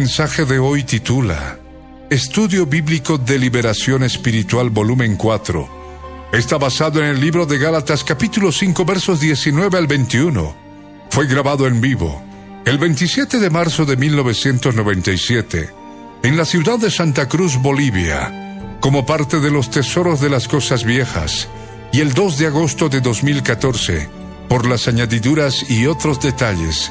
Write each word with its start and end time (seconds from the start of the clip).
Mensaje 0.00 0.46
de 0.46 0.58
hoy 0.58 0.82
titula 0.82 1.58
Estudio 2.08 2.64
Bíblico 2.64 3.18
de 3.18 3.38
Liberación 3.38 4.02
Espiritual 4.02 4.70
Volumen 4.70 5.14
4. 5.16 5.68
Está 6.32 6.56
basado 6.56 7.00
en 7.00 7.10
el 7.10 7.20
libro 7.20 7.44
de 7.44 7.58
Gálatas 7.58 8.02
capítulo 8.02 8.50
5 8.50 8.82
versos 8.86 9.20
19 9.20 9.76
al 9.76 9.86
21. 9.86 10.56
Fue 11.10 11.26
grabado 11.26 11.66
en 11.66 11.82
vivo 11.82 12.24
el 12.64 12.78
27 12.78 13.40
de 13.40 13.50
marzo 13.50 13.84
de 13.84 13.98
1997 13.98 15.68
en 16.22 16.38
la 16.38 16.46
ciudad 16.46 16.78
de 16.78 16.90
Santa 16.90 17.28
Cruz, 17.28 17.60
Bolivia, 17.60 18.78
como 18.80 19.04
parte 19.04 19.38
de 19.38 19.50
los 19.50 19.70
Tesoros 19.70 20.22
de 20.22 20.30
las 20.30 20.48
Cosas 20.48 20.82
Viejas, 20.82 21.46
y 21.92 22.00
el 22.00 22.14
2 22.14 22.38
de 22.38 22.46
agosto 22.46 22.88
de 22.88 23.02
2014, 23.02 24.08
por 24.48 24.66
las 24.66 24.88
añadiduras 24.88 25.68
y 25.68 25.84
otros 25.84 26.22
detalles 26.22 26.90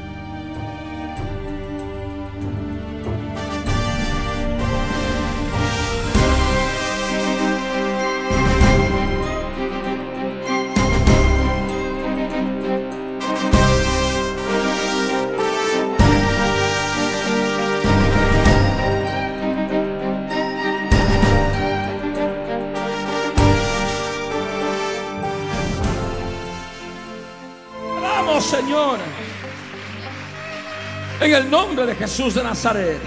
El 31.41 31.49
nombre 31.49 31.85
de 31.85 31.95
Jesús 31.95 32.35
de 32.35 32.43
Nazaret. 32.43 32.99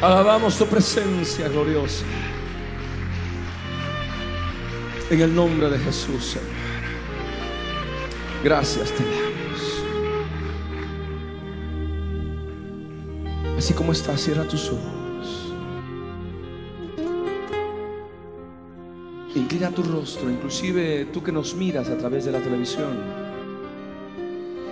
Alabamos 0.00 0.56
tu 0.56 0.66
presencia 0.66 1.48
gloriosa. 1.48 2.04
En 5.10 5.20
el 5.20 5.34
nombre 5.34 5.68
de 5.70 5.78
Jesús, 5.78 6.24
Señor. 6.24 6.46
Gracias 8.44 8.92
te 8.92 9.02
damos. 9.02 9.82
Así 13.58 13.74
como 13.74 13.90
estás, 13.92 14.20
cierra 14.20 14.44
tus 14.44 14.68
ojos. 14.68 15.52
Inclina 19.34 19.70
tu 19.70 19.82
rostro, 19.82 20.30
inclusive 20.30 21.06
tú 21.12 21.22
que 21.22 21.32
nos 21.32 21.54
miras 21.54 21.88
a 21.88 21.98
través 21.98 22.24
de 22.24 22.32
la 22.32 22.38
televisión 22.40 23.27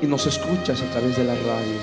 y 0.03 0.07
nos 0.07 0.27
escuchas 0.27 0.83
a 0.83 0.91
través 0.91 1.17
de 1.17 1.25
la 1.25 1.35
radio. 1.35 1.81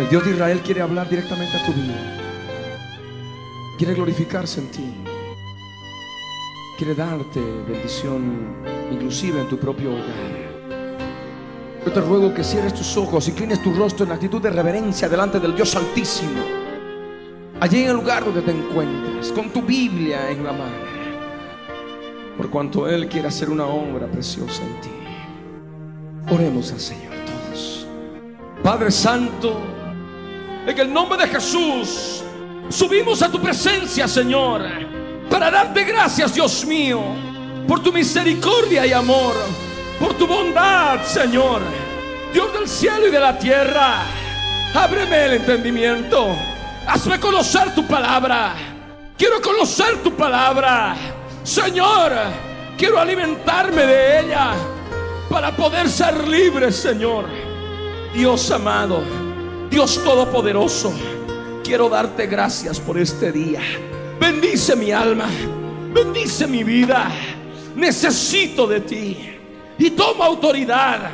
El 0.00 0.08
Dios 0.08 0.24
de 0.24 0.30
Israel 0.32 0.60
quiere 0.60 0.82
hablar 0.82 1.08
directamente 1.08 1.56
a 1.56 1.66
tu 1.66 1.72
vida. 1.72 2.18
Quiere 3.78 3.94
glorificarse 3.94 4.60
en 4.60 4.70
ti. 4.70 4.94
Quiere 6.78 6.94
darte 6.94 7.40
bendición, 7.68 8.56
inclusive 8.90 9.40
en 9.40 9.48
tu 9.48 9.58
propio 9.58 9.90
hogar. 9.90 10.44
Yo 11.84 11.92
te 11.92 12.00
ruego 12.00 12.32
que 12.34 12.42
cierres 12.42 12.74
tus 12.74 12.96
ojos, 12.96 13.28
inclines 13.28 13.62
tu 13.62 13.72
rostro 13.74 14.06
en 14.06 14.12
actitud 14.12 14.40
de 14.40 14.50
reverencia 14.50 15.08
delante 15.08 15.38
del 15.38 15.54
Dios 15.54 15.76
Altísimo 15.76 16.64
allí 17.64 17.82
en 17.82 17.90
el 17.90 17.96
lugar 17.96 18.22
donde 18.22 18.42
te 18.42 18.50
encuentres, 18.50 19.32
con 19.32 19.48
tu 19.50 19.62
Biblia 19.62 20.30
en 20.30 20.44
la 20.44 20.52
mano, 20.52 20.84
por 22.36 22.50
cuanto 22.50 22.86
Él 22.86 23.08
quiere 23.08 23.28
hacer 23.28 23.48
una 23.48 23.64
obra 23.64 24.06
preciosa 24.06 24.62
en 24.62 24.80
ti. 24.82 25.03
Oremos 26.30 26.72
al 26.72 26.80
Señor 26.80 27.12
todos. 27.26 27.86
Padre 28.62 28.90
Santo, 28.90 29.60
en 30.66 30.78
el 30.78 30.92
nombre 30.92 31.18
de 31.18 31.28
Jesús, 31.28 32.22
subimos 32.68 33.22
a 33.22 33.30
tu 33.30 33.40
presencia, 33.40 34.08
Señor, 34.08 34.62
para 35.30 35.50
darte 35.50 35.84
gracias, 35.84 36.34
Dios 36.34 36.64
mío, 36.64 37.00
por 37.68 37.82
tu 37.82 37.92
misericordia 37.92 38.86
y 38.86 38.92
amor, 38.92 39.34
por 40.00 40.14
tu 40.14 40.26
bondad, 40.26 41.02
Señor, 41.04 41.60
Dios 42.32 42.52
del 42.52 42.68
cielo 42.68 43.08
y 43.08 43.10
de 43.10 43.20
la 43.20 43.38
tierra. 43.38 44.02
Ábreme 44.74 45.26
el 45.26 45.32
entendimiento 45.34 46.34
Hazme 46.86 47.18
conocer 47.18 47.74
tu 47.74 47.86
palabra. 47.86 48.54
Quiero 49.16 49.40
conocer 49.40 50.02
tu 50.02 50.12
palabra. 50.12 50.94
Señor, 51.42 52.12
quiero 52.76 52.98
alimentarme 52.98 53.86
de 53.86 54.20
ella 54.20 54.54
para 55.34 55.50
poder 55.56 55.88
ser 55.88 56.28
libre, 56.28 56.70
Señor. 56.70 57.24
Dios 58.14 58.52
amado, 58.52 59.02
Dios 59.68 60.00
todopoderoso, 60.04 60.94
quiero 61.64 61.88
darte 61.88 62.28
gracias 62.28 62.78
por 62.78 62.96
este 62.96 63.32
día. 63.32 63.60
Bendice 64.20 64.76
mi 64.76 64.92
alma, 64.92 65.28
bendice 65.92 66.46
mi 66.46 66.62
vida. 66.62 67.10
Necesito 67.74 68.68
de 68.68 68.80
ti. 68.82 69.30
Y 69.76 69.90
toma 69.90 70.26
autoridad 70.26 71.10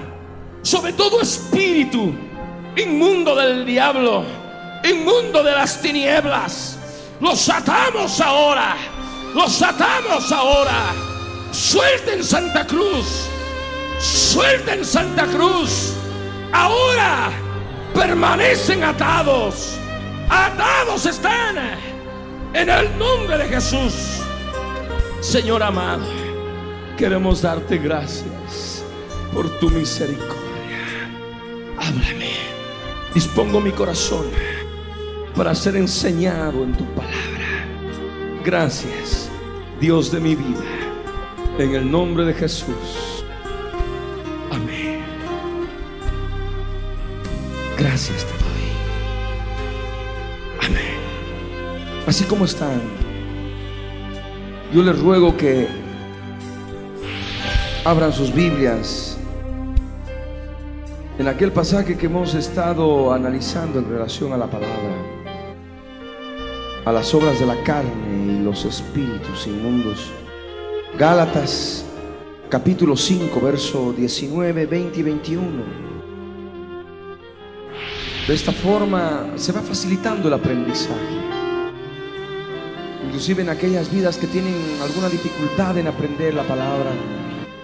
sobre 0.61 0.93
todo 0.93 1.23
espíritu 1.23 2.13
inmundo 2.77 3.35
del 3.35 3.65
diablo 3.65 4.23
inmundo 4.85 5.43
de 5.43 5.53
las 5.53 5.81
tinieblas. 5.81 6.79
Los 7.23 7.49
atamos 7.49 8.21
ahora. 8.21 8.77
Los 9.35 9.63
atamos 9.63 10.31
ahora. 10.31 10.93
Suelten 11.53 12.23
Santa 12.23 12.67
Cruz. 12.67 13.31
Suelten 14.01 14.83
Santa 14.83 15.27
Cruz. 15.27 15.95
Ahora 16.53 17.31
permanecen 17.95 18.83
atados. 18.83 19.77
Atados 20.31 21.05
están. 21.05 21.57
En 22.55 22.69
el 22.71 22.99
nombre 22.99 23.37
de 23.37 23.45
Jesús. 23.49 24.23
Señor 25.21 25.63
amado, 25.63 26.03
queremos 26.97 27.43
darte 27.43 27.77
gracias 27.77 28.83
por 29.35 29.49
tu 29.59 29.69
misericordia. 29.69 30.39
Háblame. 31.79 32.31
Dispongo 33.15 33.61
mi 33.61 33.71
corazón 33.71 34.31
para 35.37 35.55
ser 35.55 35.77
enseñado 35.77 36.65
en 36.65 36.73
tu 36.73 36.85
palabra. 36.95 37.67
Gracias, 38.45 39.29
Dios 39.79 40.11
de 40.11 40.21
mi 40.21 40.35
vida, 40.35 40.65
en 41.59 41.75
el 41.75 41.91
nombre 41.91 42.25
de 42.25 42.33
Jesús. 42.33 43.20
Gracias 47.81 48.27
te 48.27 48.33
doy. 48.33 48.69
Amén. 50.69 50.99
Así 52.07 52.25
como 52.25 52.45
están, 52.45 52.79
yo 54.71 54.83
les 54.83 54.99
ruego 54.99 55.35
que 55.35 55.67
abran 57.87 58.13
sus 58.13 58.35
Biblias 58.35 59.17
en 61.19 61.27
aquel 61.27 61.53
pasaje 61.53 61.97
que 61.97 62.05
hemos 62.05 62.35
estado 62.35 63.15
analizando 63.15 63.79
en 63.79 63.89
relación 63.89 64.35
a 64.35 64.37
la 64.37 64.47
palabra 64.47 64.95
a 66.85 66.93
las 66.93 67.15
obras 67.15 67.41
de 67.41 67.47
la 67.47 67.63
carne 67.63 68.41
y 68.41 68.45
los 68.45 68.67
espíritus 68.67 69.47
inmundos. 69.47 70.11
Gálatas 70.99 71.87
capítulo 72.51 72.95
5, 72.95 73.41
verso 73.41 73.95
19, 73.95 74.67
20 74.67 75.01
y 75.01 75.03
21. 75.03 75.90
De 78.27 78.35
esta 78.35 78.53
forma 78.53 79.33
se 79.37 79.51
va 79.51 79.61
facilitando 79.61 80.29
el 80.29 80.35
aprendizaje. 80.35 81.19
Inclusive 83.07 83.43
en 83.43 83.49
aquellas 83.49 83.91
vidas 83.91 84.19
que 84.19 84.27
tienen 84.27 84.55
alguna 84.83 85.09
dificultad 85.09 85.77
en 85.79 85.89
aprender 85.89 86.35
la 86.35 86.45
palabra, 86.45 86.91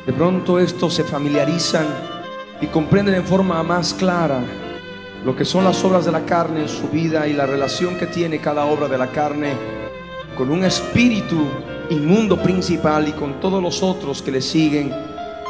de 0.06 0.12
pronto 0.12 0.58
estos 0.58 0.94
se 0.94 1.04
familiarizan 1.04 1.86
y 2.60 2.66
comprenden 2.66 3.14
en 3.14 3.24
forma 3.24 3.62
más 3.62 3.94
clara 3.94 4.40
lo 5.24 5.36
que 5.36 5.44
son 5.44 5.64
las 5.64 5.84
obras 5.84 6.04
de 6.04 6.12
la 6.12 6.24
carne 6.24 6.62
en 6.62 6.68
su 6.68 6.88
vida 6.88 7.28
y 7.28 7.32
la 7.32 7.46
relación 7.46 7.96
que 7.96 8.06
tiene 8.06 8.38
cada 8.40 8.64
obra 8.64 8.88
de 8.88 8.98
la 8.98 9.08
carne 9.08 9.52
con 10.36 10.50
un 10.50 10.64
espíritu 10.64 11.44
inmundo 11.90 12.42
principal 12.42 13.08
y 13.08 13.12
con 13.12 13.40
todos 13.40 13.62
los 13.62 13.82
otros 13.82 14.22
que 14.22 14.32
le 14.32 14.40
siguen, 14.40 14.92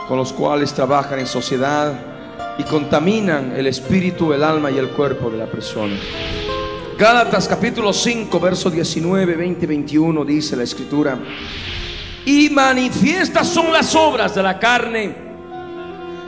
con 0.08 0.18
los 0.18 0.32
cuales 0.32 0.74
trabajan 0.74 1.20
en 1.20 1.26
sociedad 1.26 2.15
y 2.58 2.62
contaminan 2.64 3.54
el 3.56 3.66
espíritu, 3.66 4.32
el 4.32 4.42
alma 4.42 4.70
y 4.70 4.78
el 4.78 4.88
cuerpo 4.90 5.30
de 5.30 5.38
la 5.38 5.46
persona. 5.46 5.96
Gálatas 6.98 7.46
capítulo 7.46 7.92
5, 7.92 8.40
verso 8.40 8.70
19, 8.70 9.36
20, 9.36 9.66
21 9.66 10.24
dice 10.24 10.56
la 10.56 10.62
escritura, 10.62 11.18
y 12.24 12.48
manifiestas 12.50 13.48
son 13.48 13.72
las 13.72 13.94
obras 13.94 14.34
de 14.34 14.42
la 14.42 14.58
carne 14.58 15.14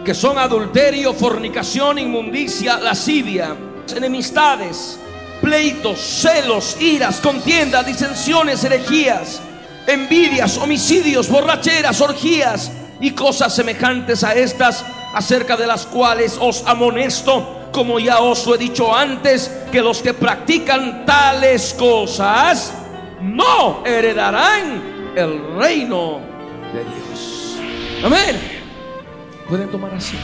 que 0.04 0.14
son 0.14 0.38
adulterio, 0.38 1.14
fornicación, 1.14 1.98
inmundicia, 1.98 2.78
lascivia, 2.78 3.56
enemistades, 3.96 4.98
pleitos, 5.40 5.98
celos, 5.98 6.76
iras, 6.80 7.20
contiendas, 7.20 7.86
disensiones, 7.86 8.62
herejías, 8.64 9.40
envidias, 9.86 10.58
homicidios, 10.58 11.28
borracheras, 11.28 12.00
orgías 12.00 12.70
y 13.00 13.12
cosas 13.12 13.54
semejantes 13.54 14.24
a 14.24 14.34
estas, 14.34 14.84
acerca 15.14 15.56
de 15.56 15.66
las 15.66 15.86
cuales 15.86 16.36
os 16.40 16.66
amonesto, 16.66 17.68
como 17.72 17.98
ya 17.98 18.20
os 18.20 18.46
he 18.46 18.58
dicho 18.58 18.94
antes, 18.94 19.50
que 19.70 19.82
los 19.82 20.02
que 20.02 20.14
practican 20.14 21.04
tales 21.06 21.74
cosas 21.74 22.72
no 23.20 23.84
heredarán 23.84 25.12
el 25.16 25.54
reino 25.56 26.20
de 26.72 26.84
Dios. 26.84 27.56
Amén. 28.04 28.40
Pueden 29.48 29.70
tomar 29.70 29.94
así. 29.94 30.16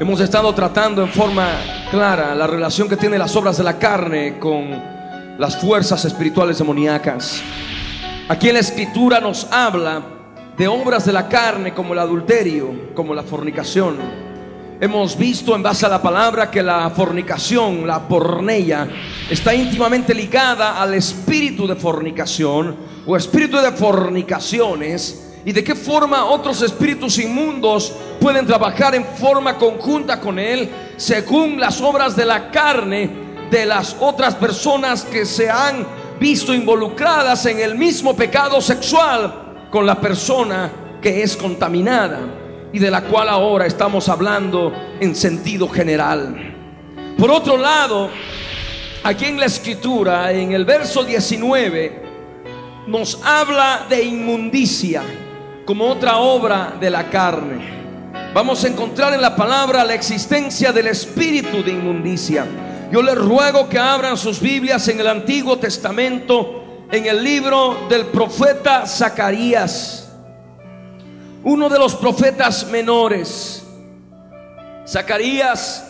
Hemos 0.00 0.20
estado 0.20 0.54
tratando 0.54 1.02
en 1.02 1.08
forma 1.08 1.48
clara 1.90 2.32
la 2.34 2.46
relación 2.46 2.88
que 2.88 2.96
tiene 2.96 3.18
las 3.18 3.34
obras 3.34 3.58
de 3.58 3.64
la 3.64 3.78
carne 3.78 4.38
con 4.38 4.70
las 5.38 5.60
fuerzas 5.60 6.04
espirituales 6.04 6.58
demoníacas. 6.58 7.42
Aquí 8.28 8.48
en 8.48 8.54
la 8.54 8.60
escritura 8.60 9.20
nos 9.20 9.48
habla 9.50 10.00
de 10.56 10.68
obras 10.68 11.04
de 11.04 11.12
la 11.12 11.28
carne 11.28 11.74
como 11.74 11.94
el 11.94 11.98
adulterio, 11.98 12.94
como 12.94 13.12
la 13.12 13.24
fornicación, 13.24 13.96
Hemos 14.80 15.18
visto 15.18 15.56
en 15.56 15.62
base 15.64 15.86
a 15.86 15.88
la 15.88 16.00
palabra 16.00 16.52
que 16.52 16.62
la 16.62 16.88
fornicación, 16.90 17.84
la 17.84 18.06
porneia, 18.06 18.86
está 19.28 19.52
íntimamente 19.52 20.14
ligada 20.14 20.80
al 20.80 20.94
espíritu 20.94 21.66
de 21.66 21.74
fornicación 21.74 22.76
o 23.04 23.16
espíritu 23.16 23.56
de 23.56 23.72
fornicaciones 23.72 25.27
y 25.44 25.52
de 25.52 25.64
qué 25.64 25.74
forma 25.74 26.24
otros 26.24 26.62
espíritus 26.62 27.18
inmundos 27.18 27.92
pueden 28.20 28.46
trabajar 28.46 28.94
en 28.94 29.04
forma 29.04 29.56
conjunta 29.56 30.20
con 30.20 30.38
él 30.38 30.68
según 30.96 31.60
las 31.60 31.80
obras 31.80 32.16
de 32.16 32.24
la 32.24 32.50
carne 32.50 33.10
de 33.50 33.64
las 33.64 33.96
otras 34.00 34.34
personas 34.34 35.02
que 35.02 35.24
se 35.24 35.48
han 35.48 35.86
visto 36.20 36.52
involucradas 36.52 37.46
en 37.46 37.60
el 37.60 37.76
mismo 37.76 38.14
pecado 38.14 38.60
sexual 38.60 39.68
con 39.70 39.86
la 39.86 40.00
persona 40.00 40.70
que 41.00 41.22
es 41.22 41.36
contaminada 41.36 42.20
y 42.72 42.78
de 42.78 42.90
la 42.90 43.02
cual 43.02 43.28
ahora 43.28 43.66
estamos 43.66 44.08
hablando 44.08 44.72
en 45.00 45.14
sentido 45.14 45.68
general. 45.68 46.54
Por 47.16 47.30
otro 47.30 47.56
lado, 47.56 48.10
aquí 49.02 49.26
en 49.26 49.40
la 49.40 49.46
escritura, 49.46 50.32
en 50.32 50.52
el 50.52 50.64
verso 50.64 51.04
19, 51.04 52.02
nos 52.86 53.20
habla 53.24 53.86
de 53.88 54.02
inmundicia 54.02 55.02
como 55.68 55.86
otra 55.86 56.16
obra 56.16 56.78
de 56.80 56.88
la 56.88 57.10
carne. 57.10 58.32
Vamos 58.32 58.64
a 58.64 58.68
encontrar 58.68 59.12
en 59.12 59.20
la 59.20 59.36
palabra 59.36 59.84
la 59.84 59.92
existencia 59.92 60.72
del 60.72 60.86
espíritu 60.86 61.62
de 61.62 61.72
inmundicia. 61.72 62.46
Yo 62.90 63.02
les 63.02 63.14
ruego 63.14 63.68
que 63.68 63.78
abran 63.78 64.16
sus 64.16 64.40
Biblias 64.40 64.88
en 64.88 64.98
el 64.98 65.06
Antiguo 65.06 65.58
Testamento, 65.58 66.86
en 66.90 67.04
el 67.04 67.22
libro 67.22 67.86
del 67.90 68.06
profeta 68.06 68.86
Zacarías 68.86 70.06
uno 71.44 71.68
de 71.68 71.78
los 71.78 71.94
profetas 71.96 72.66
menores, 72.68 73.62
Zacarías 74.86 75.84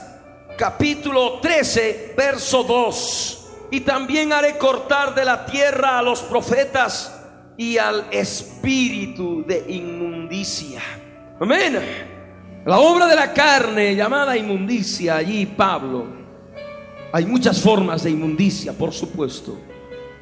capítulo 0.56 1.38
13, 1.40 2.14
verso 2.16 2.64
2. 2.64 3.46
Y 3.70 3.82
también 3.82 4.32
haré 4.32 4.58
cortar 4.58 5.14
de 5.14 5.24
la 5.24 5.46
tierra 5.46 6.00
a 6.00 6.02
los 6.02 6.22
profetas 6.22 7.17
y 7.58 7.76
al 7.76 8.06
espíritu 8.12 9.44
de 9.44 9.64
inmundicia. 9.68 10.80
Amén. 11.40 11.78
La 12.64 12.78
obra 12.78 13.06
de 13.06 13.16
la 13.16 13.32
carne 13.34 13.96
llamada 13.96 14.36
inmundicia, 14.36 15.16
allí 15.16 15.44
Pablo, 15.44 16.06
hay 17.12 17.26
muchas 17.26 17.60
formas 17.60 18.04
de 18.04 18.10
inmundicia, 18.10 18.72
por 18.72 18.92
supuesto, 18.92 19.58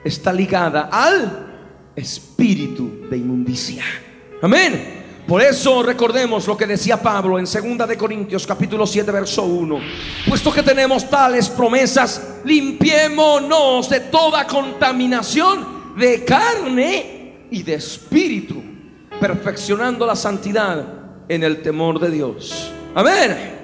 está 0.03 0.33
ligada 0.33 0.89
al 0.91 1.93
espíritu 1.95 3.07
de 3.11 3.19
inmundicia. 3.19 3.85
Amén. 4.41 5.05
Por 5.27 5.43
eso 5.43 5.83
recordemos 5.83 6.47
lo 6.47 6.57
que 6.57 6.67
decía 6.67 7.03
Pablo 7.03 7.39
en 7.39 7.45
2 7.45 7.89
de 7.89 7.99
Corintios 7.99 8.47
capítulo 8.47 8.87
7 8.87 9.11
verso 9.11 9.43
1. 9.43 9.81
Puesto 10.27 10.53
que 10.53 10.63
tenemos 10.63 11.11
tales 11.11 11.51
promesas, 11.51 12.39
limpiémonos 12.45 13.91
de 13.91 14.01
toda 14.01 14.47
contaminación 14.47 15.97
de 15.97 16.25
carne 16.25 17.16
y 17.51 17.63
de 17.63 17.75
espíritu, 17.75 18.63
perfeccionando 19.21 20.07
la 20.07 20.17
santidad 20.17 20.85
en 21.29 21.43
el 21.43 21.63
temor 21.63 21.99
de 22.01 22.11
Dios. 22.11 22.73
Amén. 22.95 23.55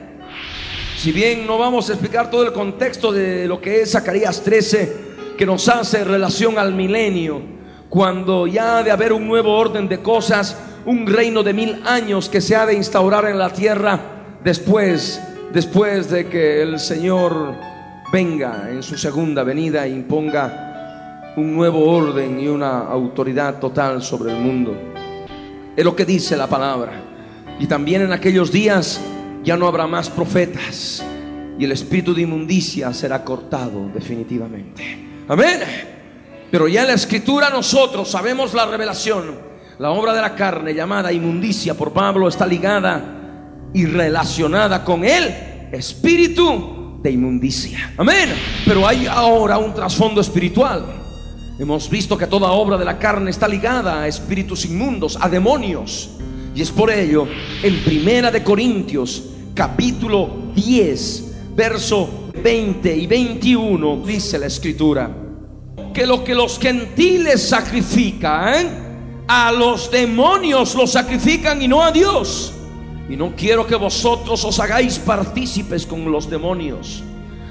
Si 0.97 1.11
bien 1.11 1.47
no 1.47 1.59
vamos 1.59 1.89
a 1.89 1.95
explicar 1.95 2.31
todo 2.31 2.45
el 2.45 2.53
contexto 2.53 3.11
de 3.11 3.47
lo 3.49 3.61
que 3.61 3.83
es 3.83 3.93
Zacarías 3.93 4.43
13, 4.43 4.97
que 5.37 5.47
nos 5.47 5.69
hace 5.69 6.05
relación 6.05 6.59
al 6.59 6.75
milenio, 6.75 7.43
cuando 7.89 8.47
ya 8.47 8.79
ha 8.79 8.83
de 8.83 8.91
haber 8.91 9.13
un 9.13 9.27
nuevo 9.27 9.53
orden 9.53 9.89
de 9.89 10.01
cosas, 10.01 10.57
un 10.87 11.07
reino 11.07 11.43
de 11.43 11.53
mil 11.53 11.83
años 11.85 12.29
que 12.29 12.41
se 12.41 12.57
ha 12.57 12.67
de 12.67 12.75
instaurar 12.75 13.27
en 13.27 13.39
la 13.39 13.53
tierra 13.53 14.01
después, 14.45 15.21
después 15.53 16.11
de 16.11 16.27
que 16.29 16.63
el 16.63 16.79
Señor 16.79 17.55
venga 18.13 18.69
en 18.71 18.83
su 18.83 18.97
segunda 18.97 19.43
venida 19.43 19.87
e 19.87 19.91
imponga 19.91 20.72
un 21.37 21.55
nuevo 21.55 21.89
orden 21.91 22.41
y 22.41 22.49
una 22.49 22.81
autoridad 22.81 23.59
total 23.59 24.03
sobre 24.03 24.33
el 24.33 24.39
mundo. 24.39 24.75
Es 25.77 25.85
lo 25.85 25.97
que 25.97 26.05
dice 26.05 26.37
la 26.37 26.47
palabra. 26.47 26.93
Y 27.59 27.67
también 27.67 28.03
en 28.03 28.13
aquellos 28.13 28.51
días 28.51 29.01
ya 29.45 29.57
no 29.57 29.67
habrá 29.67 29.87
más 29.87 30.11
profetas 30.11 31.05
y 31.59 31.65
el 31.65 31.73
espíritu 31.73 32.15
de 32.15 32.23
inmundicia 32.23 32.93
será 32.93 33.25
cortado 33.25 33.91
definitivamente. 33.93 35.25
Amén. 35.29 35.61
Pero 36.51 36.69
ya 36.69 36.83
en 36.83 36.89
la 36.89 36.95
escritura 36.95 37.51
nosotros 37.51 38.11
sabemos 38.11 38.53
la 38.55 38.67
revelación 38.67 39.53
la 39.83 39.91
obra 39.91 40.13
de 40.13 40.21
la 40.21 40.37
carne 40.37 40.75
llamada 40.75 41.13
inmundicia 41.13 41.75
por 41.75 41.93
Pablo 41.93 42.29
está 42.29 42.47
ligada 42.47 43.03
y 43.75 43.85
relacionada 43.85 44.85
con 44.85 45.05
el 45.05 45.69
espíritu 45.73 47.01
de 47.03 47.11
inmundicia. 47.11 47.93
Amén. 47.97 48.33
Pero 48.65 48.87
hay 48.87 49.07
ahora 49.07 49.59
un 49.59 49.75
trasfondo 49.75 50.21
espiritual. 50.21 51.02
Hemos 51.63 51.89
visto 51.89 52.19
que 52.19 52.27
toda 52.27 52.51
obra 52.51 52.77
de 52.77 52.85
la 52.85 52.99
carne 52.99 53.31
está 53.31 53.47
ligada 53.47 54.03
a 54.03 54.09
espíritus 54.09 54.65
inmundos, 54.65 55.17
a 55.21 55.29
demonios. 55.29 56.11
Y 56.57 56.61
es 56.61 56.73
por 56.73 56.91
ello, 56.91 57.29
en 57.63 57.85
Primera 57.85 58.33
de 58.33 58.43
Corintios, 58.43 59.23
capítulo 59.55 60.29
10, 60.57 61.55
verso 61.55 62.31
20 62.35 62.97
y 62.97 63.07
21, 63.07 64.03
dice 64.05 64.41
la 64.41 64.47
escritura, 64.47 65.09
que 65.95 66.05
lo 66.05 66.25
que 66.25 66.35
los 66.35 66.59
gentiles 66.59 67.49
sacrifican, 67.49 69.23
a 69.29 69.53
los 69.53 69.89
demonios 69.89 70.75
los 70.75 70.91
sacrifican 70.91 71.63
y 71.63 71.69
no 71.69 71.81
a 71.81 71.93
Dios. 71.93 72.53
Y 73.09 73.15
no 73.15 73.37
quiero 73.37 73.69
que 73.69 73.77
vosotros 73.77 74.45
os 74.45 74.59
hagáis 74.59 74.99
partícipes 74.99 75.87
con 75.87 76.11
los 76.11 76.29
demonios. 76.29 77.05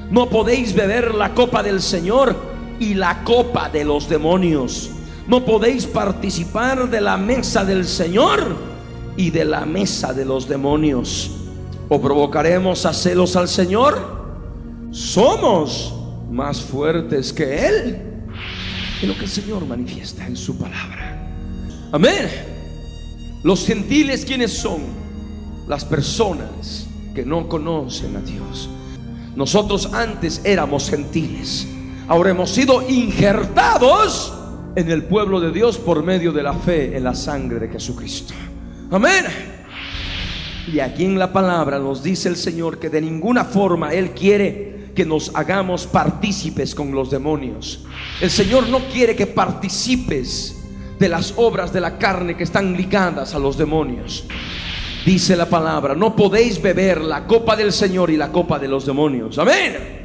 No 0.10 0.28
podéis 0.28 0.74
beber 0.74 1.16
la 1.16 1.34
copa 1.34 1.64
del 1.64 1.82
Señor 1.82 2.51
y 2.82 2.96
la 2.96 3.24
copa 3.24 3.70
de 3.70 3.86
los 3.86 4.10
demonios. 4.10 4.90
No 5.28 5.46
podéis 5.46 5.86
participar 5.86 6.90
de 6.90 7.00
la 7.00 7.16
mesa 7.16 7.64
del 7.64 7.86
Señor 7.86 8.58
y 9.16 9.30
de 9.30 9.46
la 9.46 9.68
mesa 9.68 10.14
de 10.14 10.26
los 10.26 10.50
demonios. 10.50 11.30
¿O 11.90 12.02
provocaremos 12.02 12.88
a 12.88 12.94
celos 12.94 13.36
al 13.36 13.48
Señor? 13.48 14.90
Somos 14.90 15.94
más 16.32 16.60
fuertes 16.60 17.32
que 17.32 17.68
Él. 17.68 18.02
Es 19.00 19.08
lo 19.08 19.14
que 19.14 19.26
el 19.26 19.30
Señor 19.30 19.64
manifiesta 19.68 20.26
en 20.26 20.36
su 20.36 20.58
palabra. 20.58 21.32
Amén. 21.92 22.30
Los 23.44 23.64
gentiles, 23.64 24.26
¿quiénes 24.26 24.54
son? 24.54 24.82
Las 25.68 25.86
personas 25.86 26.88
que 27.14 27.24
no 27.24 27.48
conocen 27.48 28.16
a 28.16 28.22
Dios. 28.22 28.70
Nosotros 29.36 29.94
antes 29.94 30.42
éramos 30.44 30.90
gentiles. 30.90 31.68
Ahora 32.08 32.32
hemos 32.32 32.50
sido 32.50 32.88
injertados 32.88 34.34
en 34.76 34.90
el 34.90 35.04
pueblo 35.04 35.40
de 35.40 35.52
Dios 35.52 35.78
por 35.78 36.04
medio 36.04 36.32
de 36.32 36.44
la 36.44 36.54
fe 36.54 36.96
en 36.96 37.04
la 37.04 37.14
sangre 37.14 37.60
de 37.60 37.70
Jesucristo. 37.70 38.34
Amén. 38.92 39.26
Y 40.72 40.80
aquí 40.80 41.06
en 41.06 41.18
la 41.18 41.34
palabra 41.34 41.80
nos 41.80 42.04
dice 42.04 42.30
el 42.30 42.36
Señor 42.36 42.80
que 42.80 42.90
de 42.90 43.02
ninguna 43.02 43.46
forma 43.46 43.94
Él 43.94 44.12
quiere 44.12 44.92
que 44.96 45.06
nos 45.06 45.32
hagamos 45.36 45.88
partícipes 45.88 46.76
con 46.76 46.92
los 46.92 47.10
demonios. 47.10 47.86
El 48.20 48.30
Señor 48.30 48.68
no 48.70 48.80
quiere 48.92 49.16
que 49.16 49.28
participes 49.28 50.58
de 51.00 51.10
las 51.10 51.34
obras 51.38 51.74
de 51.74 51.82
la 51.82 51.98
carne 51.98 52.38
que 52.38 52.44
están 52.44 52.76
ligadas 52.76 53.34
a 53.34 53.40
los 53.40 53.58
demonios. 53.58 54.26
Dice 55.06 55.36
la 55.36 55.48
palabra, 55.48 55.96
no 55.96 56.16
podéis 56.16 56.62
beber 56.62 57.02
la 57.02 57.26
copa 57.26 57.56
del 57.56 57.74
Señor 57.74 58.12
y 58.12 58.18
la 58.18 58.32
copa 58.32 58.60
de 58.60 58.68
los 58.68 58.86
demonios. 58.86 59.38
Amén. 59.40 60.01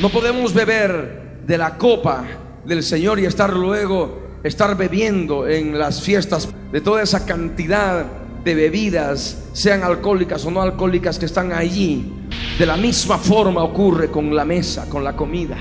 No 0.00 0.08
podemos 0.08 0.52
beber 0.52 1.38
de 1.46 1.56
la 1.56 1.78
copa 1.78 2.24
del 2.64 2.82
Señor 2.82 3.20
y 3.20 3.26
estar 3.26 3.52
luego, 3.52 4.40
estar 4.42 4.76
bebiendo 4.76 5.46
en 5.46 5.78
las 5.78 6.02
fiestas 6.02 6.48
de 6.72 6.80
toda 6.80 7.02
esa 7.02 7.24
cantidad 7.24 8.04
de 8.42 8.54
bebidas, 8.56 9.44
sean 9.52 9.84
alcohólicas 9.84 10.44
o 10.44 10.50
no 10.50 10.62
alcohólicas, 10.62 11.18
que 11.18 11.26
están 11.26 11.52
allí. 11.52 12.12
De 12.58 12.66
la 12.66 12.76
misma 12.76 13.18
forma 13.18 13.62
ocurre 13.62 14.10
con 14.10 14.34
la 14.34 14.44
mesa, 14.44 14.88
con 14.88 15.04
la 15.04 15.14
comida. 15.14 15.56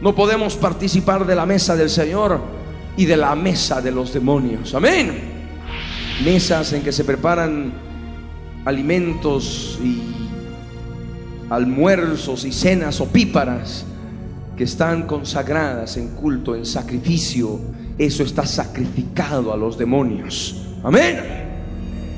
No 0.00 0.14
podemos 0.14 0.56
participar 0.56 1.26
de 1.26 1.34
la 1.34 1.44
mesa 1.44 1.76
del 1.76 1.90
Señor 1.90 2.40
y 2.96 3.04
de 3.04 3.16
la 3.16 3.34
mesa 3.34 3.82
de 3.82 3.92
los 3.92 4.14
demonios. 4.14 4.74
Amén. 4.74 5.20
Mesas 6.24 6.72
en 6.72 6.82
que 6.82 6.92
se 6.92 7.04
preparan 7.04 7.72
alimentos 8.64 9.78
y 9.82 10.19
almuerzos 11.50 12.44
y 12.44 12.52
cenas 12.52 13.00
opíparas 13.00 13.84
que 14.56 14.64
están 14.64 15.06
consagradas 15.06 15.96
en 15.96 16.08
culto, 16.14 16.54
en 16.54 16.64
sacrificio. 16.64 17.58
Eso 17.98 18.22
está 18.22 18.46
sacrificado 18.46 19.52
a 19.52 19.56
los 19.56 19.76
demonios. 19.76 20.68
Amén. 20.82 21.48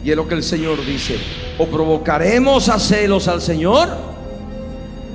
Y 0.04 0.10
es 0.10 0.16
lo 0.16 0.28
que 0.28 0.34
el 0.34 0.42
Señor 0.42 0.84
dice. 0.84 1.16
O 1.58 1.66
provocaremos 1.66 2.68
a 2.68 2.78
celos 2.78 3.26
al 3.26 3.40
Señor. 3.40 3.88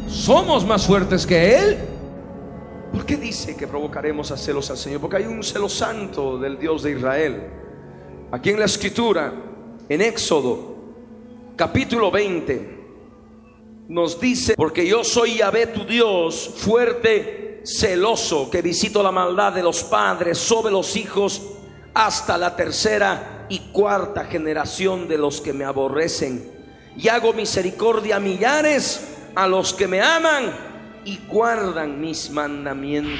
Somos 0.08 0.66
más 0.66 0.86
fuertes 0.86 1.26
que 1.26 1.56
Él. 1.56 1.78
¿Por 2.92 3.06
qué 3.06 3.18
dice 3.18 3.56
que 3.56 3.68
provocaremos 3.68 4.32
a 4.32 4.38
celos 4.38 4.72
al 4.72 4.78
Señor? 4.78 5.02
Porque 5.02 5.18
hay 5.18 5.26
un 5.26 5.44
celo 5.44 5.70
santo 5.70 6.40
del 6.40 6.58
Dios 6.58 6.84
de 6.84 6.92
Israel. 6.94 7.44
Aquí 8.32 8.50
en 8.50 8.60
la 8.60 8.66
escritura, 8.66 9.34
en 9.88 10.02
Éxodo, 10.02 10.76
capítulo 11.56 12.10
20, 12.10 12.77
nos 13.88 14.20
dice, 14.20 14.56
porque 14.56 14.86
yo 14.88 15.04
soy 15.04 15.38
Yahvé 15.38 15.68
tu 15.68 15.86
Dios, 15.86 16.54
fuerte, 16.58 17.62
celoso, 17.64 18.50
que 18.50 18.62
visito 18.62 19.02
la 19.02 19.12
maldad 19.12 19.54
de 19.54 19.64
los 19.64 19.84
padres 19.84 20.38
sobre 20.38 20.72
los 20.72 20.96
hijos 20.96 21.42
hasta 21.94 22.38
la 22.38 22.56
tercera 22.56 23.46
y 23.50 23.60
cuarta 23.72 24.26
generación 24.26 25.08
de 25.08 25.18
los 25.18 25.42
que 25.42 25.54
me 25.54 25.66
aborrecen. 25.66 26.52
Y 26.98 27.08
hago 27.08 27.34
misericordia 27.34 28.18
a 28.18 28.20
millares 28.20 29.16
a 29.36 29.48
los 29.48 29.74
que 29.74 29.88
me 29.88 30.02
aman 30.02 30.52
y 31.06 31.20
guardan 31.28 32.02
mis 32.02 32.30
mandamientos. 32.30 33.20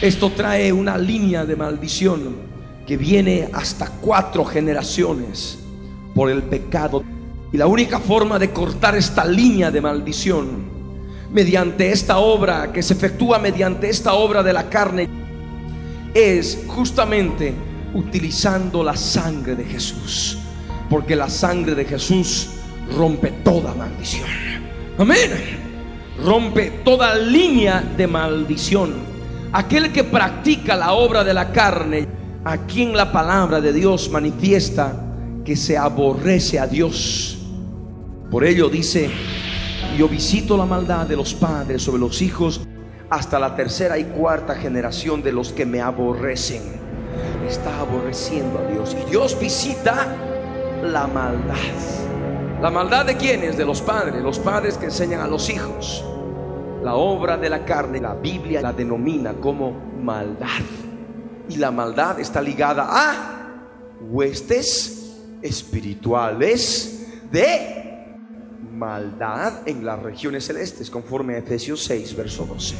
Esto 0.00 0.30
trae 0.30 0.72
una 0.72 0.96
línea 0.96 1.44
de 1.44 1.56
maldición 1.56 2.36
que 2.86 2.96
viene 2.96 3.48
hasta 3.52 3.88
cuatro 4.00 4.44
generaciones 4.44 5.58
por 6.14 6.30
el 6.30 6.42
pecado. 6.42 7.02
Y 7.54 7.56
la 7.56 7.68
única 7.68 8.00
forma 8.00 8.36
de 8.36 8.50
cortar 8.50 8.96
esta 8.96 9.24
línea 9.24 9.70
de 9.70 9.80
maldición 9.80 10.64
mediante 11.30 11.92
esta 11.92 12.18
obra 12.18 12.72
que 12.72 12.82
se 12.82 12.94
efectúa 12.94 13.38
mediante 13.38 13.88
esta 13.88 14.14
obra 14.14 14.42
de 14.42 14.52
la 14.52 14.68
carne 14.68 15.08
es 16.12 16.64
justamente 16.66 17.54
utilizando 17.94 18.82
la 18.82 18.96
sangre 18.96 19.54
de 19.54 19.64
Jesús. 19.66 20.36
Porque 20.90 21.14
la 21.14 21.30
sangre 21.30 21.76
de 21.76 21.84
Jesús 21.84 22.48
rompe 22.92 23.30
toda 23.44 23.72
maldición. 23.72 24.28
Amén. 24.98 25.30
Rompe 26.24 26.80
toda 26.84 27.16
línea 27.16 27.84
de 27.96 28.08
maldición. 28.08 28.94
Aquel 29.52 29.92
que 29.92 30.02
practica 30.02 30.74
la 30.74 30.94
obra 30.94 31.22
de 31.22 31.34
la 31.34 31.52
carne, 31.52 32.08
aquí 32.44 32.82
en 32.82 32.96
la 32.96 33.12
palabra 33.12 33.60
de 33.60 33.72
Dios 33.72 34.10
manifiesta 34.10 34.92
que 35.44 35.54
se 35.54 35.78
aborrece 35.78 36.58
a 36.58 36.66
Dios. 36.66 37.33
Por 38.34 38.42
ello 38.42 38.68
dice, 38.68 39.08
yo 39.96 40.08
visito 40.08 40.56
la 40.56 40.66
maldad 40.66 41.06
de 41.06 41.14
los 41.14 41.34
padres 41.34 41.82
sobre 41.82 42.00
los 42.00 42.20
hijos 42.20 42.62
hasta 43.08 43.38
la 43.38 43.54
tercera 43.54 43.96
y 43.96 44.06
cuarta 44.06 44.56
generación 44.56 45.22
de 45.22 45.30
los 45.30 45.52
que 45.52 45.64
me 45.64 45.80
aborrecen 45.80 46.60
está 47.48 47.78
aborreciendo 47.78 48.58
a 48.58 48.66
Dios. 48.72 48.96
Y 49.00 49.08
Dios 49.08 49.38
visita 49.38 50.16
la 50.82 51.06
maldad. 51.06 51.54
¿La 52.60 52.72
maldad 52.72 53.06
de 53.06 53.16
quiénes? 53.16 53.56
De 53.56 53.64
los 53.64 53.80
padres. 53.80 54.20
Los 54.20 54.40
padres 54.40 54.78
que 54.78 54.86
enseñan 54.86 55.20
a 55.20 55.28
los 55.28 55.48
hijos. 55.48 56.04
La 56.82 56.96
obra 56.96 57.36
de 57.36 57.48
la 57.48 57.64
carne, 57.64 58.00
la 58.00 58.14
Biblia 58.14 58.60
la 58.60 58.72
denomina 58.72 59.34
como 59.34 59.70
maldad. 60.02 60.48
Y 61.48 61.54
la 61.54 61.70
maldad 61.70 62.18
está 62.18 62.42
ligada 62.42 62.88
a 62.90 63.52
huestes 64.00 65.20
espirituales 65.40 67.30
de 67.30 67.83
maldad 68.74 69.66
en 69.66 69.84
las 69.84 70.02
regiones 70.02 70.44
celestes, 70.44 70.90
conforme 70.90 71.34
a 71.34 71.38
Efesios 71.38 71.84
6, 71.84 72.16
verso 72.16 72.44
12. 72.46 72.74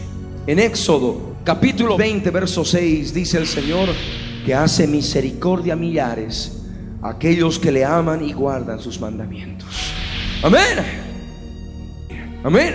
En 0.46 0.58
Éxodo 0.58 1.36
capítulo 1.44 1.96
20, 1.96 2.30
verso 2.30 2.64
6 2.64 3.14
dice 3.14 3.38
el 3.38 3.46
Señor, 3.46 3.88
que 4.44 4.54
hace 4.54 4.86
misericordia 4.86 5.72
a 5.72 5.76
millares, 5.76 6.62
aquellos 7.02 7.58
que 7.58 7.72
le 7.72 7.84
aman 7.84 8.22
y 8.24 8.32
guardan 8.32 8.80
sus 8.80 9.00
mandamientos. 9.00 9.92
Amén. 10.42 11.04
Amén. 12.42 12.74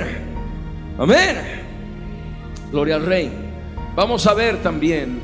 Amén. 0.97 1.37
Gloria 2.71 2.95
al 2.95 3.05
Rey. 3.05 3.31
Vamos 3.95 4.25
a 4.25 4.33
ver 4.33 4.61
también 4.63 5.19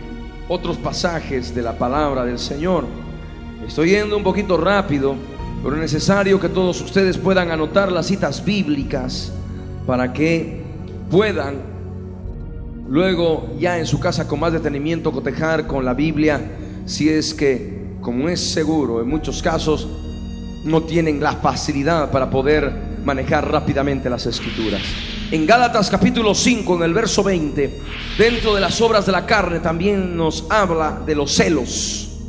otros 0.47 0.77
pasajes 0.77 1.55
de 1.55 1.61
la 1.61 1.77
palabra 1.77 2.25
del 2.25 2.37
Señor. 2.37 2.85
Estoy 3.65 3.91
yendo 3.91 4.15
un 4.17 4.23
poquito 4.23 4.57
rápido, 4.57 5.15
pero 5.65 5.75
es 5.75 5.81
necesario 5.81 6.39
que 6.39 6.47
todos 6.47 6.79
ustedes 6.79 7.17
puedan 7.17 7.51
anotar 7.51 7.91
las 7.91 8.05
citas 8.05 8.45
bíblicas 8.45 9.33
para 9.85 10.13
que 10.13 10.61
puedan 11.11 11.75
Luego, 12.87 13.55
ya 13.59 13.79
en 13.79 13.87
su 13.87 13.99
casa 13.99 14.27
con 14.27 14.39
más 14.39 14.53
detenimiento, 14.53 15.11
cotejar 15.11 15.65
con 15.65 15.83
la 15.83 15.95
Biblia, 15.95 16.39
si 16.85 17.09
es 17.09 17.33
que, 17.33 17.95
como 17.99 18.29
es 18.29 18.39
seguro, 18.39 19.01
en 19.01 19.07
muchos 19.07 19.41
casos 19.41 19.87
no 20.63 20.83
tienen 20.83 21.21
la 21.21 21.33
facilidad 21.33 22.11
para 22.11 22.29
poder 22.29 22.71
manejar 23.03 23.49
rápidamente 23.51 24.07
las 24.07 24.27
escrituras. 24.27 24.81
En 25.31 25.47
Gálatas 25.47 25.89
capítulo 25.89 26.35
5, 26.35 26.75
en 26.75 26.83
el 26.83 26.93
verso 26.93 27.23
20, 27.23 27.79
dentro 28.19 28.53
de 28.53 28.61
las 28.61 28.79
obras 28.81 29.07
de 29.07 29.11
la 29.11 29.25
carne 29.25 29.59
también 29.59 30.15
nos 30.15 30.45
habla 30.51 31.01
de 31.03 31.15
los 31.15 31.33
celos. 31.33 32.19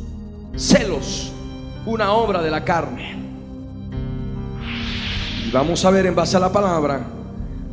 Celos, 0.55 1.31
una 1.85 2.13
obra 2.13 2.41
de 2.41 2.49
la 2.49 2.63
carne. 2.63 3.26
Y 5.47 5.51
vamos 5.51 5.85
a 5.85 5.91
ver 5.91 6.05
en 6.05 6.13
base 6.13 6.35
a 6.35 6.41
la 6.41 6.51
palabra 6.51 7.07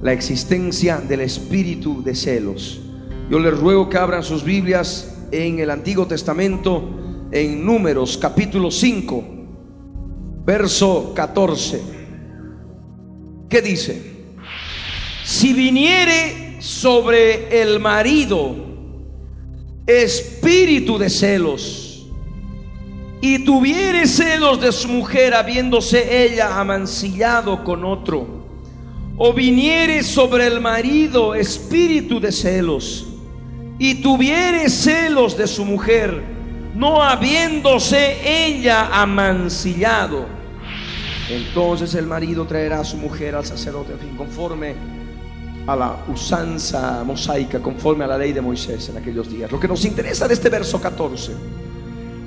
la 0.00 0.12
existencia 0.12 0.98
del 0.98 1.22
espíritu 1.22 2.04
de 2.04 2.14
celos. 2.14 2.80
Yo 3.28 3.40
les 3.40 3.58
ruego 3.58 3.88
que 3.88 3.98
abran 3.98 4.22
sus 4.22 4.44
Biblias 4.44 5.26
en 5.32 5.58
el 5.58 5.70
Antiguo 5.70 6.06
Testamento, 6.06 6.88
en 7.32 7.66
Números 7.66 8.16
capítulo 8.16 8.70
5, 8.70 9.24
verso 10.46 11.12
14. 11.16 11.82
¿Qué 13.48 13.60
dice? 13.60 14.00
Si 15.24 15.52
viniere 15.52 16.58
sobre 16.60 17.60
el 17.60 17.80
marido 17.80 18.54
espíritu 19.84 20.96
de 20.96 21.10
celos 21.10 21.83
y 23.24 23.38
tuviere 23.38 24.06
celos 24.06 24.60
de 24.60 24.70
su 24.70 24.86
mujer 24.86 25.32
habiéndose 25.32 26.26
ella 26.26 26.60
amancillado 26.60 27.64
con 27.64 27.82
otro, 27.82 28.26
o 29.16 29.32
viniere 29.32 30.02
sobre 30.02 30.46
el 30.46 30.60
marido 30.60 31.34
espíritu 31.34 32.20
de 32.20 32.30
celos 32.30 33.06
y 33.78 34.02
tuviere 34.02 34.68
celos 34.68 35.38
de 35.38 35.46
su 35.46 35.64
mujer, 35.64 36.22
no 36.74 37.02
habiéndose 37.02 38.18
ella 38.46 38.90
amancillado, 38.92 40.26
entonces 41.30 41.94
el 41.94 42.06
marido 42.06 42.44
traerá 42.44 42.80
a 42.80 42.84
su 42.84 42.98
mujer 42.98 43.36
al 43.36 43.46
sacerdote, 43.46 43.94
en 43.94 44.00
fin, 44.00 44.16
conforme 44.18 44.74
a 45.66 45.74
la 45.74 45.96
usanza 46.12 47.02
mosaica, 47.04 47.58
conforme 47.58 48.04
a 48.04 48.06
la 48.06 48.18
ley 48.18 48.34
de 48.34 48.42
Moisés 48.42 48.86
en 48.90 48.98
aquellos 48.98 49.30
días. 49.32 49.50
Lo 49.50 49.58
que 49.58 49.66
nos 49.66 49.82
interesa 49.86 50.28
de 50.28 50.34
este 50.34 50.50
verso 50.50 50.78
14 50.78 51.32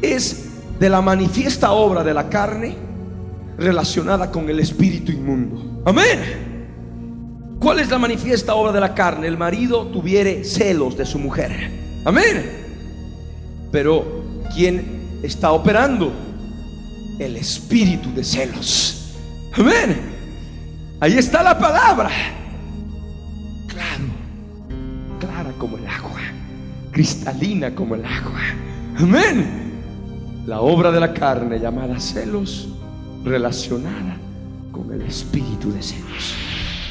es 0.01 0.56
de 0.79 0.89
la 0.89 1.01
manifiesta 1.01 1.71
obra 1.71 2.03
de 2.03 2.13
la 2.13 2.29
carne 2.29 2.75
relacionada 3.57 4.31
con 4.31 4.49
el 4.49 4.59
espíritu 4.59 5.11
inmundo. 5.11 5.81
Amén. 5.85 6.47
¿Cuál 7.59 7.79
es 7.79 7.89
la 7.89 7.97
manifiesta 7.97 8.53
obra 8.53 8.71
de 8.71 8.79
la 8.79 8.93
carne? 8.93 9.27
El 9.27 9.37
marido 9.37 9.87
tuviere 9.87 10.43
celos 10.43 10.95
de 10.95 11.05
su 11.05 11.17
mujer. 11.17 11.71
Amén. 12.05 12.67
Pero 13.71 14.23
¿quién 14.53 15.19
está 15.23 15.51
operando? 15.51 16.13
El 17.17 17.35
espíritu 17.35 18.13
de 18.13 18.23
celos. 18.23 19.15
Amén. 19.53 19.97
Ahí 20.99 21.17
está 21.17 21.41
la 21.41 21.57
palabra. 21.57 22.09
Claro, 23.67 24.03
clara 25.19 25.51
como 25.57 25.77
el 25.77 25.87
agua, 25.87 26.21
cristalina 26.91 27.73
como 27.73 27.95
el 27.95 28.05
agua. 28.05 28.41
Amén. 28.99 29.66
La 30.47 30.61
obra 30.61 30.93
de 30.93 31.01
la 31.01 31.13
carne 31.13 31.59
llamada 31.59 31.99
celos, 31.99 32.69
relacionada 33.25 34.17
con 34.71 34.93
el 34.93 35.01
espíritu 35.01 35.73
de 35.73 35.83
celos. 35.83 36.35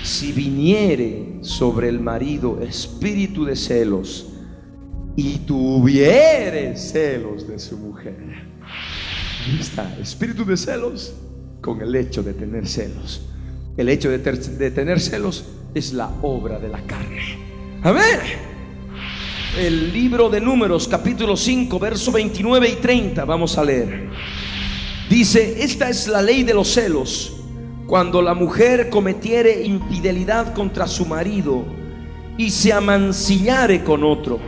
Si 0.03 0.31
viniere 0.31 1.39
sobre 1.41 1.89
el 1.89 1.99
marido 1.99 2.61
espíritu 2.61 3.47
de 3.47 3.57
celos 3.57 4.27
y 5.17 5.39
tuviere 5.39 6.77
celos 6.77 7.49
de 7.49 7.59
su 7.59 7.79
mujer. 7.79 8.19
Ahí 8.61 9.59
está, 9.59 9.91
espíritu 9.99 10.45
de 10.45 10.59
celos 10.59 11.15
con 11.63 11.81
el 11.81 11.97
hecho 11.97 12.23
de 12.23 12.35
tener 12.35 12.69
celos. 12.69 13.23
El 13.79 13.89
hecho 13.89 14.11
de, 14.11 14.19
tener 14.19 15.01
celos 15.01 15.47
es 15.75 15.95
la 15.95 16.11
obra 16.21 16.59
de 16.59 16.69
la 16.69 16.83
carne. 16.83 17.39
Amén. 17.83 18.21
El 19.57 19.91
libro 19.91 20.29
de 20.29 20.39
números, 20.39 20.87
capítulo 20.87 21.35
5, 21.35 21.79
verso 21.79 22.13
29 22.13 22.69
y 22.69 22.75
30, 22.75 23.25
vamos 23.25 23.57
a 23.57 23.65
leer. 23.65 24.11
Dice, 25.09 25.63
esta 25.65 25.89
es 25.89 26.07
la 26.09 26.21
ley 26.21 26.43
de 26.43 26.53
los 26.53 26.69
celos. 26.69 27.39
Cuando 27.87 28.21
la 28.21 28.35
mujer 28.35 28.91
cometiere 28.91 29.65
infidelidad 29.65 30.53
contra 30.53 30.87
su 30.87 31.07
marido 31.07 31.65
y 32.37 32.51
se 32.51 32.71
amancillare 32.71 33.83
con 33.83 34.05
otro, 34.05 34.39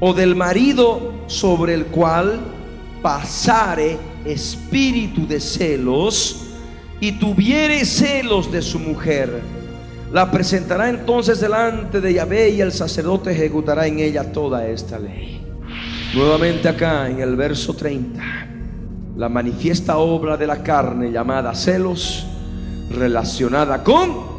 o 0.00 0.12
del 0.12 0.36
marido 0.36 1.14
sobre 1.28 1.72
el 1.72 1.86
cual 1.86 2.38
pasare 3.00 3.96
espíritu 4.26 5.26
de 5.26 5.40
celos 5.40 6.42
y 7.00 7.12
tuviere 7.12 7.86
celos 7.86 8.52
de 8.52 8.60
su 8.60 8.78
mujer, 8.80 9.40
la 10.12 10.30
presentará 10.30 10.88
entonces 10.88 11.40
delante 11.40 12.00
de 12.00 12.14
Yahvé 12.14 12.50
y 12.50 12.60
el 12.60 12.72
sacerdote 12.72 13.32
ejecutará 13.32 13.86
en 13.86 13.98
ella 13.98 14.32
toda 14.32 14.66
esta 14.66 14.98
ley. 14.98 15.44
Nuevamente 16.14 16.68
acá 16.68 17.08
en 17.08 17.20
el 17.20 17.36
verso 17.36 17.74
30, 17.74 18.22
la 19.16 19.28
manifiesta 19.28 19.98
obra 19.98 20.36
de 20.36 20.46
la 20.46 20.62
carne 20.62 21.10
llamada 21.10 21.54
celos, 21.54 22.26
relacionada 22.90 23.82
con 23.82 24.36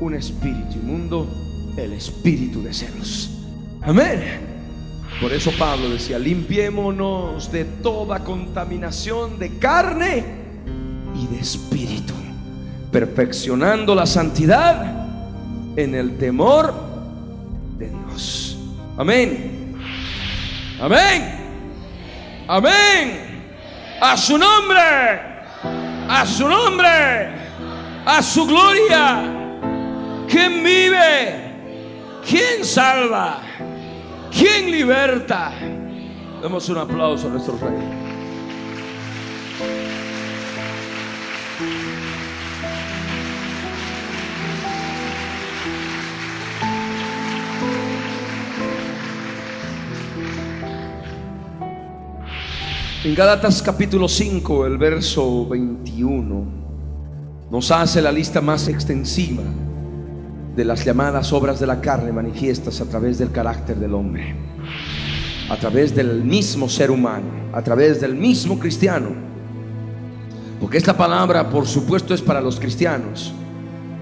un 0.00 0.14
espíritu 0.14 0.74
inmundo, 0.82 1.26
el 1.76 1.92
espíritu 1.92 2.62
de 2.62 2.74
celos. 2.74 3.30
Amén. 3.82 4.48
Por 5.20 5.32
eso 5.32 5.50
Pablo 5.58 5.88
decía, 5.90 6.18
limpiémonos 6.18 7.50
de 7.50 7.64
toda 7.64 8.22
contaminación 8.22 9.38
de 9.38 9.58
carne 9.58 10.24
y 11.16 11.26
de 11.26 11.40
espíritu, 11.40 12.14
perfeccionando 12.90 13.94
la 13.94 14.06
santidad 14.06 15.06
en 15.76 15.94
el 15.94 16.18
temor 16.18 16.74
de 17.78 17.88
Dios. 17.88 18.58
Amén. 18.96 19.76
Amén. 20.80 21.38
Amén. 22.48 23.28
A 24.00 24.16
su 24.16 24.38
nombre. 24.38 24.80
A 26.08 26.24
su 26.26 26.48
nombre. 26.48 26.88
A 28.06 28.22
su 28.22 28.46
gloria. 28.46 29.38
¿Quién 30.28 30.62
vive? 30.62 31.48
¿Quién 32.28 32.64
salva? 32.64 33.40
¿Quién 34.30 34.70
liberta? 34.70 35.52
Demos 36.42 36.68
un 36.68 36.78
aplauso 36.78 37.26
a 37.26 37.30
nuestro 37.30 37.58
rey. 37.58 37.98
En 53.04 53.14
Gálatas 53.14 53.62
capítulo 53.62 54.08
5, 54.08 54.66
el 54.66 54.76
verso 54.76 55.46
21, 55.46 56.44
nos 57.48 57.70
hace 57.70 58.02
la 58.02 58.10
lista 58.10 58.40
más 58.40 58.66
extensiva 58.66 59.44
de 60.56 60.64
las 60.64 60.84
llamadas 60.84 61.32
obras 61.32 61.60
de 61.60 61.68
la 61.68 61.80
carne 61.80 62.10
manifiestas 62.10 62.80
a 62.80 62.86
través 62.86 63.18
del 63.18 63.30
carácter 63.30 63.76
del 63.76 63.94
hombre, 63.94 64.34
a 65.48 65.56
través 65.56 65.94
del 65.94 66.24
mismo 66.24 66.68
ser 66.68 66.90
humano, 66.90 67.28
a 67.52 67.62
través 67.62 68.00
del 68.00 68.16
mismo 68.16 68.58
cristiano. 68.58 69.10
Porque 70.60 70.78
esta 70.78 70.96
palabra, 70.96 71.48
por 71.48 71.68
supuesto, 71.68 72.14
es 72.14 72.20
para 72.20 72.40
los 72.40 72.58
cristianos. 72.58 73.32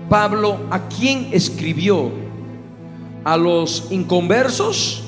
Pablo, 0.09 0.61
¿a 0.71 0.89
quién 0.89 1.29
escribió? 1.33 2.11
¿A 3.25 3.37
los 3.37 3.89
inconversos 3.91 5.05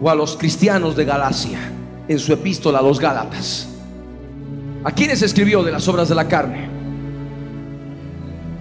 o 0.00 0.08
a 0.08 0.14
los 0.14 0.36
cristianos 0.36 0.94
de 0.94 1.04
Galacia? 1.04 1.72
En 2.08 2.18
su 2.18 2.32
epístola 2.32 2.78
a 2.78 2.82
los 2.82 3.00
Gálatas. 3.00 3.68
¿A 4.84 4.92
quiénes 4.92 5.22
escribió 5.22 5.62
de 5.62 5.72
las 5.72 5.88
obras 5.88 6.08
de 6.08 6.14
la 6.14 6.28
carne? 6.28 6.68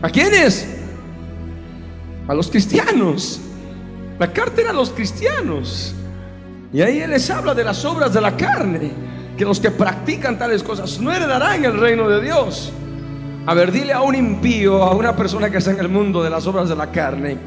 ¿A 0.01 0.10
quiénes? 0.10 0.67
A 2.27 2.34
los 2.34 2.49
cristianos. 2.49 3.39
La 4.17 4.31
carta 4.31 4.62
era 4.62 4.69
a 4.71 4.73
los 4.73 4.89
cristianos. 4.89 5.93
Y 6.73 6.81
ahí 6.81 6.99
Él 6.99 7.12
les 7.12 7.29
habla 7.29 7.53
de 7.53 7.63
las 7.63 7.86
obras 7.86 8.13
de 8.13 8.21
la 8.21 8.36
carne, 8.36 8.91
que 9.38 9.45
los 9.45 9.60
que 9.60 9.71
practican 9.71 10.38
tales 10.38 10.63
cosas 10.63 10.99
no 10.99 11.12
heredarán 11.12 11.63
el 11.63 11.79
reino 11.79 12.10
de 12.10 12.21
Dios. 12.21 12.73
A 13.45 13.53
ver, 13.53 13.71
dile 13.71 13.93
a 13.93 14.01
un 14.01 14.15
impío, 14.15 14.84
a 14.84 14.95
una 14.95 15.15
persona 15.15 15.51
que 15.51 15.58
está 15.58 15.71
en 15.71 15.79
el 15.79 15.89
mundo 15.89 16.23
de 16.23 16.31
las 16.31 16.47
obras 16.47 16.67
de 16.67 16.75
la 16.75 16.91
carne, 16.91 17.38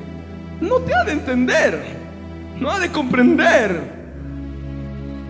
no 0.61 0.77
te 0.77 0.95
ha 0.95 1.05
de 1.05 1.13
entender, 1.13 1.81
no 2.59 2.71
ha 2.71 2.79
de 2.79 2.91
comprender. 2.91 3.98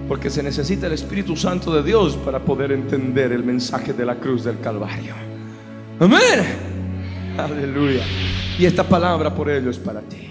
Porque 0.09 0.31
se 0.31 0.43
necesita 0.43 0.87
el 0.87 0.95
Espíritu 0.95 1.37
Santo 1.37 1.71
de 1.71 1.83
Dios 1.83 2.17
para 2.17 2.41
poder 2.41 2.73
entender 2.73 3.31
el 3.33 3.45
mensaje 3.45 3.93
de 3.93 4.07
la 4.07 4.15
cruz 4.15 4.43
del 4.43 4.59
Calvario. 4.61 5.15
Amén. 6.01 6.79
Aleluya. 7.37 8.03
Y 8.59 8.65
esta 8.65 8.83
palabra 8.85 9.35
por 9.35 9.51
ello 9.51 9.71
es 9.71 9.79
para 9.79 10.01
ti. 10.01 10.31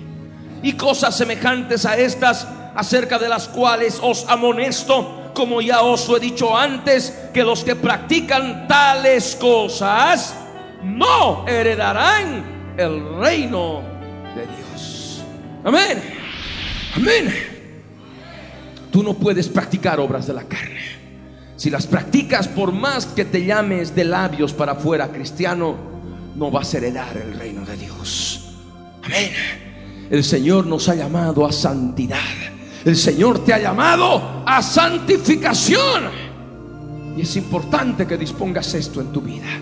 Y 0.63 0.73
cosas 0.73 1.15
semejantes 1.15 1.85
a 1.85 1.95
estas, 1.97 2.47
acerca 2.75 3.19
de 3.19 3.29
las 3.29 3.47
cuales 3.47 3.99
os 4.01 4.27
amonesto, 4.27 5.31
como 5.33 5.61
ya 5.61 5.81
os 5.81 6.09
he 6.09 6.19
dicho 6.19 6.57
antes, 6.57 7.29
que 7.33 7.43
los 7.43 7.63
que 7.63 7.75
practican 7.75 8.67
tales 8.67 9.37
cosas 9.39 10.35
no 10.83 11.47
heredarán 11.47 12.73
el 12.77 13.19
reino 13.19 13.81
de 14.35 14.41
Dios. 14.41 15.21
Amén. 15.63 16.01
Amén. 16.95 17.56
Tú 18.97 19.03
no 19.03 19.13
puedes 19.13 19.47
practicar 19.47 19.99
obras 19.99 20.25
de 20.25 20.33
la 20.33 20.45
carne. 20.45 20.81
Si 21.55 21.69
las 21.69 21.85
practicas 21.85 22.47
por 22.47 22.71
más 22.71 23.05
que 23.05 23.25
te 23.25 23.45
llames 23.45 23.93
de 23.93 24.03
labios 24.03 24.53
para 24.53 24.71
afuera 24.71 25.09
cristiano, 25.09 25.75
no 26.35 26.49
vas 26.49 26.73
a 26.73 26.77
heredar 26.77 27.15
el 27.15 27.37
reino 27.37 27.63
de 27.63 27.77
Dios. 27.77 28.55
Amén. 29.03 29.29
El 30.09 30.23
Señor 30.23 30.65
nos 30.65 30.89
ha 30.89 30.95
llamado 30.95 31.45
a 31.45 31.51
santidad. 31.51 32.17
El 32.83 32.95
Señor 32.95 33.45
te 33.45 33.53
ha 33.53 33.59
llamado 33.59 34.41
a 34.43 34.63
santificación. 34.63 36.05
Y 37.15 37.21
es 37.21 37.35
importante 37.35 38.07
que 38.07 38.17
dispongas 38.17 38.73
esto 38.73 38.99
en 38.99 39.13
tu 39.13 39.21
vida. 39.21 39.59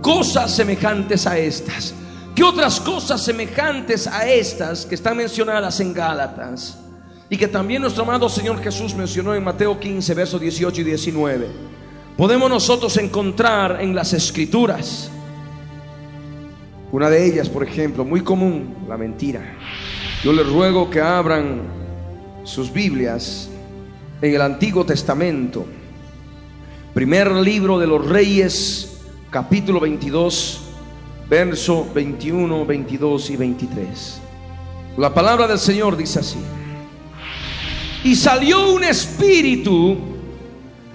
Cosas 0.00 0.50
semejantes 0.50 1.24
a 1.28 1.38
estas. 1.38 1.94
¿Qué 2.34 2.42
otras 2.42 2.80
cosas 2.80 3.22
semejantes 3.22 4.08
a 4.08 4.28
estas 4.28 4.86
que 4.86 4.96
están 4.96 5.18
mencionadas 5.18 5.78
en 5.78 5.94
Gálatas? 5.94 6.78
Y 7.32 7.38
que 7.38 7.48
también 7.48 7.80
nuestro 7.80 8.02
amado 8.02 8.28
Señor 8.28 8.62
Jesús 8.62 8.94
mencionó 8.94 9.34
en 9.34 9.42
Mateo 9.42 9.80
15, 9.80 10.12
versos 10.12 10.38
18 10.38 10.82
y 10.82 10.84
19. 10.84 11.46
Podemos 12.14 12.50
nosotros 12.50 12.94
encontrar 12.98 13.78
en 13.80 13.94
las 13.94 14.12
escrituras. 14.12 15.10
Una 16.92 17.08
de 17.08 17.24
ellas, 17.24 17.48
por 17.48 17.64
ejemplo, 17.64 18.04
muy 18.04 18.20
común, 18.20 18.76
la 18.86 18.98
mentira. 18.98 19.40
Yo 20.22 20.30
les 20.34 20.46
ruego 20.46 20.90
que 20.90 21.00
abran 21.00 21.62
sus 22.44 22.70
Biblias 22.70 23.48
en 24.20 24.34
el 24.34 24.42
Antiguo 24.42 24.84
Testamento. 24.84 25.64
Primer 26.92 27.32
libro 27.32 27.78
de 27.78 27.86
los 27.86 28.06
Reyes, 28.06 29.00
capítulo 29.30 29.80
22, 29.80 30.64
verso 31.30 31.86
21, 31.94 32.66
22 32.66 33.30
y 33.30 33.36
23. 33.36 34.20
La 34.98 35.14
palabra 35.14 35.48
del 35.48 35.58
Señor 35.58 35.96
dice 35.96 36.18
así. 36.18 36.36
Y 38.04 38.16
salió 38.16 38.72
un 38.72 38.82
espíritu 38.82 39.96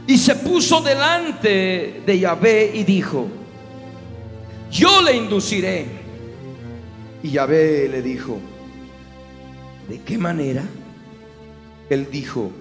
y 0.05 0.17
se 0.17 0.35
puso 0.35 0.81
delante 0.81 2.01
de 2.05 2.19
Yahvé 2.19 2.71
y 2.73 2.83
dijo, 2.83 3.27
yo 4.71 5.01
le 5.01 5.15
induciré. 5.15 5.85
Y 7.23 7.31
Yahvé 7.31 7.87
le 7.89 8.01
dijo, 8.01 8.37
¿de 9.89 10.01
qué 10.01 10.17
manera? 10.17 10.63
Él 11.89 12.07
dijo, 12.11 12.51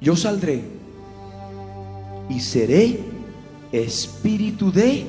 yo 0.00 0.16
saldré 0.16 0.62
y 2.28 2.40
seré 2.40 3.00
espíritu 3.72 4.72
de 4.72 5.06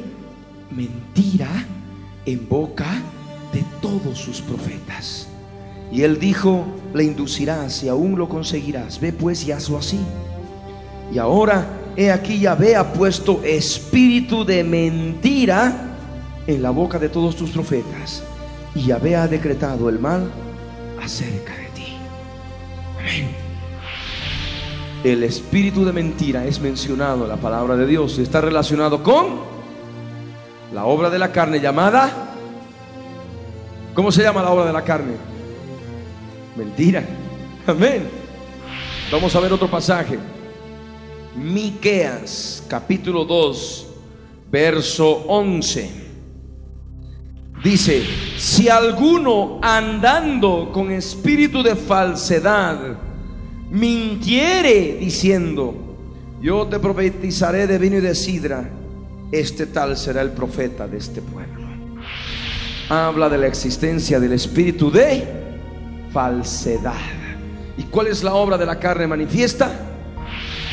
mentira 0.71 1.49
en 2.25 2.47
boca 2.47 3.01
de 3.53 3.63
todos 3.81 4.17
sus 4.17 4.41
profetas. 4.41 5.26
Y 5.91 6.03
él 6.03 6.19
dijo, 6.19 6.65
le 6.93 7.03
inducirás 7.03 7.83
y 7.83 7.89
aún 7.89 8.17
lo 8.17 8.27
conseguirás. 8.27 8.99
Ve 8.99 9.13
pues 9.13 9.45
y 9.47 9.51
hazlo 9.51 9.77
así. 9.77 9.99
Y 11.11 11.17
ahora, 11.17 11.67
he 11.95 12.11
aquí, 12.11 12.39
Yahvé 12.39 12.75
ha 12.75 12.91
puesto 12.91 13.41
espíritu 13.43 14.43
de 14.43 14.63
mentira 14.63 15.95
en 16.45 16.61
la 16.61 16.71
boca 16.71 16.99
de 16.99 17.09
todos 17.09 17.35
tus 17.35 17.51
profetas. 17.51 18.23
Y 18.75 18.87
Yahvé 18.87 19.15
ha 19.15 19.27
decretado 19.27 19.89
el 19.89 19.99
mal 19.99 20.29
acerca 21.01 21.53
de 21.55 21.67
ti. 21.73 21.97
Amén. 22.99 23.47
El 25.03 25.23
espíritu 25.23 25.85
de 25.85 25.93
mentira 25.93 26.45
es 26.45 26.59
mencionado 26.59 27.23
en 27.23 27.29
la 27.29 27.37
palabra 27.37 27.77
de 27.77 27.85
Dios 27.85 28.17
está 28.17 28.41
relacionado 28.41 29.03
con 29.03 29.57
la 30.73 30.85
obra 30.85 31.09
de 31.09 31.19
la 31.19 31.31
carne 31.31 31.59
llamada. 31.59 32.11
¿Cómo 33.93 34.11
se 34.11 34.23
llama 34.23 34.41
la 34.41 34.49
obra 34.49 34.65
de 34.65 34.73
la 34.73 34.83
carne? 34.83 35.36
Mentira. 36.57 37.03
Amén. 37.67 38.09
Vamos 39.11 39.35
a 39.35 39.39
ver 39.39 39.53
otro 39.53 39.69
pasaje. 39.69 40.17
Miqueas, 41.35 42.63
capítulo 42.67 43.25
2, 43.25 43.87
verso 44.49 45.07
11. 45.27 46.07
Dice, 47.63 48.03
si 48.39 48.69
alguno 48.69 49.59
andando 49.61 50.71
con 50.73 50.91
espíritu 50.91 51.61
de 51.61 51.75
falsedad 51.75 52.97
mintiere 53.69 54.97
diciendo, 54.99 55.75
yo 56.41 56.65
te 56.65 56.79
profetizaré 56.79 57.67
de 57.67 57.77
vino 57.77 57.97
y 57.97 58.01
de 58.01 58.15
sidra, 58.15 58.67
este 59.31 59.67
tal 59.67 59.95
será 59.95 60.21
el 60.23 60.31
profeta 60.31 60.87
de 60.87 60.97
este 60.97 61.21
pueblo. 61.21 61.67
Habla 62.89 63.29
de 63.29 63.37
la 63.37 63.47
existencia 63.47 64.19
del 64.19 64.33
espíritu 64.33 64.89
de 64.89 65.46
falsedad. 66.11 66.93
¿Y 67.77 67.83
cuál 67.83 68.07
es 68.07 68.23
la 68.23 68.33
obra 68.33 68.57
de 68.57 68.65
la 68.65 68.79
carne 68.79 69.07
manifiesta? 69.07 69.71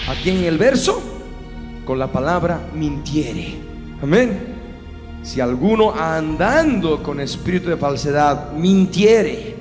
Aquí 0.08 0.30
en 0.30 0.44
el 0.44 0.58
verso, 0.58 1.02
con 1.84 1.98
la 1.98 2.10
palabra 2.10 2.60
mintiere. 2.74 3.54
Amén. 4.02 4.54
Si 5.22 5.40
alguno 5.40 5.92
andando 5.92 7.02
con 7.02 7.20
espíritu 7.20 7.70
de 7.70 7.76
falsedad 7.76 8.52
mintiere, 8.52 9.54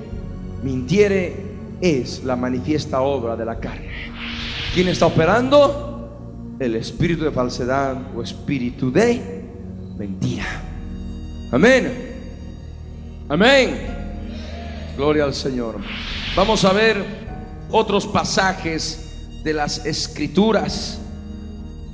mintiere 0.62 1.36
es 1.80 2.24
la 2.24 2.36
manifiesta 2.36 3.00
obra 3.00 3.36
de 3.36 3.44
la 3.44 3.58
carne. 3.58 4.12
¿Quién 4.74 4.88
está 4.88 5.06
operando? 5.06 6.56
El 6.58 6.76
espíritu 6.76 7.24
de 7.24 7.30
falsedad 7.30 7.96
o 8.16 8.22
espíritu 8.22 8.90
de 8.90 9.44
mentira. 9.96 10.44
Amén. 11.50 12.14
Amén. 13.28 13.93
Gloria 14.96 15.24
al 15.24 15.34
Señor. 15.34 15.76
Vamos 16.36 16.64
a 16.64 16.72
ver 16.72 17.04
otros 17.70 18.06
pasajes 18.06 19.40
de 19.42 19.52
las 19.52 19.84
escrituras. 19.84 21.00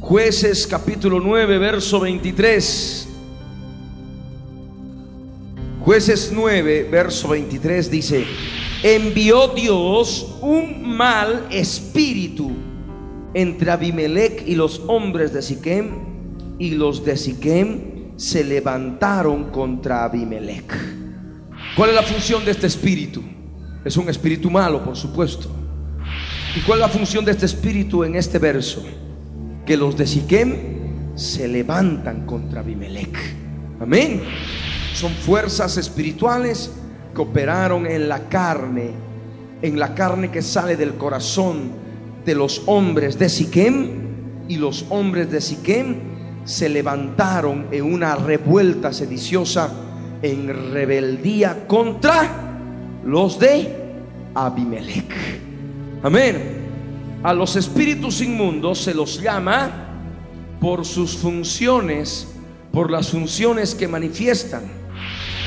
Jueces 0.01 0.67
capítulo 0.67 1.19
9, 1.21 1.59
verso 1.59 2.01
23. 2.01 3.09
Jueces 5.81 6.31
9, 6.35 6.89
verso 6.91 7.29
23 7.29 7.91
dice, 7.91 8.27
envió 8.83 9.49
Dios 9.49 10.37
un 10.43 10.87
mal 10.87 11.47
espíritu 11.51 12.53
entre 13.33 13.71
Abimelech 13.71 14.47
y 14.47 14.57
los 14.57 14.83
hombres 14.89 15.33
de 15.33 15.41
Siquem, 15.41 16.11
y 16.59 16.73
los 16.73 17.03
de 17.05 17.17
Siquem 17.17 17.81
se 18.17 18.45
levantaron 18.45 19.45
contra 19.45 20.05
Abimelech. 20.05 21.00
¿Cuál 21.77 21.91
es 21.91 21.97
la 21.97 22.03
función 22.03 22.45
de 22.45 22.51
este 22.51 22.67
espíritu? 22.67 23.23
Es 23.85 23.97
un 23.97 24.09
espíritu 24.09 24.51
malo, 24.51 24.85
por 24.85 24.97
supuesto. 24.97 25.49
¿Y 26.57 26.61
cuál 26.61 26.81
es 26.81 26.87
la 26.87 26.89
función 26.89 27.25
de 27.25 27.31
este 27.31 27.47
espíritu 27.47 28.03
en 28.03 28.17
este 28.17 28.39
verso? 28.39 28.85
Que 29.65 29.77
los 29.77 29.97
de 29.97 30.07
Siquem 30.07 30.57
se 31.15 31.47
levantan 31.47 32.27
contra 32.27 32.61
Abimelech. 32.61 33.17
Amén. 33.81 34.23
Son 34.95 35.13
fuerzas 35.13 35.77
espirituales 35.77 36.73
que 37.15 37.23
operaron 37.23 37.87
en 37.87 38.09
la 38.09 38.29
carne, 38.29 38.91
en 39.63 39.79
la 39.79 39.95
carne 39.95 40.31
que 40.31 40.43
sale 40.43 40.77
del 40.77 40.95
corazón 40.95 41.71
de 42.25 42.35
los 42.35 42.63
hombres 42.67 43.17
de 43.17 43.29
Siquem. 43.29 44.11
Y 44.49 44.57
los 44.57 44.87
hombres 44.89 45.31
de 45.31 45.41
Siquem 45.41 45.97
se 46.45 46.69
levantaron 46.69 47.69
en 47.71 47.85
una 47.85 48.17
revuelta 48.17 48.93
sediciosa 48.93 49.71
en 50.23 50.73
rebeldía 50.73 51.67
contra 51.67 52.29
los 53.05 53.39
de 53.39 53.75
Abimelech. 54.35 55.13
Amén. 56.03 56.61
A 57.23 57.33
los 57.35 57.57
espíritus 57.57 58.21
inmundos 58.21 58.79
se 58.79 58.95
los 58.95 59.21
llama 59.21 59.71
por 60.61 60.85
sus 60.85 61.17
funciones, 61.17 62.29
por 62.73 62.91
las 62.91 63.11
funciones 63.11 63.75
que 63.75 63.89
manifiestan. 63.89 64.63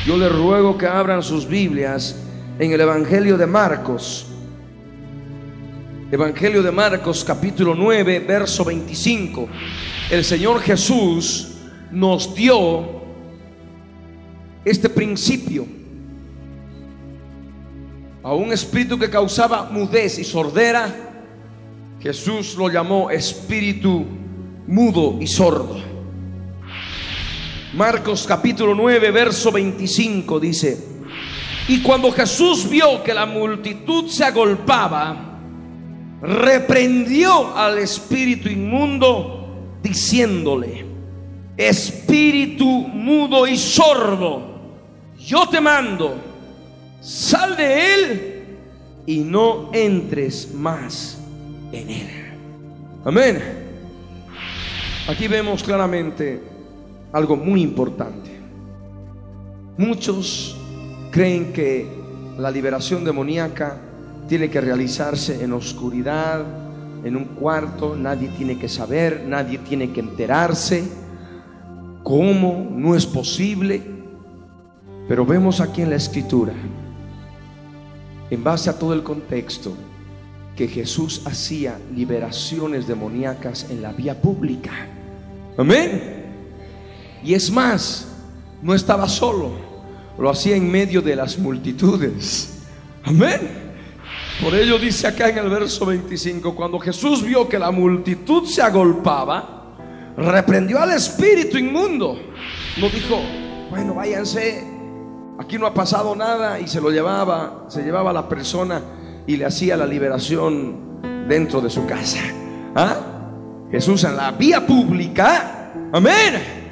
Yo 0.06 0.18
les 0.18 0.32
ruego 0.32 0.78
que 0.78 0.88
abran 0.88 1.24
sus 1.24 1.48
Biblias 1.48 2.16
en 2.60 2.72
el 2.72 2.82
Evangelio 2.82 3.38
de 3.38 3.48
Marcos. 3.48 4.28
Evangelio 6.12 6.62
de 6.62 6.72
Marcos 6.72 7.24
capítulo 7.24 7.74
9, 7.74 8.20
verso 8.20 8.64
25. 8.64 9.48
El 10.12 10.24
Señor 10.24 10.62
Jesús 10.62 11.56
nos 11.90 12.36
dio 12.36 13.03
este 14.66 14.90
principio 14.90 15.66
a 18.24 18.34
un 18.34 18.54
espíritu 18.54 18.98
que 18.98 19.10
causaba 19.10 19.70
mudez 19.70 20.18
y 20.18 20.24
sordera, 20.24 20.94
Jesús 22.00 22.56
lo 22.56 22.70
llamó 22.70 23.10
espíritu 23.10 24.06
mudo 24.68 25.18
y 25.20 25.28
sordo. 25.28 25.78
Marcos 27.74 28.26
capítulo 28.28 28.76
9, 28.76 29.12
verso 29.12 29.52
25 29.52 30.40
dice, 30.40 30.78
y 31.68 31.82
cuando 31.82 32.12
Jesús 32.12 32.70
vio 32.70 33.04
que 33.04 33.14
la 33.14 33.26
multitud 33.26 34.08
se 34.08 34.24
agolpaba, 34.24 35.40
reprendió 36.22 37.56
al 37.58 37.80
espíritu 37.80 38.48
inmundo 38.50 39.80
diciéndole, 39.82 40.86
espíritu 41.58 42.66
mudo 42.66 43.48
y 43.48 43.58
sordo, 43.58 44.53
yo 45.26 45.48
te 45.50 45.62
mando, 45.62 46.16
sal 47.02 47.56
de 47.56 47.94
él 47.94 48.44
y 49.06 49.20
no 49.20 49.72
entres 49.74 50.54
más 50.54 51.18
en 51.72 51.90
él. 51.90 52.10
Amén. 53.06 53.42
Aquí 55.08 55.28
vemos 55.28 55.64
claramente 55.64 56.42
algo 57.12 57.36
muy 57.36 57.62
importante. 57.62 58.32
Muchos 59.78 60.58
creen 61.12 61.52
que 61.54 61.88
la 62.38 62.50
liberación 62.50 63.04
demoníaca 63.04 63.78
tiene 64.28 64.50
que 64.50 64.62
realizarse 64.62 65.44
en 65.44 65.54
oscuridad, 65.54 66.44
en 67.04 67.18
un 67.18 67.26
cuarto, 67.26 67.96
nadie 67.96 68.30
tiene 68.30 68.58
que 68.58 68.70
saber, 68.70 69.26
nadie 69.28 69.58
tiene 69.60 69.92
que 69.92 70.00
enterarse. 70.00 70.84
¿Cómo? 72.04 72.68
No 72.72 72.96
es 72.96 73.06
posible. 73.06 73.93
Pero 75.08 75.26
vemos 75.26 75.60
aquí 75.60 75.82
en 75.82 75.90
la 75.90 75.98
escritura, 75.98 76.54
en 78.30 78.44
base 78.44 78.70
a 78.70 78.80
todo 78.80 78.94
el 78.94 79.04
contexto, 79.04 79.74
que 80.56 80.68
Jesús 80.68 81.22
hacía 81.26 81.78
liberaciones 81.94 82.88
demoníacas 82.88 83.70
en 83.70 83.82
la 83.82 83.92
vía 83.92 84.22
pública. 84.22 84.72
Amén. 85.58 86.24
Y 87.24 87.34
es 87.34 87.52
más, 87.52 88.08
no 88.62 88.74
estaba 88.74 89.08
solo, 89.08 89.52
lo 90.18 90.30
hacía 90.30 90.56
en 90.56 90.70
medio 90.70 91.02
de 91.02 91.16
las 91.16 91.38
multitudes. 91.38 92.60
Amén. 93.04 93.64
Por 94.42 94.56
ello 94.56 94.78
dice 94.78 95.08
acá 95.08 95.30
en 95.30 95.38
el 95.38 95.50
verso 95.50 95.86
25, 95.86 96.56
cuando 96.56 96.80
Jesús 96.80 97.24
vio 97.24 97.48
que 97.48 97.60
la 97.60 97.72
multitud 97.72 98.46
se 98.46 98.62
agolpaba, 98.62 99.76
reprendió 100.18 100.80
al 100.80 100.92
espíritu 100.92 101.58
inmundo. 101.58 102.20
No 102.78 102.90
dijo, 102.90 103.20
bueno, 103.70 103.94
váyanse, 103.96 104.73
aquí 105.40 105.58
no 105.58 105.68
ha 105.68 105.74
pasado 105.74 106.16
nada 106.16 106.60
y 106.60 106.68
se 106.68 106.82
lo 106.82 106.90
llevaba, 106.90 107.66
se 107.68 107.84
llevaba 107.84 108.12
a 108.12 108.14
la 108.14 108.30
persona 108.30 108.82
y 109.26 109.38
le 109.38 109.46
hacía 109.46 109.78
la 109.78 109.86
liberación 109.86 111.26
dentro 111.28 111.62
de 111.62 111.70
su 111.70 111.86
casa. 111.86 112.20
¿Ah? 112.76 112.96
Jesús 113.72 114.04
en 114.04 114.16
la 114.16 114.32
vía 114.32 114.66
pública, 114.66 115.72
amén, 115.92 116.64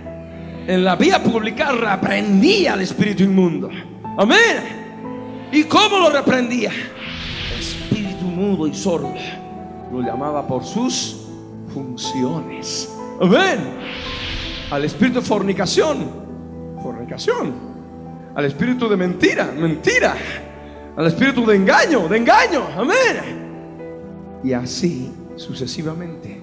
en 0.68 0.84
la 0.84 0.96
vía 0.96 1.22
pública 1.24 1.72
reprendía 1.72 2.74
al 2.74 2.82
espíritu 2.82 3.24
inmundo. 3.24 3.70
Amén. 4.18 5.50
¿Y 5.52 5.64
cómo 5.64 5.98
lo 6.00 6.10
reprendía? 6.10 6.72
Espíritu 7.60 8.26
mudo 8.26 8.68
y 8.68 8.74
sordo. 8.74 9.14
lo 9.92 10.02
llamaba 10.02 10.48
por 10.48 10.64
sus 10.64 11.28
funciones. 11.74 12.94
Amén. 13.20 13.60
Al 14.70 14.86
espíritu 14.86 15.20
de 15.20 15.26
fornicación, 15.26 16.08
fornicación. 16.82 17.71
Al 18.36 18.46
espíritu 18.46 18.88
de 18.88 18.98
mentira, 18.98 19.52
mentira. 19.58 20.16
Al 20.96 21.08
espíritu 21.08 21.46
de 21.46 21.56
engaño, 21.56 22.08
de 22.08 22.18
engaño. 22.18 22.64
Amén. 22.78 24.42
Y 24.44 24.54
así 24.54 25.12
sucesivamente. 25.36 26.40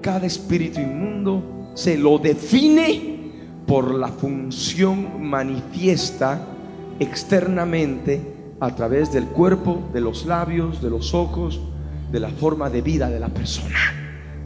Cada 0.00 0.26
espíritu 0.26 0.80
inmundo 0.80 1.72
se 1.74 1.98
lo 1.98 2.18
define 2.18 3.18
por 3.66 3.94
la 3.94 4.08
función 4.08 5.28
manifiesta 5.28 6.40
externamente 6.98 8.20
a 8.60 8.74
través 8.74 9.12
del 9.12 9.26
cuerpo, 9.26 9.88
de 9.92 10.00
los 10.00 10.26
labios, 10.26 10.82
de 10.82 10.90
los 10.90 11.14
ojos, 11.14 11.60
de 12.10 12.20
la 12.20 12.30
forma 12.30 12.70
de 12.70 12.80
vida 12.82 13.10
de 13.10 13.20
la 13.20 13.28
persona. 13.28 13.78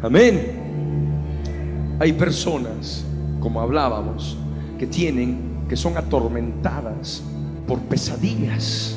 Amén. 0.02 1.96
Hay 2.00 2.12
personas, 2.14 3.04
como 3.40 3.60
hablábamos, 3.60 4.36
que 4.78 4.86
tienen, 4.86 5.51
que 5.72 5.76
son 5.78 5.96
atormentadas 5.96 7.22
por 7.66 7.78
pesadillas, 7.80 8.94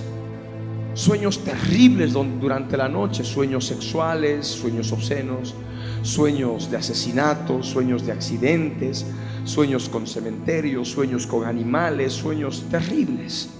sueños 0.94 1.42
terribles 1.42 2.12
durante 2.12 2.76
la 2.76 2.90
noche, 2.90 3.24
sueños 3.24 3.66
sexuales, 3.66 4.46
sueños 4.46 4.92
obscenos, 4.92 5.56
sueños 6.02 6.70
de 6.70 6.76
asesinatos, 6.76 7.68
sueños 7.68 8.06
de 8.06 8.12
accidentes, 8.12 9.06
sueños 9.46 9.88
con 9.88 10.06
cementerios, 10.06 10.90
sueños 10.90 11.26
con 11.26 11.46
animales, 11.46 12.12
sueños 12.12 12.66
terribles. 12.70 13.52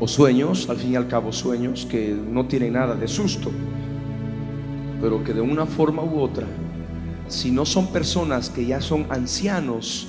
O 0.00 0.06
sueños, 0.06 0.68
al 0.68 0.76
fin 0.76 0.92
y 0.92 0.96
al 0.96 1.08
cabo 1.08 1.32
sueños 1.32 1.86
que 1.90 2.14
no 2.14 2.44
tienen 2.44 2.74
nada 2.74 2.94
de 2.94 3.08
susto, 3.08 3.50
pero 5.00 5.24
que 5.24 5.32
de 5.32 5.40
una 5.40 5.64
forma 5.64 6.02
u 6.04 6.20
otra, 6.20 6.46
si 7.28 7.50
no 7.50 7.64
son 7.64 7.86
personas 7.86 8.50
que 8.50 8.66
ya 8.66 8.82
son 8.82 9.06
ancianos 9.08 10.08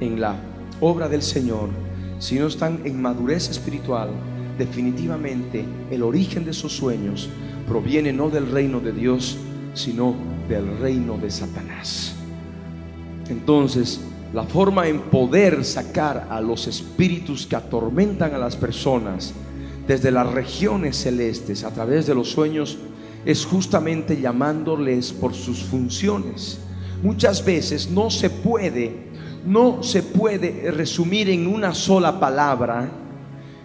en 0.00 0.18
la 0.18 0.51
obra 0.82 1.08
del 1.08 1.22
Señor, 1.22 1.70
si 2.18 2.38
no 2.38 2.48
están 2.48 2.80
en 2.84 3.00
madurez 3.00 3.48
espiritual, 3.48 4.10
definitivamente 4.58 5.64
el 5.90 6.02
origen 6.02 6.44
de 6.44 6.50
esos 6.50 6.76
sueños 6.76 7.28
proviene 7.66 8.12
no 8.12 8.28
del 8.28 8.50
reino 8.50 8.80
de 8.80 8.92
Dios, 8.92 9.38
sino 9.74 10.14
del 10.48 10.78
reino 10.78 11.16
de 11.16 11.30
Satanás. 11.30 12.16
Entonces, 13.30 14.00
la 14.34 14.42
forma 14.42 14.88
en 14.88 15.00
poder 15.02 15.64
sacar 15.64 16.26
a 16.28 16.40
los 16.40 16.66
espíritus 16.66 17.46
que 17.46 17.56
atormentan 17.56 18.34
a 18.34 18.38
las 18.38 18.56
personas 18.56 19.32
desde 19.86 20.10
las 20.10 20.30
regiones 20.32 20.96
celestes 20.96 21.62
a 21.64 21.72
través 21.72 22.06
de 22.06 22.14
los 22.14 22.30
sueños 22.30 22.78
es 23.24 23.44
justamente 23.44 24.20
llamándoles 24.20 25.12
por 25.12 25.32
sus 25.32 25.62
funciones. 25.62 26.58
Muchas 27.02 27.44
veces 27.44 27.90
no 27.90 28.10
se 28.10 28.30
puede, 28.30 29.11
no 29.44 29.82
se 29.82 30.02
puede 30.02 30.70
resumir 30.70 31.30
en 31.30 31.46
una 31.46 31.74
sola 31.74 32.18
palabra, 32.18 32.88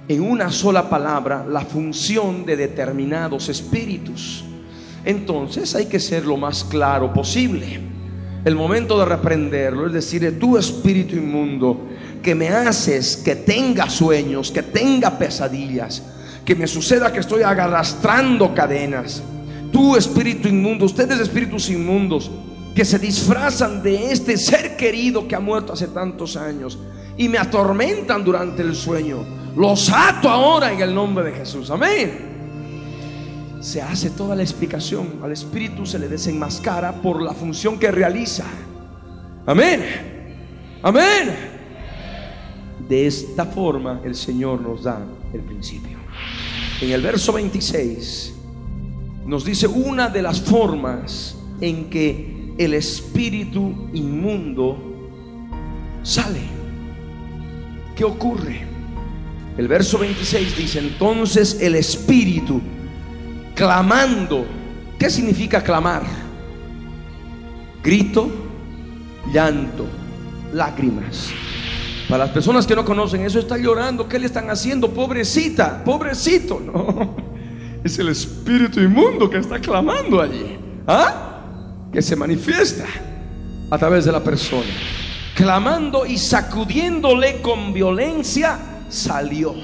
en 0.08 0.22
una 0.22 0.52
sola 0.52 0.90
palabra, 0.90 1.46
la 1.48 1.62
función 1.62 2.46
de 2.46 2.56
determinados 2.56 3.50
espíritus. 3.50 4.44
Entonces 5.06 5.76
hay 5.76 5.86
que 5.86 6.00
ser 6.00 6.26
lo 6.26 6.38
más 6.38 6.64
claro 6.64 7.14
posible 7.14 7.98
el 8.48 8.56
momento 8.56 8.98
de 8.98 9.04
reprenderlo, 9.04 9.88
es 9.88 9.94
decir, 9.94 10.40
tu 10.40 10.58
espíritu 10.58 11.18
inmundo, 11.18 11.82
que 12.24 12.34
me 12.34 12.48
haces 12.48 13.18
que 13.18 13.36
tenga 13.36 13.90
sueños, 13.90 14.52
que 14.52 14.64
tenga 14.64 15.18
pesadillas, 15.18 16.02
que 16.46 16.56
me 16.56 16.66
suceda 16.66 17.12
que 17.12 17.20
estoy 17.20 17.42
arrastrando 17.42 18.54
cadenas. 18.54 19.22
Tu 19.74 19.98
espíritu 19.98 20.48
inmundo, 20.48 20.86
ustedes 20.86 21.20
espíritus 21.20 21.70
inmundos, 21.70 22.32
que 22.78 22.86
se 22.86 23.00
disfrazan 23.00 23.82
de 23.82 24.12
este 24.12 24.38
ser 24.38 24.78
querido 24.78 25.28
que 25.28 25.36
ha 25.36 25.40
muerto 25.40 25.74
hace 25.74 25.88
tantos 25.88 26.38
años 26.38 26.78
y 27.18 27.28
me 27.28 27.40
atormentan 27.40 28.24
durante 28.24 28.62
el 28.62 28.76
sueño. 28.76 29.26
Los 29.56 29.90
ato 29.90 30.30
ahora 30.30 30.72
en 30.72 30.82
el 30.82 30.94
nombre 30.94 31.26
de 31.26 31.32
Jesús. 31.32 31.72
Amén 31.72 32.28
se 33.60 33.82
hace 33.82 34.12
toda 34.12 34.36
la 34.36 34.44
explicación. 34.44 35.20
Al 35.24 35.32
Espíritu 35.32 35.88
se 35.88 35.98
le 35.98 36.08
desenmascara 36.08 37.02
por 37.02 37.20
la 37.20 37.34
función 37.34 37.80
que 37.80 37.90
realiza. 37.90 38.46
Amén. 39.48 39.84
Amén. 40.84 41.36
De 42.88 43.08
esta 43.08 43.46
forma 43.46 44.02
el 44.06 44.14
Señor 44.14 44.62
nos 44.62 44.84
da 44.84 45.04
el 45.34 45.42
principio. 45.42 45.98
En 46.80 46.92
el 46.92 47.02
verso 47.02 47.34
26 47.34 48.36
nos 49.26 49.44
dice 49.44 49.66
una 49.66 50.10
de 50.10 50.22
las 50.22 50.40
formas 50.40 51.36
en 51.60 51.90
que 51.90 52.37
el 52.58 52.74
espíritu 52.74 53.90
inmundo 53.94 54.78
sale. 56.04 56.42
¿Qué 57.96 58.04
ocurre? 58.04 58.62
El 59.58 59.68
verso 59.68 59.98
26 59.98 60.58
dice, 60.58 60.80
entonces 60.80 61.58
el 61.62 61.76
espíritu 61.76 62.62
clamando. 63.56 64.46
¿Qué 65.00 65.10
significa 65.10 65.64
clamar? 65.64 66.04
Grito, 67.84 68.30
llanto, 69.34 69.86
lágrimas. 70.54 71.30
Para 72.08 72.26
las 72.26 72.34
personas 72.34 72.66
que 72.66 72.76
no 72.76 72.86
conocen 72.86 73.22
eso, 73.22 73.40
está 73.40 73.58
llorando. 73.58 74.08
¿Qué 74.08 74.18
le 74.18 74.28
están 74.28 74.50
haciendo? 74.50 74.92
Pobrecita, 74.92 75.84
pobrecito. 75.84 76.62
No, 76.68 77.16
es 77.84 78.00
el 78.00 78.10
espíritu 78.10 78.82
inmundo 78.82 79.30
que 79.30 79.38
está 79.38 79.60
clamando 79.60 80.20
allí. 80.20 80.58
¿Ah? 80.88 81.27
Que 81.98 82.04
se 82.04 82.16
manifiesta 82.16 82.86
a 83.72 83.78
través 83.80 84.06
de 84.06 84.12
la 84.12 84.24
persona. 84.24 84.70
Clamando 85.34 86.06
y 86.06 86.20
sacudiéndole 86.20 87.42
con 87.42 87.74
violencia, 87.74 88.60
salió. 88.88 89.56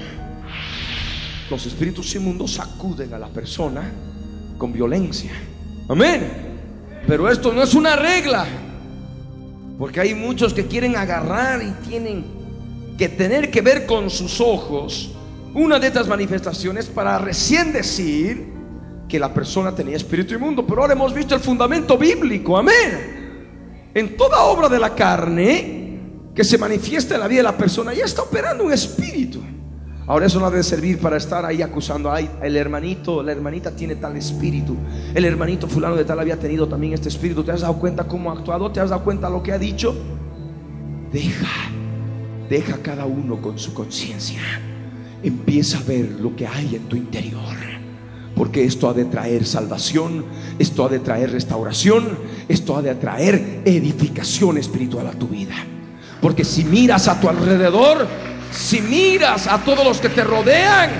Los 1.48 1.64
espíritus 1.64 2.12
inmundos 2.16 2.54
sacuden 2.54 3.14
a 3.14 3.20
la 3.20 3.28
persona 3.28 3.88
con 4.58 4.72
violencia. 4.72 5.30
Amén. 5.88 6.28
Pero 7.06 7.30
esto 7.30 7.52
no 7.52 7.62
es 7.62 7.72
una 7.72 7.94
regla. 7.94 8.44
Porque 9.78 10.00
hay 10.00 10.16
muchos 10.16 10.52
que 10.52 10.66
quieren 10.66 10.96
agarrar 10.96 11.62
y 11.62 11.70
tienen 11.88 12.24
que 12.98 13.10
tener 13.10 13.48
que 13.52 13.60
ver 13.60 13.86
con 13.86 14.10
sus 14.10 14.40
ojos 14.40 15.12
una 15.54 15.78
de 15.78 15.86
estas 15.86 16.08
manifestaciones 16.08 16.86
para 16.86 17.16
recién 17.16 17.72
decir 17.72 18.53
que 19.08 19.18
la 19.18 19.32
persona 19.32 19.74
tenía 19.74 19.96
espíritu 19.96 20.34
inmundo. 20.34 20.66
Pero 20.66 20.82
ahora 20.82 20.94
hemos 20.94 21.12
visto 21.14 21.34
el 21.34 21.40
fundamento 21.40 21.96
bíblico. 21.96 22.56
Amén. 22.56 23.90
En 23.94 24.16
toda 24.16 24.42
obra 24.42 24.68
de 24.68 24.78
la 24.78 24.94
carne 24.94 25.84
que 26.34 26.44
se 26.44 26.58
manifiesta 26.58 27.14
en 27.14 27.20
la 27.20 27.28
vida 27.28 27.38
de 27.38 27.44
la 27.44 27.56
persona, 27.56 27.94
ya 27.94 28.04
está 28.04 28.22
operando 28.22 28.64
un 28.64 28.72
espíritu. 28.72 29.40
Ahora 30.06 30.26
eso 30.26 30.38
no 30.38 30.50
debe 30.50 30.62
servir 30.62 30.98
para 30.98 31.16
estar 31.16 31.46
ahí 31.46 31.62
acusando, 31.62 32.12
ay, 32.12 32.28
el 32.42 32.56
hermanito, 32.56 33.22
la 33.22 33.32
hermanita 33.32 33.70
tiene 33.70 33.96
tal 33.96 34.16
espíritu, 34.16 34.76
el 35.14 35.24
hermanito 35.24 35.66
fulano 35.66 35.96
de 35.96 36.04
tal 36.04 36.20
había 36.20 36.38
tenido 36.38 36.68
también 36.68 36.92
este 36.92 37.08
espíritu, 37.08 37.42
¿te 37.42 37.52
has 37.52 37.62
dado 37.62 37.78
cuenta 37.78 38.04
cómo 38.04 38.30
ha 38.30 38.34
actuado? 38.34 38.70
¿Te 38.70 38.80
has 38.80 38.90
dado 38.90 39.02
cuenta 39.02 39.30
lo 39.30 39.42
que 39.42 39.52
ha 39.52 39.58
dicho? 39.58 39.96
Deja, 41.10 41.70
deja 42.50 42.76
cada 42.82 43.06
uno 43.06 43.40
con 43.40 43.58
su 43.58 43.72
conciencia. 43.72 44.40
Empieza 45.22 45.78
a 45.78 45.82
ver 45.84 46.20
lo 46.20 46.36
que 46.36 46.46
hay 46.46 46.76
en 46.76 46.82
tu 46.82 46.96
interior. 46.96 47.73
Porque 48.36 48.64
esto 48.64 48.88
ha 48.88 48.94
de 48.94 49.04
traer 49.04 49.46
salvación, 49.46 50.24
esto 50.58 50.84
ha 50.84 50.88
de 50.88 50.98
traer 50.98 51.30
restauración, 51.30 52.18
esto 52.48 52.76
ha 52.76 52.82
de 52.82 52.94
traer 52.96 53.62
edificación 53.64 54.58
espiritual 54.58 55.06
a 55.06 55.12
tu 55.12 55.28
vida. 55.28 55.54
Porque 56.20 56.44
si 56.44 56.64
miras 56.64 57.06
a 57.06 57.20
tu 57.20 57.28
alrededor, 57.28 58.06
si 58.50 58.80
miras 58.80 59.46
a 59.46 59.58
todos 59.58 59.84
los 59.84 59.98
que 59.98 60.08
te 60.08 60.24
rodean, 60.24 60.90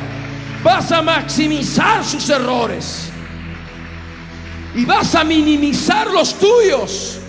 vas 0.63 0.93
a 0.93 1.03
maximizar 1.03 2.05
sus 2.05 2.29
errores. 2.29 3.09
Y 4.77 4.85
vas 4.85 5.15
a 5.15 5.25
minimizar 5.25 6.09
los 6.09 6.35
tuyos. 6.35 7.21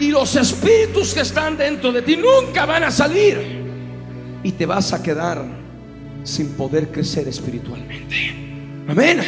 Y 0.00 0.10
los 0.10 0.36
espíritus 0.36 1.14
que 1.14 1.20
están 1.20 1.56
dentro 1.56 1.92
de 1.92 2.02
ti 2.02 2.16
nunca 2.16 2.66
van 2.66 2.84
a 2.84 2.90
salir. 2.90 3.66
Y 4.42 4.52
te 4.52 4.66
vas 4.66 4.92
a 4.92 5.02
quedar 5.02 5.44
sin 6.24 6.48
poder 6.50 6.88
crecer 6.90 7.26
espiritualmente. 7.28 8.47
Amén. 8.88 9.20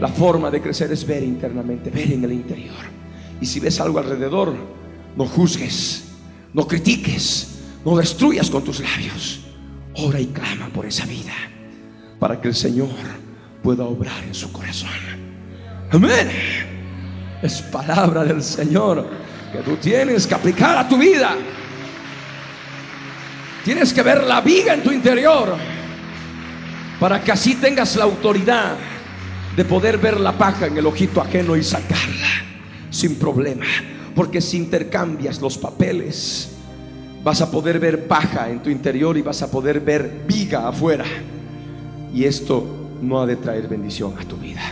La 0.00 0.08
forma 0.08 0.50
de 0.50 0.60
crecer 0.60 0.90
es 0.92 1.06
ver 1.06 1.22
internamente, 1.22 1.88
ver 1.88 2.12
en 2.12 2.24
el 2.24 2.32
interior. 2.32 2.74
Y 3.40 3.46
si 3.46 3.60
ves 3.60 3.80
algo 3.80 4.00
alrededor, 4.00 4.54
no 5.16 5.24
juzgues, 5.24 6.08
no 6.52 6.66
critiques, 6.66 7.60
no 7.84 7.96
destruyas 7.96 8.50
con 8.50 8.64
tus 8.64 8.80
labios. 8.80 9.40
Ora 9.94 10.20
y 10.20 10.26
clama 10.26 10.68
por 10.68 10.84
esa 10.84 11.06
vida 11.06 11.32
para 12.18 12.40
que 12.40 12.48
el 12.48 12.54
Señor 12.54 12.88
pueda 13.62 13.84
obrar 13.84 14.24
en 14.24 14.34
su 14.34 14.50
corazón. 14.52 14.90
Amén. 15.92 16.28
Es 17.40 17.62
palabra 17.62 18.24
del 18.24 18.42
Señor 18.42 19.06
que 19.52 19.58
tú 19.58 19.76
tienes 19.76 20.26
que 20.26 20.34
aplicar 20.34 20.76
a 20.76 20.88
tu 20.88 20.98
vida. 20.98 21.36
Tienes 23.64 23.92
que 23.92 24.02
ver 24.02 24.24
la 24.24 24.40
viga 24.40 24.74
en 24.74 24.82
tu 24.82 24.90
interior 24.90 25.56
para 27.00 27.22
que 27.22 27.32
así 27.32 27.54
tengas 27.56 27.96
la 27.96 28.04
autoridad 28.04 28.76
de 29.56 29.64
poder 29.64 29.98
ver 29.98 30.20
la 30.20 30.32
paja 30.32 30.66
en 30.66 30.76
el 30.76 30.86
ojito 30.86 31.20
ajeno 31.20 31.56
y 31.56 31.62
sacarla 31.62 32.28
sin 32.90 33.16
problema. 33.16 33.66
Porque 34.14 34.40
si 34.40 34.56
intercambias 34.56 35.40
los 35.40 35.58
papeles, 35.58 36.50
vas 37.22 37.40
a 37.42 37.50
poder 37.50 37.78
ver 37.78 38.06
paja 38.06 38.48
en 38.48 38.60
tu 38.62 38.70
interior 38.70 39.16
y 39.16 39.22
vas 39.22 39.42
a 39.42 39.50
poder 39.50 39.80
ver 39.80 40.24
viga 40.26 40.68
afuera. 40.68 41.04
Y 42.14 42.24
esto 42.24 42.64
no 43.02 43.20
ha 43.20 43.26
de 43.26 43.36
traer 43.36 43.68
bendición 43.68 44.14
a 44.18 44.24
tu 44.24 44.36
vida. 44.36 44.62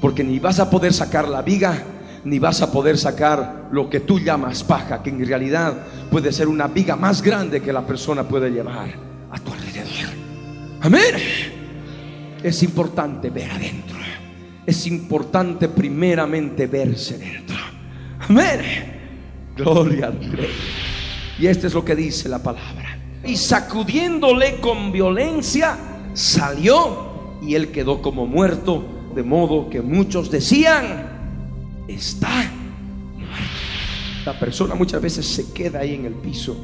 Porque 0.00 0.22
ni 0.22 0.38
vas 0.38 0.60
a 0.60 0.70
poder 0.70 0.92
sacar 0.92 1.28
la 1.28 1.42
viga, 1.42 1.82
ni 2.24 2.38
vas 2.38 2.62
a 2.62 2.70
poder 2.70 2.98
sacar 2.98 3.68
lo 3.72 3.90
que 3.90 4.00
tú 4.00 4.20
llamas 4.20 4.62
paja, 4.62 5.02
que 5.02 5.10
en 5.10 5.26
realidad 5.26 5.74
puede 6.10 6.32
ser 6.32 6.46
una 6.46 6.68
viga 6.68 6.94
más 6.94 7.22
grande 7.22 7.60
que 7.60 7.72
la 7.72 7.86
persona 7.86 8.22
puede 8.22 8.50
llevar 8.50 8.90
a 9.30 9.38
tu 9.38 9.52
alrededor. 9.52 10.14
Amén. 10.82 11.53
Es 12.44 12.62
importante 12.62 13.30
ver 13.30 13.50
adentro. 13.50 13.96
Es 14.66 14.86
importante 14.86 15.70
primeramente 15.70 16.66
verse 16.66 17.16
dentro. 17.16 17.56
Amén. 18.28 18.60
Gloria 19.56 20.08
al 20.08 20.20
Rey. 20.20 20.50
Y 21.38 21.46
esto 21.46 21.66
es 21.66 21.72
lo 21.72 21.82
que 21.82 21.96
dice 21.96 22.28
la 22.28 22.42
palabra. 22.42 22.98
Y 23.24 23.36
sacudiéndole 23.36 24.60
con 24.60 24.92
violencia, 24.92 25.78
salió 26.12 27.38
y 27.40 27.54
él 27.54 27.70
quedó 27.70 28.02
como 28.02 28.26
muerto, 28.26 28.84
de 29.14 29.22
modo 29.22 29.70
que 29.70 29.80
muchos 29.80 30.30
decían, 30.30 31.86
está. 31.88 32.50
La 34.26 34.38
persona 34.38 34.74
muchas 34.74 35.00
veces 35.00 35.24
se 35.24 35.50
queda 35.54 35.78
ahí 35.78 35.94
en 35.94 36.04
el 36.04 36.14
piso 36.14 36.56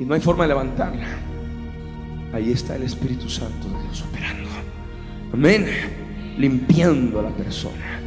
y 0.00 0.04
no 0.04 0.14
hay 0.14 0.20
forma 0.20 0.42
de 0.42 0.48
levantarla. 0.48 1.06
Ahí 2.32 2.50
está 2.50 2.74
el 2.74 2.82
Espíritu 2.82 3.28
Santo 3.28 3.68
de 3.68 3.82
Dios 3.84 4.02
operando. 4.02 4.45
Amén. 5.36 5.66
Limpiando 6.38 7.20
a 7.20 7.24
la 7.24 7.28
persona. 7.28 8.00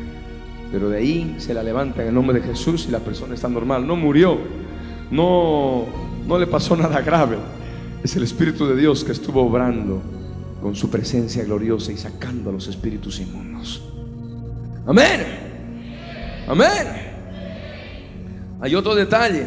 Pero 0.72 0.90
de 0.90 0.98
ahí 0.98 1.36
se 1.38 1.54
la 1.54 1.62
levanta 1.62 2.02
en 2.02 2.08
el 2.08 2.14
nombre 2.16 2.40
de 2.40 2.48
Jesús 2.48 2.88
y 2.88 2.92
la 2.92 3.00
persona 3.00 3.36
está 3.36 3.48
normal. 3.48 3.86
No 3.86 3.96
murió. 3.96 4.40
No, 5.12 5.86
no 6.26 6.40
le 6.40 6.48
pasó 6.48 6.76
nada 6.76 7.02
grave. 7.02 7.38
Es 8.04 8.16
el 8.16 8.24
Espíritu 8.24 8.66
de 8.66 8.76
Dios 8.76 9.04
que 9.04 9.12
estuvo 9.12 9.44
obrando 9.44 10.02
con 10.60 10.76
su 10.76 10.90
presencia 10.90 11.44
gloriosa 11.44 11.92
y 11.92 11.98
sacando 11.98 12.50
a 12.50 12.54
los 12.54 12.68
espíritus 12.68 13.20
inmundos. 13.20 13.84
Amén. 14.88 15.22
Amén. 16.48 16.88
Hay 18.60 18.74
otro 18.74 18.96
detalle. 18.96 19.46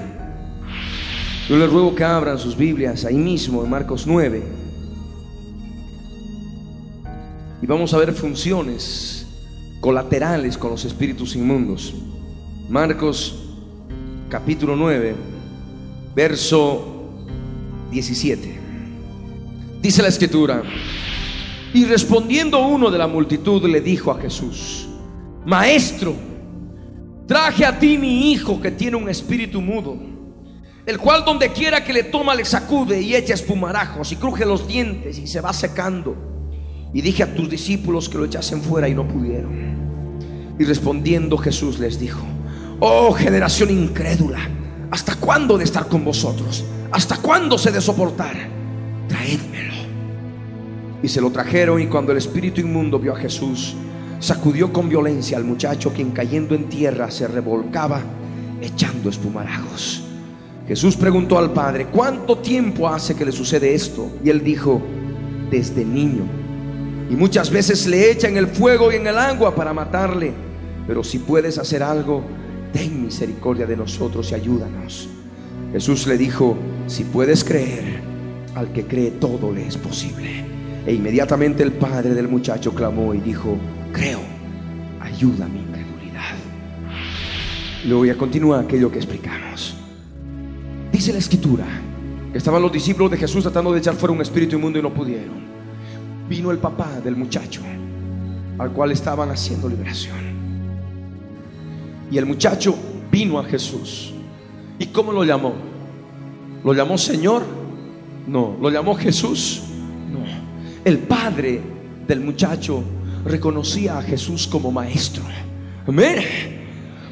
Yo 1.48 1.56
les 1.56 1.68
ruego 1.68 1.96
que 1.96 2.04
abran 2.04 2.38
sus 2.38 2.56
Biblias 2.56 3.04
ahí 3.04 3.16
mismo 3.16 3.64
en 3.64 3.70
Marcos 3.70 4.06
9. 4.06 4.61
Y 7.62 7.66
vamos 7.66 7.94
a 7.94 7.98
ver 7.98 8.12
funciones 8.12 9.24
colaterales 9.80 10.58
con 10.58 10.72
los 10.72 10.84
espíritus 10.84 11.36
inmundos. 11.36 11.94
Marcos 12.68 13.36
capítulo 14.28 14.74
9, 14.74 15.14
verso 16.12 17.14
17. 17.92 18.58
Dice 19.80 20.02
la 20.02 20.08
escritura, 20.08 20.64
y 21.72 21.84
respondiendo 21.84 22.66
uno 22.66 22.90
de 22.90 22.98
la 22.98 23.06
multitud 23.06 23.64
le 23.68 23.80
dijo 23.80 24.10
a 24.10 24.20
Jesús, 24.20 24.88
Maestro, 25.46 26.16
traje 27.28 27.64
a 27.64 27.78
ti 27.78 27.96
mi 27.96 28.32
hijo 28.32 28.60
que 28.60 28.72
tiene 28.72 28.96
un 28.96 29.08
espíritu 29.08 29.60
mudo, 29.60 29.96
el 30.84 30.98
cual 30.98 31.24
donde 31.24 31.52
quiera 31.52 31.84
que 31.84 31.92
le 31.92 32.02
toma 32.02 32.34
le 32.34 32.44
sacude 32.44 33.00
y 33.00 33.14
echa 33.14 33.34
espumarajos 33.34 34.10
y 34.10 34.16
cruje 34.16 34.44
los 34.44 34.66
dientes 34.66 35.16
y 35.16 35.28
se 35.28 35.40
va 35.40 35.52
secando. 35.52 36.31
Y 36.94 37.00
dije 37.00 37.22
a 37.22 37.34
tus 37.34 37.48
discípulos 37.48 38.08
que 38.08 38.18
lo 38.18 38.24
echasen 38.24 38.60
fuera 38.60 38.88
y 38.88 38.94
no 38.94 39.06
pudieron. 39.06 39.52
Y 40.58 40.64
respondiendo 40.64 41.38
Jesús 41.38 41.78
les 41.78 41.98
dijo, 41.98 42.20
oh 42.80 43.12
generación 43.12 43.70
incrédula, 43.70 44.40
¿hasta 44.90 45.14
cuándo 45.16 45.56
de 45.56 45.64
estar 45.64 45.88
con 45.88 46.04
vosotros? 46.04 46.64
¿Hasta 46.90 47.16
cuándo 47.16 47.56
se 47.56 47.70
de 47.70 47.80
soportar? 47.80 48.36
Traédmelo. 49.08 49.72
Y 51.02 51.08
se 51.08 51.20
lo 51.20 51.30
trajeron 51.30 51.80
y 51.80 51.86
cuando 51.86 52.12
el 52.12 52.18
espíritu 52.18 52.60
inmundo 52.60 52.98
vio 52.98 53.14
a 53.14 53.18
Jesús, 53.18 53.74
sacudió 54.20 54.72
con 54.72 54.88
violencia 54.88 55.36
al 55.36 55.44
muchacho 55.44 55.92
quien 55.92 56.10
cayendo 56.10 56.54
en 56.54 56.68
tierra 56.68 57.10
se 57.10 57.26
revolcaba 57.26 58.02
echando 58.60 59.08
espumarajos. 59.08 60.04
Jesús 60.68 60.96
preguntó 60.96 61.38
al 61.38 61.52
padre, 61.52 61.86
¿cuánto 61.86 62.38
tiempo 62.38 62.88
hace 62.88 63.16
que 63.16 63.24
le 63.24 63.32
sucede 63.32 63.74
esto? 63.74 64.10
Y 64.24 64.30
él 64.30 64.44
dijo, 64.44 64.80
desde 65.50 65.84
niño. 65.84 66.41
Y 67.12 67.14
muchas 67.14 67.50
veces 67.50 67.86
le 67.86 68.10
echan 68.10 68.38
el 68.38 68.46
fuego 68.46 68.90
y 68.90 68.96
en 68.96 69.06
el 69.06 69.18
agua 69.18 69.54
para 69.54 69.74
matarle. 69.74 70.32
Pero 70.86 71.04
si 71.04 71.18
puedes 71.18 71.58
hacer 71.58 71.82
algo, 71.82 72.22
ten 72.72 73.04
misericordia 73.04 73.66
de 73.66 73.76
nosotros 73.76 74.32
y 74.32 74.34
ayúdanos. 74.34 75.10
Jesús 75.72 76.06
le 76.06 76.16
dijo, 76.16 76.56
si 76.86 77.04
puedes 77.04 77.44
creer, 77.44 78.00
al 78.54 78.72
que 78.72 78.86
cree 78.86 79.10
todo 79.10 79.52
le 79.52 79.66
es 79.66 79.76
posible. 79.76 80.42
E 80.86 80.94
inmediatamente 80.94 81.62
el 81.62 81.72
padre 81.72 82.14
del 82.14 82.28
muchacho 82.28 82.74
clamó 82.74 83.12
y 83.12 83.20
dijo, 83.20 83.58
creo, 83.92 84.20
ayuda 84.98 85.46
mi 85.48 85.58
incredulidad. 85.58 86.34
Luego 87.84 87.98
voy 87.98 88.10
a 88.10 88.16
continuar 88.16 88.64
aquello 88.64 88.90
que 88.90 88.96
explicamos. 88.96 89.76
Dice 90.90 91.12
la 91.12 91.18
escritura 91.18 91.66
que 92.32 92.38
estaban 92.38 92.62
los 92.62 92.72
discípulos 92.72 93.10
de 93.10 93.18
Jesús 93.18 93.42
tratando 93.42 93.70
de 93.70 93.80
echar 93.80 93.96
fuera 93.96 94.14
un 94.14 94.22
espíritu 94.22 94.56
inmundo 94.56 94.78
y 94.78 94.82
no 94.82 94.94
pudieron. 94.94 95.51
Vino 96.32 96.50
el 96.50 96.56
papá 96.56 96.98
del 97.04 97.14
muchacho 97.14 97.60
al 98.58 98.72
cual 98.72 98.90
estaban 98.90 99.30
haciendo 99.30 99.68
liberación. 99.68 100.16
Y 102.10 102.16
el 102.16 102.24
muchacho 102.24 102.74
vino 103.10 103.38
a 103.38 103.44
Jesús. 103.44 104.14
¿Y 104.78 104.86
cómo 104.86 105.12
lo 105.12 105.24
llamó? 105.24 105.52
¿Lo 106.64 106.72
llamó 106.72 106.96
Señor? 106.96 107.42
No. 108.26 108.56
¿Lo 108.62 108.70
llamó 108.70 108.94
Jesús? 108.94 109.60
No. 110.10 110.20
El 110.86 111.00
padre 111.00 111.60
del 112.08 112.20
muchacho 112.20 112.82
reconocía 113.26 113.98
a 113.98 114.02
Jesús 114.02 114.46
como 114.46 114.72
maestro. 114.72 115.24
Amén. 115.86 116.16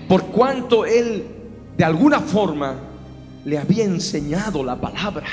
Por 0.08 0.28
cuanto 0.28 0.86
él 0.86 1.26
de 1.76 1.84
alguna 1.84 2.20
forma 2.20 2.74
le 3.44 3.58
había 3.58 3.84
enseñado 3.84 4.64
la 4.64 4.80
palabra. 4.80 5.26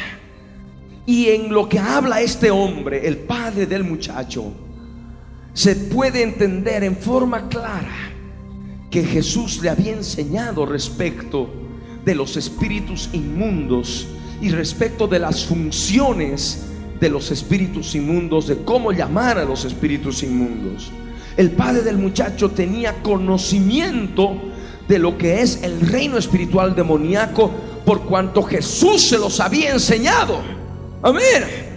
Y 1.08 1.30
en 1.30 1.54
lo 1.54 1.70
que 1.70 1.80
habla 1.80 2.22
este 2.22 2.52
hombre, 2.52 3.08
el 3.08 3.18
padre 3.20 3.66
del 3.66 3.86
muchacho, 3.86 4.52
se 5.54 5.76
puede 5.76 6.22
entender 6.22 6.84
en 6.84 6.98
forma 6.98 7.48
clara 7.48 8.12
que 8.92 9.04
Jesús 9.06 9.62
le 9.62 9.70
había 9.70 9.94
enseñado 9.94 10.66
respecto 10.66 11.50
de 12.04 12.14
los 12.14 12.36
espíritus 12.36 13.10
inmundos 13.14 14.06
y 14.42 14.50
respecto 14.50 15.08
de 15.08 15.20
las 15.20 15.46
funciones 15.46 16.66
de 17.00 17.10
los 17.10 17.32
espíritus 17.32 17.96
inmundos, 17.96 18.48
de 18.48 18.58
cómo 18.58 18.92
llamar 18.92 19.38
a 19.38 19.46
los 19.46 19.64
espíritus 19.64 20.24
inmundos. 20.24 20.92
El 21.38 21.52
padre 21.52 21.84
del 21.84 21.98
muchacho 21.98 22.52
tenía 22.52 23.02
conocimiento 23.02 24.42
de 24.90 25.00
lo 25.00 25.18
que 25.18 25.42
es 25.42 25.64
el 25.64 25.80
reino 25.80 26.18
espiritual 26.18 26.76
demoníaco 26.76 27.50
por 27.86 28.02
cuanto 28.04 28.44
Jesús 28.44 29.08
se 29.08 29.18
los 29.18 29.40
había 29.40 29.72
enseñado. 29.72 30.67
Amén. 31.02 31.68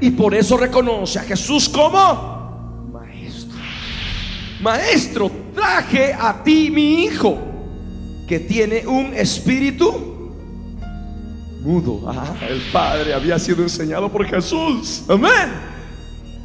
Y 0.00 0.10
por 0.10 0.34
eso 0.34 0.56
reconoce 0.56 1.18
a 1.18 1.22
Jesús 1.22 1.68
como 1.68 2.90
maestro. 2.92 3.58
Maestro, 4.60 5.30
traje 5.54 6.12
a 6.12 6.42
ti 6.42 6.70
mi 6.70 7.04
hijo 7.04 7.38
que 8.26 8.40
tiene 8.40 8.86
un 8.86 9.14
espíritu 9.14 10.12
mudo. 11.62 12.02
Ah, 12.08 12.34
el 12.48 12.60
padre 12.72 13.14
había 13.14 13.38
sido 13.38 13.62
enseñado 13.62 14.10
por 14.10 14.24
Jesús. 14.26 15.04
Amén. 15.08 15.72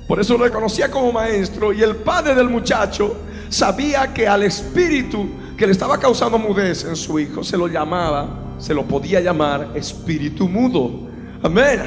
Por 0.08 0.20
eso 0.20 0.38
lo 0.38 0.46
reconocía 0.46 0.90
como 0.90 1.12
maestro 1.12 1.74
y 1.74 1.82
el 1.82 1.96
padre 1.98 2.36
del 2.36 2.50
muchacho 2.50 3.18
sabía 3.50 4.14
que 4.14 4.28
al 4.28 4.44
espíritu 4.44 5.28
que 5.58 5.66
le 5.66 5.72
estaba 5.72 6.00
causando 6.00 6.38
mudez 6.38 6.86
en 6.86 6.96
su 6.96 7.20
hijo 7.20 7.44
se 7.44 7.58
lo 7.58 7.68
llamaba, 7.68 8.56
se 8.60 8.74
lo 8.74 8.86
podía 8.86 9.20
llamar 9.20 9.72
espíritu 9.76 10.48
mudo. 10.48 11.07
Amén. 11.44 11.82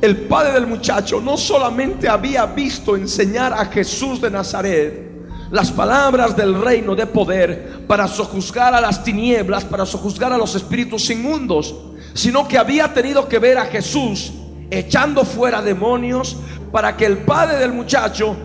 El 0.00 0.16
padre 0.26 0.52
del 0.52 0.66
muchacho 0.66 1.20
no 1.20 1.36
solamente 1.36 2.08
había 2.08 2.46
visto 2.46 2.96
enseñar 2.96 3.52
a 3.52 3.66
Jesús 3.66 4.20
de 4.20 4.30
Nazaret 4.30 5.04
las 5.50 5.70
palabras 5.70 6.36
del 6.36 6.60
reino 6.60 6.94
de 6.94 7.06
poder 7.06 7.86
para 7.86 8.08
sojuzgar 8.08 8.74
a 8.74 8.80
las 8.80 9.04
tinieblas, 9.04 9.64
para 9.64 9.86
sojuzgar 9.86 10.32
a 10.32 10.38
los 10.38 10.54
espíritus 10.56 11.08
inmundos, 11.10 11.74
sino 12.12 12.46
que 12.48 12.58
había 12.58 12.92
tenido 12.92 13.28
que 13.28 13.38
ver 13.38 13.56
a 13.56 13.66
Jesús 13.66 14.32
echando 14.70 15.24
fuera 15.24 15.62
demonios 15.62 16.36
para 16.72 16.96
que 16.96 17.06
el 17.06 17.18
padre 17.18 17.58
del 17.58 17.72
muchacho 17.72 18.36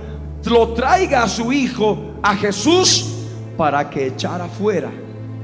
lo 0.46 0.70
traiga 0.74 1.24
a 1.24 1.28
su 1.28 1.52
hijo, 1.52 2.14
a 2.22 2.36
Jesús, 2.36 3.08
para 3.58 3.90
que 3.90 4.08
echara 4.08 4.48
fuera 4.48 4.92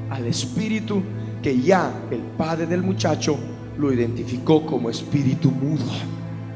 al 0.09 0.27
espíritu 0.27 1.01
que 1.41 1.59
ya 1.59 1.91
el 2.11 2.19
padre 2.37 2.67
del 2.67 2.83
muchacho 2.83 3.37
lo 3.77 3.91
identificó 3.91 4.65
como 4.65 4.89
espíritu 4.89 5.51
mudo. 5.51 5.91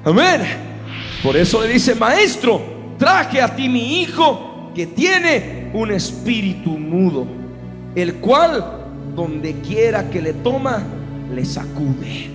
Amén. 0.04 0.42
Por 1.24 1.36
eso 1.36 1.62
le 1.62 1.68
dice, 1.68 1.96
maestro, 1.96 2.62
traje 2.98 3.42
a 3.42 3.56
ti 3.56 3.68
mi 3.68 4.02
hijo 4.02 4.72
que 4.74 4.88
tiene 4.88 5.72
un 5.74 5.92
espíritu 5.92 6.72
mudo, 6.72 7.28
el 7.96 8.16
cual 8.16 8.80
donde 9.16 9.56
quiera 9.62 10.10
que 10.10 10.22
le 10.22 10.34
toma, 10.34 10.84
le 11.34 11.44
sacude. 11.44 12.30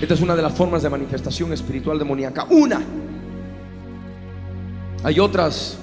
Esta 0.00 0.14
es 0.14 0.20
una 0.20 0.36
de 0.36 0.42
las 0.42 0.52
formas 0.52 0.82
de 0.82 0.90
manifestación 0.90 1.52
espiritual 1.52 1.98
demoníaca. 1.98 2.46
Una. 2.50 2.82
Hay 5.02 5.20
otras 5.20 5.78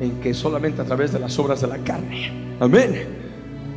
en 0.00 0.20
que 0.20 0.34
solamente 0.34 0.82
a 0.82 0.84
través 0.84 1.12
de 1.12 1.18
las 1.18 1.38
obras 1.38 1.60
de 1.60 1.66
la 1.66 1.78
carne. 1.78 2.56
Amén. 2.60 3.19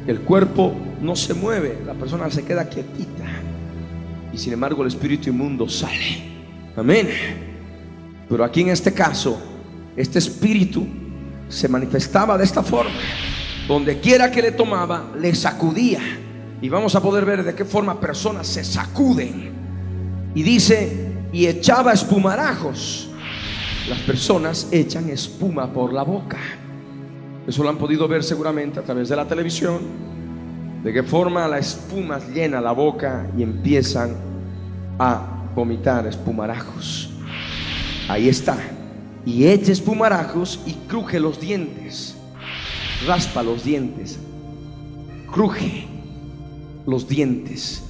El 0.05 0.21
cuerpo 0.21 0.73
no 1.01 1.15
se 1.15 1.33
mueve, 1.33 1.79
la 1.85 1.93
persona 1.93 2.29
se 2.29 2.43
queda 2.43 2.69
quietita. 2.69 3.25
Y 4.33 4.37
sin 4.37 4.53
embargo 4.53 4.81
el 4.81 4.89
espíritu 4.89 5.29
inmundo 5.29 5.69
sale. 5.69 6.33
Amén. 6.75 7.07
Pero 8.27 8.43
aquí 8.43 8.61
en 8.61 8.69
este 8.69 8.93
caso, 8.93 9.39
este 9.95 10.19
espíritu 10.19 10.85
se 11.47 11.67
manifestaba 11.67 12.37
de 12.37 12.43
esta 12.43 12.63
forma. 12.63 12.99
Donde 13.67 13.99
quiera 13.99 14.29
que 14.31 14.41
le 14.41 14.51
tomaba, 14.51 15.11
le 15.17 15.33
sacudía. 15.35 16.01
Y 16.61 16.69
vamos 16.69 16.95
a 16.95 17.01
poder 17.01 17.25
ver 17.25 17.43
de 17.43 17.55
qué 17.55 17.63
forma 17.63 17.99
personas 17.99 18.47
se 18.47 18.63
sacuden. 18.63 19.51
Y 20.35 20.43
dice, 20.43 21.11
y 21.31 21.47
echaba 21.47 21.93
espumarajos. 21.93 23.09
Las 23.89 23.99
personas 23.99 24.67
echan 24.71 25.09
espuma 25.09 25.71
por 25.71 25.93
la 25.93 26.03
boca. 26.03 26.37
Eso 27.47 27.63
lo 27.63 27.69
han 27.69 27.77
podido 27.77 28.07
ver 28.07 28.23
seguramente 28.23 28.79
a 28.79 28.83
través 28.83 29.09
de 29.09 29.15
la 29.15 29.27
televisión. 29.27 29.79
De 30.83 30.93
qué 30.93 31.03
forma 31.03 31.47
la 31.47 31.59
espuma 31.59 32.19
llena 32.19 32.61
la 32.61 32.71
boca 32.71 33.27
y 33.37 33.43
empiezan 33.43 34.15
a 34.99 35.49
vomitar 35.55 36.07
espumarajos. 36.07 37.09
Ahí 38.07 38.29
está. 38.29 38.57
Y 39.25 39.47
echa 39.47 39.71
espumarajos 39.71 40.59
y 40.65 40.73
cruje 40.87 41.19
los 41.19 41.39
dientes. 41.39 42.15
Raspa 43.07 43.43
los 43.43 43.63
dientes. 43.63 44.19
Cruje 45.31 45.87
los 46.85 47.07
dientes. 47.07 47.83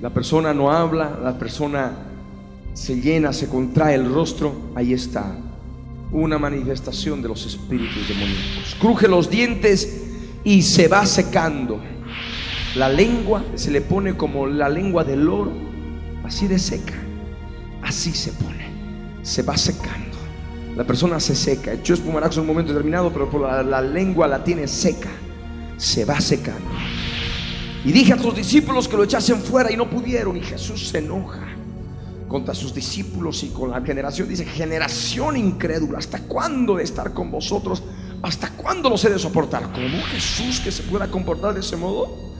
La 0.00 0.10
persona 0.10 0.52
no 0.52 0.70
habla, 0.70 1.18
la 1.22 1.38
persona 1.38 1.92
se 2.72 3.00
llena, 3.00 3.32
se 3.32 3.48
contrae 3.48 3.94
el 3.94 4.12
rostro. 4.12 4.52
Ahí 4.74 4.92
está. 4.92 5.34
Una 6.12 6.38
manifestación 6.38 7.22
de 7.22 7.28
los 7.28 7.46
espíritus 7.46 8.06
demoníacos. 8.06 8.76
Cruje 8.78 9.08
los 9.08 9.30
dientes 9.30 10.02
y 10.44 10.62
se 10.62 10.86
va 10.86 11.06
secando. 11.06 11.80
La 12.76 12.88
lengua 12.88 13.42
se 13.54 13.70
le 13.70 13.80
pone 13.80 14.14
como 14.14 14.46
la 14.46 14.68
lengua 14.68 15.04
del 15.04 15.26
oro, 15.28 15.52
así 16.24 16.46
de 16.46 16.58
seca. 16.58 16.94
Así 17.82 18.12
se 18.12 18.30
pone. 18.32 18.66
Se 19.22 19.42
va 19.42 19.56
secando. 19.56 20.18
La 20.76 20.84
persona 20.84 21.18
se 21.18 21.34
seca. 21.34 21.72
Echó 21.72 21.94
espumaraxo 21.94 22.40
en 22.40 22.42
un 22.42 22.48
momento 22.48 22.72
determinado, 22.72 23.10
pero 23.10 23.30
por 23.30 23.40
la, 23.42 23.62
la 23.62 23.80
lengua 23.80 24.28
la 24.28 24.44
tiene 24.44 24.68
seca. 24.68 25.10
Se 25.78 26.04
va 26.04 26.20
secando. 26.20 26.70
Y 27.84 27.92
dije 27.92 28.12
a 28.12 28.16
tus 28.16 28.36
discípulos 28.36 28.86
que 28.86 28.96
lo 28.96 29.04
echasen 29.04 29.40
fuera 29.40 29.72
y 29.72 29.76
no 29.76 29.88
pudieron. 29.88 30.36
Y 30.36 30.42
Jesús 30.42 30.88
se 30.88 30.98
enoja 30.98 31.52
contra 32.32 32.54
sus 32.54 32.74
discípulos 32.74 33.44
y 33.44 33.48
con 33.48 33.70
la 33.70 33.82
generación. 33.82 34.28
Dice, 34.28 34.44
generación 34.44 35.36
incrédula, 35.36 35.98
¿hasta 35.98 36.18
cuándo 36.20 36.76
de 36.76 36.84
estar 36.84 37.12
con 37.12 37.30
vosotros? 37.30 37.82
¿Hasta 38.22 38.50
cuándo 38.50 38.88
los 38.88 39.04
he 39.04 39.10
de 39.10 39.18
soportar? 39.18 39.70
¿Cómo 39.72 40.02
Jesús 40.04 40.58
que 40.60 40.72
se 40.72 40.82
pueda 40.84 41.08
comportar 41.08 41.54
de 41.54 41.60
ese 41.60 41.76
modo? 41.76 42.32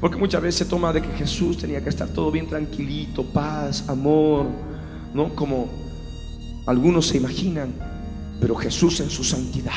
Porque 0.00 0.16
muchas 0.16 0.42
veces 0.42 0.56
se 0.56 0.64
toma 0.64 0.92
de 0.92 1.00
que 1.00 1.08
Jesús 1.16 1.56
tenía 1.56 1.82
que 1.82 1.88
estar 1.88 2.08
todo 2.08 2.30
bien 2.30 2.48
tranquilito, 2.48 3.24
paz, 3.24 3.88
amor, 3.88 4.46
¿no? 5.14 5.34
Como 5.34 5.68
algunos 6.66 7.06
se 7.06 7.18
imaginan. 7.18 7.72
Pero 8.40 8.54
Jesús 8.56 9.00
en 9.00 9.08
su 9.08 9.24
santidad 9.24 9.72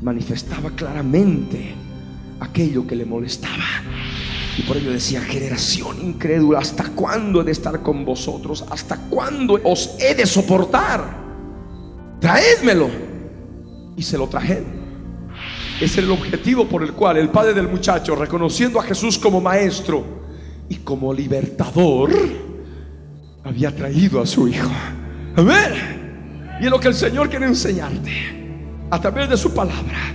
manifestaba 0.00 0.70
claramente 0.70 1.74
aquello 2.38 2.86
que 2.86 2.96
le 2.96 3.04
molestaba. 3.04 3.64
Y 4.60 4.62
por 4.64 4.76
ello 4.76 4.92
decía, 4.92 5.22
generación 5.22 6.02
incrédula, 6.02 6.58
¿hasta 6.58 6.90
cuándo 6.90 7.40
he 7.40 7.44
de 7.44 7.52
estar 7.52 7.82
con 7.82 8.04
vosotros? 8.04 8.62
¿Hasta 8.68 8.98
cuándo 9.08 9.58
os 9.64 9.96
he 9.98 10.14
de 10.14 10.26
soportar? 10.26 11.16
Traédmelo. 12.20 12.90
Y 13.96 14.02
se 14.02 14.18
lo 14.18 14.26
trajeron. 14.26 14.66
Es 15.80 15.96
el 15.96 16.10
objetivo 16.10 16.68
por 16.68 16.82
el 16.82 16.92
cual 16.92 17.16
el 17.16 17.30
padre 17.30 17.54
del 17.54 17.68
muchacho, 17.68 18.14
reconociendo 18.14 18.78
a 18.78 18.82
Jesús 18.82 19.18
como 19.18 19.40
maestro 19.40 20.04
y 20.68 20.76
como 20.76 21.14
libertador, 21.14 22.10
había 23.42 23.74
traído 23.74 24.20
a 24.20 24.26
su 24.26 24.46
hijo. 24.46 24.70
Amén. 25.36 26.58
Y 26.60 26.66
es 26.66 26.70
lo 26.70 26.78
que 26.78 26.88
el 26.88 26.94
Señor 26.94 27.30
quiere 27.30 27.46
enseñarte 27.46 28.86
a 28.90 29.00
través 29.00 29.30
de 29.30 29.38
su 29.38 29.54
palabra. 29.54 30.14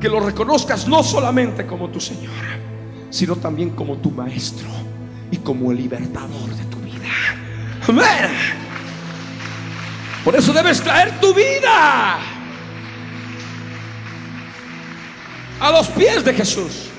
Que 0.00 0.08
lo 0.08 0.20
reconozcas 0.20 0.86
no 0.86 1.02
solamente 1.02 1.66
como 1.66 1.88
tu 1.88 1.98
Señor, 1.98 2.30
sino 3.16 3.34
también 3.34 3.70
como 3.70 3.96
tu 3.96 4.10
maestro 4.10 4.68
y 5.30 5.38
como 5.38 5.72
el 5.72 5.78
libertador 5.78 6.50
de 6.54 6.64
tu 6.66 6.76
vida. 6.80 7.08
Amén. 7.88 8.30
Por 10.22 10.36
eso 10.36 10.52
debes 10.52 10.82
traer 10.82 11.18
tu 11.18 11.32
vida 11.32 12.18
a 15.58 15.70
los 15.72 15.88
pies 15.88 16.22
de 16.26 16.34
Jesús. 16.34 16.90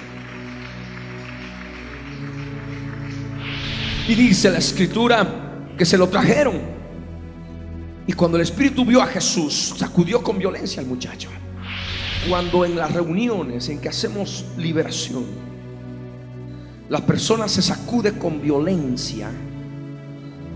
Y 4.07 4.15
dice 4.15 4.49
la 4.49 4.57
escritura 4.57 5.67
que 5.77 5.85
se 5.85 5.99
lo 5.99 6.09
trajeron. 6.09 6.59
Y 8.07 8.13
cuando 8.13 8.37
el 8.37 8.43
Espíritu 8.43 8.83
vio 8.83 9.03
a 9.03 9.05
Jesús, 9.05 9.75
sacudió 9.77 10.23
con 10.23 10.39
violencia 10.39 10.81
al 10.81 10.87
muchacho. 10.87 11.29
Cuando 12.27 12.65
en 12.65 12.75
las 12.75 12.91
reuniones 12.91 13.69
en 13.69 13.79
que 13.79 13.89
hacemos 13.89 14.45
liberación, 14.57 15.46
la 16.89 17.05
persona 17.05 17.47
se 17.47 17.61
sacude 17.61 18.13
con 18.13 18.41
violencia, 18.41 19.29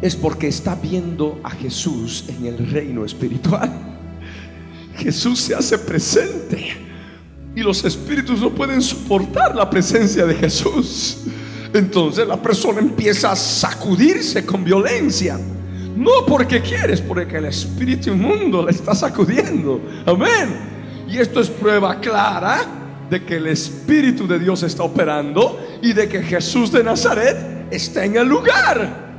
es 0.02 0.16
porque 0.16 0.48
está 0.48 0.76
viendo 0.76 1.40
a 1.44 1.52
Jesús 1.52 2.26
en 2.28 2.46
el 2.46 2.72
reino 2.72 3.06
espiritual. 3.06 3.72
Jesús 4.96 5.40
se 5.40 5.56
hace 5.56 5.78
presente 5.78 6.76
y 7.56 7.62
los 7.62 7.84
espíritus 7.84 8.40
no 8.40 8.50
pueden 8.50 8.82
soportar 8.82 9.56
la 9.56 9.70
presencia 9.70 10.26
de 10.26 10.36
Jesús. 10.36 11.18
Entonces 11.74 12.28
la 12.28 12.42
persona 12.42 12.80
empieza 12.80 13.32
a 13.32 13.36
sacudirse 13.36 14.46
con 14.46 14.64
violencia. 14.64 15.40
No 15.96 16.26
porque 16.26 16.62
quieres, 16.62 17.02
porque 17.02 17.38
el 17.38 17.46
espíritu 17.46 18.10
inmundo 18.10 18.66
le 18.66 18.72
está 18.72 18.96
sacudiendo. 18.96 19.82
Amén. 20.06 20.72
Y 21.08 21.18
esto 21.18 21.42
es 21.42 21.50
prueba 21.50 22.00
clara 22.00 22.81
de 23.12 23.26
que 23.26 23.36
el 23.36 23.47
Espíritu 23.47 24.26
de 24.26 24.39
Dios 24.39 24.64
está 24.64 24.84
operando 24.84 25.59
y 25.82 25.91
de 25.91 26.07
que 26.07 26.24
Jesús 26.24 26.72
de 26.72 26.82
Nazaret 26.82 27.68
está 27.70 28.05
en 28.05 28.16
el 28.16 28.26
lugar. 28.26 29.12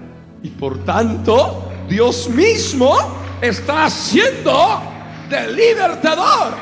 Y 0.43 0.49
por 0.49 0.82
tanto, 0.82 1.70
Dios 1.90 2.30
mismo 2.30 2.97
está 3.43 3.84
haciendo 3.84 4.80
de 5.28 5.53
libertador. 5.53 6.55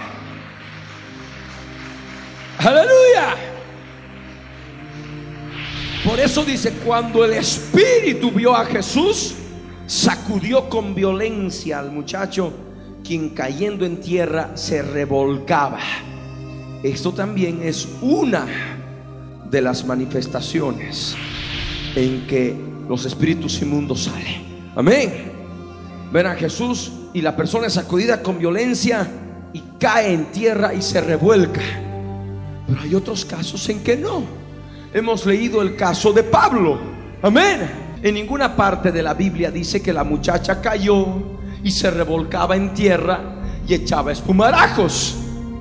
Aleluya. 2.59 3.37
Por 6.05 6.18
eso 6.18 6.45
dice, 6.45 6.72
cuando 6.85 7.24
el 7.24 7.35
Espíritu 7.35 8.33
vio 8.33 8.57
a 8.57 8.64
Jesús, 8.64 9.37
sacudió 9.87 10.68
con 10.68 10.97
violencia 10.97 11.78
al 11.78 11.93
muchacho, 11.93 12.53
quien 13.05 13.28
cayendo 13.31 13.87
en 13.87 14.01
tierra 14.01 14.51
se 14.57 14.83
revolcaba. 14.83 15.78
Esto 16.83 17.12
también 17.12 17.61
es 17.62 17.89
una 18.01 18.47
de 19.51 19.61
las 19.61 19.85
manifestaciones 19.85 21.14
en 21.95 22.26
que 22.26 22.57
los 22.89 23.05
espíritus 23.05 23.61
inmundos 23.61 24.05
salen. 24.05 24.70
Amén. 24.74 25.33
Ven 26.12 26.26
a 26.26 26.35
Jesús 26.35 26.93
y 27.12 27.20
la 27.20 27.37
persona 27.37 27.66
es 27.66 27.74
sacudida 27.74 28.22
con 28.22 28.39
violencia 28.39 29.09
y 29.53 29.62
cae 29.78 30.12
en 30.12 30.26
tierra 30.26 30.72
y 30.72 30.81
se 30.81 31.01
revuelca. 31.01 31.61
Pero 32.66 32.81
hay 32.81 32.95
otros 32.95 33.24
casos 33.24 33.68
en 33.68 33.83
que 33.83 33.97
no. 33.97 34.22
Hemos 34.95 35.26
leído 35.26 35.61
el 35.62 35.76
caso 35.76 36.12
de 36.12 36.22
Pablo. 36.22 36.78
Amén. 37.22 37.99
En 38.03 38.14
ninguna 38.14 38.57
parte 38.57 38.91
de 38.91 39.03
la 39.03 39.12
Biblia 39.12 39.51
dice 39.51 39.83
que 39.83 39.93
la 39.93 40.05
muchacha 40.05 40.61
cayó 40.62 41.07
y 41.62 41.70
se 41.70 41.91
revolcaba 41.91 42.57
en 42.57 42.72
tierra 42.72 43.20
y 43.68 43.74
echaba 43.74 44.12
espumarajos. 44.12 45.16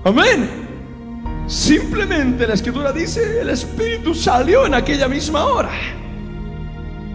Amén. 0.05 0.68
Simplemente 1.50 2.45
la 2.45 2.54
escritura 2.54 2.91
dice, 2.91 3.41
el 3.41 3.50
Espíritu 3.50 4.14
salió 4.14 4.68
en 4.68 4.76
aquella 4.76 5.08
misma 5.08 5.45
hora. 5.45 5.72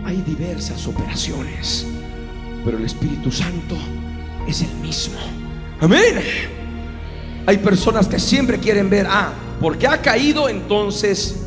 Hay 0.05 0.16
diversas 0.22 0.85
operaciones, 0.89 1.87
pero 2.64 2.76
el 2.76 2.85
Espíritu 2.85 3.30
Santo 3.30 3.76
es 4.49 4.62
el 4.62 4.74
mismo. 4.82 5.18
Amén. 5.80 6.20
Hay 7.47 7.59
personas 7.59 8.09
que 8.09 8.18
siempre 8.18 8.59
quieren 8.59 8.91
ver, 8.91 9.07
ah, 9.09 9.32
porque 9.61 9.87
ha 9.87 10.03
caído, 10.03 10.49
entonces 10.49 11.47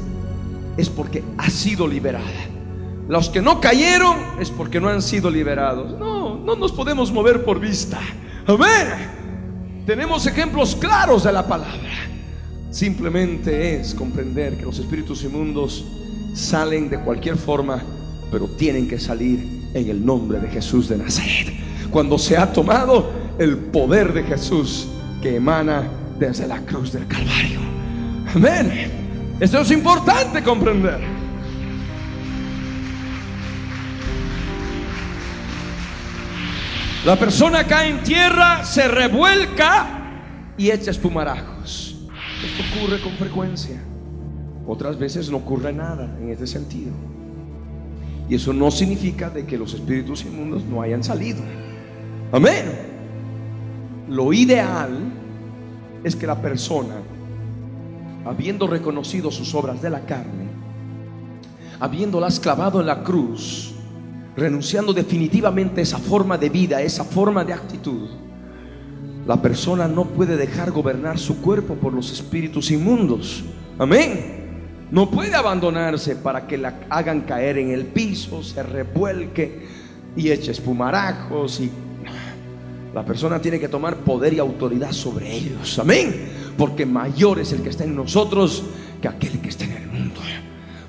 es 0.77 0.89
porque 0.89 1.25
ha 1.37 1.49
sido 1.49 1.89
liberada. 1.89 2.23
Los 3.09 3.27
que 3.27 3.41
no 3.41 3.59
cayeron 3.59 4.15
es 4.39 4.49
porque 4.49 4.79
no 4.79 4.87
han 4.87 5.01
sido 5.01 5.29
liberados. 5.29 5.99
No, 5.99 6.17
no, 6.29 6.35
no 6.37 6.55
nos 6.55 6.71
podemos 6.71 7.11
mover 7.11 7.43
por 7.43 7.59
vista. 7.59 7.99
Amén. 8.45 9.83
Tenemos 9.85 10.25
ejemplos 10.25 10.73
claros 10.73 11.25
de 11.25 11.33
la 11.33 11.45
palabra. 11.45 11.86
Simplemente 12.77 13.79
es 13.79 13.95
comprender 13.95 14.55
que 14.55 14.61
los 14.61 14.77
espíritus 14.77 15.23
inmundos 15.23 15.83
salen 16.35 16.91
de 16.91 16.99
cualquier 16.99 17.35
forma, 17.35 17.81
pero 18.29 18.45
tienen 18.49 18.87
que 18.87 18.99
salir 18.99 19.69
en 19.73 19.89
el 19.89 20.05
nombre 20.05 20.39
de 20.39 20.47
Jesús 20.47 20.87
de 20.87 20.99
Nazaret. 20.99 21.55
Cuando 21.89 22.19
se 22.19 22.37
ha 22.37 22.53
tomado 22.53 23.09
el 23.39 23.57
poder 23.57 24.13
de 24.13 24.21
Jesús 24.21 24.89
que 25.23 25.37
emana 25.37 25.89
desde 26.19 26.47
la 26.47 26.59
cruz 26.59 26.93
del 26.93 27.07
Calvario. 27.07 27.59
Amén. 28.35 28.91
Esto 29.39 29.61
es 29.61 29.71
importante 29.71 30.43
comprender. 30.43 30.99
La 37.03 37.15
persona 37.15 37.63
cae 37.63 37.89
en 37.89 38.03
tierra, 38.03 38.63
se 38.63 38.87
revuelca 38.87 39.87
y 40.59 40.69
echa 40.69 40.91
espumarajos. 40.91 41.56
Esto 42.43 42.63
ocurre 42.77 43.01
con 43.01 43.13
frecuencia. 43.13 43.81
Otras 44.67 44.99
veces 44.99 45.29
no 45.31 45.37
ocurre 45.37 45.73
nada 45.73 46.17
en 46.21 46.29
este 46.29 46.45
sentido. 46.45 46.91
Y 48.29 48.35
eso 48.35 48.53
no 48.53 48.69
significa 48.69 49.29
de 49.29 49.45
que 49.45 49.57
los 49.57 49.73
espíritus 49.73 50.25
inmundos 50.25 50.63
no 50.65 50.81
hayan 50.81 51.03
salido. 51.03 51.39
Amén. 52.31 52.65
Lo 54.09 54.33
ideal 54.33 54.91
es 56.03 56.15
que 56.15 56.27
la 56.27 56.41
persona, 56.41 56.95
habiendo 58.25 58.67
reconocido 58.67 59.31
sus 59.31 59.55
obras 59.55 59.81
de 59.81 59.89
la 59.89 60.01
carne, 60.01 60.47
habiéndolas 61.79 62.39
clavado 62.39 62.81
en 62.81 62.87
la 62.87 63.03
cruz, 63.03 63.73
renunciando 64.35 64.93
definitivamente 64.93 65.79
a 65.79 65.83
esa 65.83 65.97
forma 65.97 66.37
de 66.37 66.49
vida, 66.49 66.81
esa 66.81 67.03
forma 67.03 67.43
de 67.43 67.53
actitud, 67.53 68.09
la 69.27 69.41
persona 69.41 69.89
no 69.89 70.05
puede 70.05 70.37
dejar 70.37 70.71
gobernar 70.71 71.19
su 71.19 71.41
cuerpo 71.41 71.75
por 71.75 71.93
los 71.93 72.13
espíritus 72.13 72.71
inmundos. 72.71 73.43
Amén. 73.77 74.37
No 74.89 75.11
puede 75.11 75.35
abandonarse 75.35 76.15
para 76.15 76.47
que 76.47 76.57
la 76.57 76.79
hagan 76.89 77.21
caer 77.21 77.57
en 77.57 77.71
el 77.71 77.87
piso, 77.87 78.41
se 78.41 78.63
revuelque 78.63 79.67
y 80.15 80.31
eche 80.31 80.51
espumarajos 80.51 81.59
y 81.59 81.69
la 82.95 83.05
persona 83.05 83.41
tiene 83.41 83.59
que 83.59 83.67
tomar 83.67 83.97
poder 83.97 84.33
y 84.33 84.39
autoridad 84.39 84.93
sobre 84.93 85.35
ellos. 85.35 85.77
Amén. 85.77 86.29
Porque 86.57 86.85
mayor 86.85 87.39
es 87.39 87.51
el 87.51 87.61
que 87.61 87.69
está 87.69 87.83
en 87.83 87.97
nosotros 87.97 88.63
que 89.01 89.09
aquel 89.09 89.41
que 89.41 89.49
está 89.49 89.65
en 89.65 89.73
el 89.73 89.87
mundo. 89.87 90.21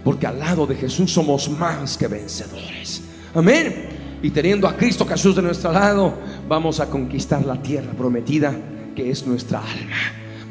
Porque 0.05 0.29
al 0.29 0.39
lado 0.39 0.65
de 0.65 0.77
Jesús 0.77 1.13
somos 1.13 1.51
más 1.51 1.99
que 1.99 2.07
vencedores. 2.07 3.03
Amén. 3.35 3.98
Y 4.23 4.31
teniendo 4.31 4.67
a 4.67 4.77
Cristo 4.77 5.07
Jesús 5.07 5.37
de 5.37 5.43
nuestro 5.43 5.73
lado, 5.73 6.15
vamos 6.49 6.81
a 6.81 6.87
conquistar 6.87 7.45
la 7.45 7.61
tierra 7.63 7.93
prometida 7.93 8.55
que 8.95 9.11
es 9.11 9.27
nuestra 9.27 9.61
alma. 9.61 9.97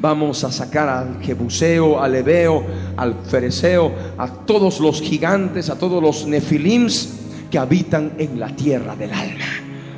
Vamos 0.00 0.44
a 0.44 0.52
sacar 0.52 0.88
al 0.88 1.22
Jebuseo, 1.22 2.00
al 2.00 2.14
Ebeo, 2.14 2.64
al 2.96 3.14
Fereceo, 3.28 3.92
a 4.16 4.28
todos 4.28 4.80
los 4.80 5.02
gigantes, 5.02 5.68
a 5.70 5.78
todos 5.78 6.02
los 6.02 6.26
Nefilims 6.26 7.14
que 7.50 7.58
habitan 7.58 8.12
en 8.18 8.38
la 8.38 8.54
tierra 8.54 8.94
del 8.94 9.12
alma. 9.12 9.46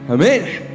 Amén 0.08 0.70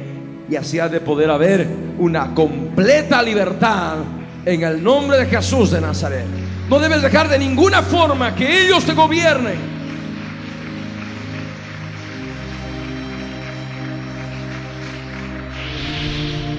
y 0.48 0.56
así 0.56 0.78
ha 0.78 0.88
de 0.88 1.00
poder 1.00 1.30
haber 1.30 1.66
una 1.98 2.34
completa 2.34 3.22
libertad 3.22 3.96
en 4.44 4.62
el 4.62 4.82
nombre 4.82 5.18
de 5.18 5.26
Jesús 5.26 5.70
de 5.70 5.80
Nazaret. 5.80 6.24
No 6.68 6.78
debes 6.78 7.02
dejar 7.02 7.28
de 7.28 7.38
ninguna 7.38 7.82
forma 7.82 8.34
que 8.34 8.66
ellos 8.66 8.84
te 8.84 8.94
gobiernen. 8.94 9.75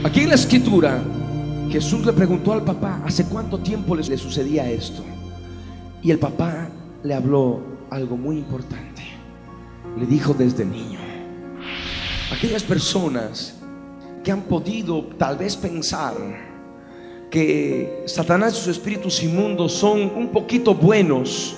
Aquí 0.08 0.22
en 0.22 0.30
la 0.30 0.36
escritura, 0.36 1.04
Jesús 1.70 2.06
le 2.06 2.14
preguntó 2.14 2.54
al 2.54 2.64
papá 2.64 3.02
hace 3.04 3.26
cuánto 3.26 3.60
tiempo 3.60 3.94
le, 3.94 4.18
sucedía 4.18 4.72
esto. 4.72 5.04
Y 6.02 6.12
el 6.12 6.18
papá 6.18 6.70
le 7.04 7.14
habló 7.14 7.60
algo 7.90 8.16
muy 8.16 8.38
importante. 8.38 9.02
Le 10.00 10.06
dijo 10.06 10.34
desde 10.34 10.64
niño, 10.64 10.98
aquellas 12.32 12.64
personas 12.64 13.56
que 14.24 14.32
han 14.32 14.44
podido 14.44 15.04
tal 15.18 15.38
vez 15.38 15.58
pensar 15.58 16.14
que 17.30 18.06
Satanás 18.08 18.54
y 18.54 18.56
sus 18.60 18.68
espíritus 18.68 19.22
inmundos 19.22 19.74
son 19.74 20.00
un 20.16 20.30
poquito 20.30 20.74
buenos 20.74 21.58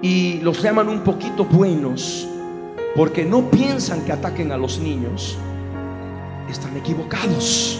y 0.00 0.38
los 0.40 0.62
llaman 0.62 0.88
un 0.88 1.00
poquito 1.00 1.44
buenos 1.44 2.26
porque 2.96 3.26
no 3.26 3.50
piensan 3.50 4.06
que 4.06 4.12
ataquen 4.12 4.52
a 4.52 4.56
los 4.56 4.78
niños, 4.78 5.36
están 6.50 6.76
equivocados. 6.76 7.78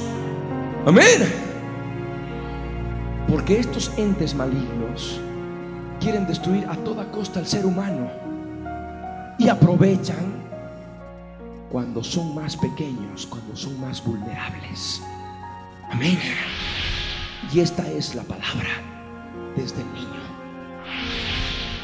Amén. 0.86 1.50
Porque 3.28 3.60
estos 3.60 3.92
entes 3.96 4.34
malignos 4.34 5.20
quieren 6.00 6.26
destruir 6.26 6.66
a 6.68 6.76
toda 6.76 7.10
costa 7.10 7.38
al 7.38 7.46
ser 7.46 7.66
humano 7.66 8.10
y 9.38 9.48
aprovechan 9.48 10.40
cuando 11.70 12.02
son 12.02 12.34
más 12.34 12.56
pequeños, 12.56 13.26
cuando 13.26 13.54
son 13.54 13.80
más 13.80 14.04
vulnerables. 14.04 15.02
Amén. 15.90 16.18
Y 17.52 17.60
esta 17.60 17.88
es 17.90 18.14
la 18.14 18.22
palabra 18.22 18.70
desde 19.56 19.80
el 19.80 19.92
niño. 19.92 20.20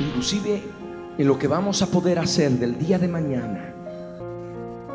Inclusive 0.00 0.62
en 1.18 1.26
lo 1.26 1.38
que 1.38 1.48
vamos 1.48 1.80
a 1.82 1.86
poder 1.86 2.18
hacer 2.18 2.52
del 2.52 2.78
día 2.78 2.98
de 2.98 3.08
mañana, 3.08 3.65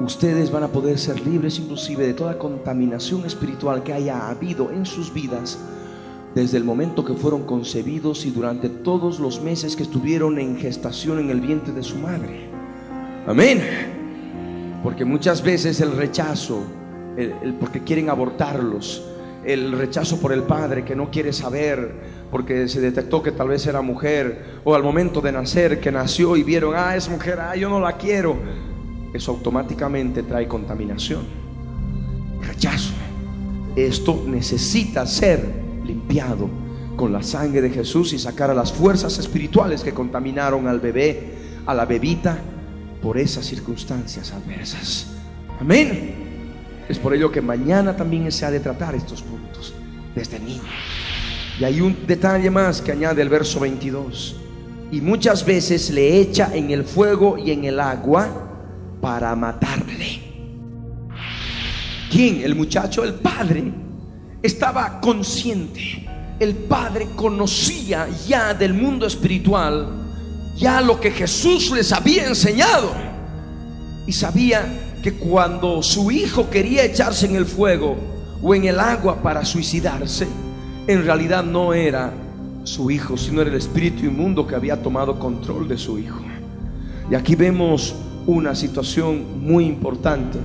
ustedes 0.04 0.52
van 0.52 0.64
a 0.64 0.68
poder 0.68 0.98
ser 0.98 1.26
libres 1.26 1.60
inclusive 1.60 2.06
de 2.06 2.14
toda 2.14 2.38
contaminación 2.38 3.26
espiritual 3.26 3.84
que 3.84 3.94
haya 3.94 4.30
habido 4.30 4.72
en 4.72 4.86
sus 4.86 5.14
vidas 5.14 5.60
desde 6.36 6.58
el 6.58 6.64
momento 6.64 7.04
que 7.04 7.14
fueron 7.14 7.44
concebidos 7.44 8.26
y 8.26 8.32
durante 8.32 8.70
todos 8.70 9.20
los 9.20 9.42
meses 9.42 9.76
que 9.76 9.84
estuvieron 9.84 10.40
en 10.40 10.58
gestación 10.58 11.20
en 11.20 11.30
el 11.30 11.42
vientre 11.42 11.74
de 11.74 11.84
su 11.84 11.98
madre. 11.98 12.50
Amén. 13.28 13.62
Porque 14.82 15.04
muchas 15.04 15.44
veces 15.44 15.82
el 15.82 15.92
rechazo, 15.92 16.64
el, 17.18 17.54
porque 17.60 17.82
quieren 17.82 18.10
abortarlos, 18.10 19.06
el 19.44 19.74
rechazo 19.74 20.20
por 20.20 20.32
el 20.32 20.44
padre 20.44 20.86
que 20.86 20.96
no 20.96 21.12
quiere 21.12 21.34
saber 21.34 22.22
porque 22.32 22.70
se 22.70 22.80
detectó 22.80 23.22
que 23.22 23.34
tal 23.34 23.50
vez 23.50 23.68
era 23.68 23.82
mujer, 23.82 24.62
o 24.64 24.74
al 24.74 24.82
momento 24.82 25.20
de 25.20 25.34
nacer 25.34 25.82
que 25.82 25.92
nació 25.92 26.38
y 26.38 26.44
vieron, 26.44 26.74
ah, 26.78 26.96
es 26.96 27.10
mujer, 27.10 27.40
ah, 27.42 27.56
yo 27.58 27.70
no 27.70 27.82
la 27.82 27.98
quiero, 27.98 28.38
eso 29.14 29.32
automáticamente 29.32 30.24
trae 30.24 30.48
contaminación, 30.48 31.22
rechazo. 32.42 32.94
Esto 33.76 34.24
necesita 34.28 35.06
ser 35.06 35.62
limpiado 35.86 36.50
con 36.96 37.12
la 37.12 37.24
sangre 37.24 37.62
de 37.62 37.70
Jesús 37.70 38.14
y 38.14 38.20
sacar 38.20 38.52
a 38.52 38.54
las 38.54 38.72
fuerzas 38.72 39.18
espirituales 39.18 39.84
que 39.84 39.94
contaminaron 39.94 40.68
al 40.68 40.80
bebé, 40.80 41.36
a 41.66 41.74
la 41.74 41.86
bebita 41.86 42.38
por 43.02 43.18
esas 43.18 43.46
circunstancias 43.46 44.32
adversas. 44.32 45.08
Amén. 45.60 46.16
Es 46.88 47.00
por 47.00 47.14
ello 47.14 47.32
que 47.32 47.42
mañana 47.42 47.96
también 47.96 48.32
se 48.32 48.46
ha 48.46 48.52
de 48.52 48.60
tratar 48.60 48.96
estos 48.96 49.22
puntos 49.22 49.74
desde 50.14 50.40
niño. 50.40 50.62
Y 51.60 51.64
hay 51.64 51.82
un 51.82 52.06
detalle 52.06 52.50
más 52.50 52.82
que 52.82 52.92
añade 52.92 53.22
el 53.22 53.30
verso 53.30 53.60
22. 53.60 54.38
Y 54.92 55.00
muchas 55.00 55.46
veces 55.46 55.90
le 55.90 56.20
echa 56.20 56.50
en 56.54 56.72
el 56.72 56.84
fuego 56.84 57.38
y 57.38 57.52
en 57.52 57.64
el 57.66 57.80
agua 57.80 58.51
para 59.02 59.36
matarle. 59.36 60.22
¿Quién? 62.12 62.42
El 62.42 62.56
muchacho, 62.56 63.04
el 63.04 63.16
padre, 63.16 63.72
estaba 64.42 65.02
consciente. 65.02 66.08
El 66.40 66.56
padre 66.56 67.08
conocía 67.16 68.08
ya 68.28 68.54
del 68.54 68.74
mundo 68.74 69.06
espiritual 69.06 70.02
ya 70.58 70.82
lo 70.82 71.00
que 71.00 71.12
Jesús 71.12 71.72
les 71.72 71.92
había 71.92 72.28
enseñado. 72.28 72.92
Y 74.06 74.12
sabía 74.12 74.98
que 75.02 75.14
cuando 75.14 75.82
su 75.82 76.12
hijo 76.12 76.50
quería 76.50 76.84
echarse 76.84 77.26
en 77.26 77.36
el 77.36 77.46
fuego 77.46 77.98
o 78.42 78.54
en 78.54 78.66
el 78.66 78.80
agua 78.80 79.22
para 79.22 79.44
suicidarse, 79.44 80.28
en 80.88 81.04
realidad 81.04 81.44
no 81.44 81.74
era 81.74 82.14
su 82.64 82.92
hijo, 82.92 83.18
sino 83.18 83.42
era 83.42 83.50
el 83.50 83.58
espíritu 83.58 84.06
inmundo 84.06 84.46
que 84.46 84.56
había 84.56 84.82
tomado 84.82 85.18
control 85.18 85.68
de 85.68 85.78
su 85.78 85.98
hijo. 85.98 86.22
Y 87.10 87.16
aquí 87.16 87.36
vemos 87.36 87.96
una 88.28 88.56
situación 88.56 89.46
muy 89.46 89.66
importante 89.66 90.40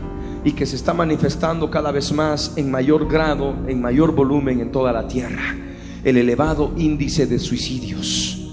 y 0.44 0.52
que 0.52 0.64
se 0.64 0.76
está 0.76 0.94
manifestando 0.94 1.70
cada 1.70 1.90
vez 1.90 2.12
más 2.12 2.52
en 2.56 2.70
mayor 2.70 3.08
grado, 3.08 3.54
en 3.66 3.80
mayor 3.80 4.14
volumen 4.14 4.60
en 4.60 4.70
toda 4.70 4.92
la 4.92 5.08
tierra. 5.08 5.56
El 6.04 6.16
elevado 6.16 6.72
índice 6.76 7.26
de 7.26 7.38
suicidios. 7.38 8.48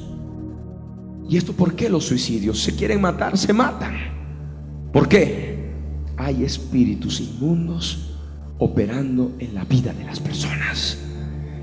¿Y 1.29 1.37
esto 1.37 1.53
por 1.53 1.75
qué 1.75 1.89
los 1.89 2.05
suicidios? 2.05 2.61
Se 2.61 2.75
quieren 2.75 2.99
matar, 2.99 3.37
se 3.37 3.53
matan. 3.53 3.95
¿Por 4.91 5.07
qué? 5.07 5.71
Hay 6.17 6.43
espíritus 6.43 7.19
inmundos 7.21 8.17
operando 8.57 9.33
en 9.39 9.53
la 9.53 9.63
vida 9.65 9.93
de 9.93 10.03
las 10.03 10.19
personas. 10.19 10.97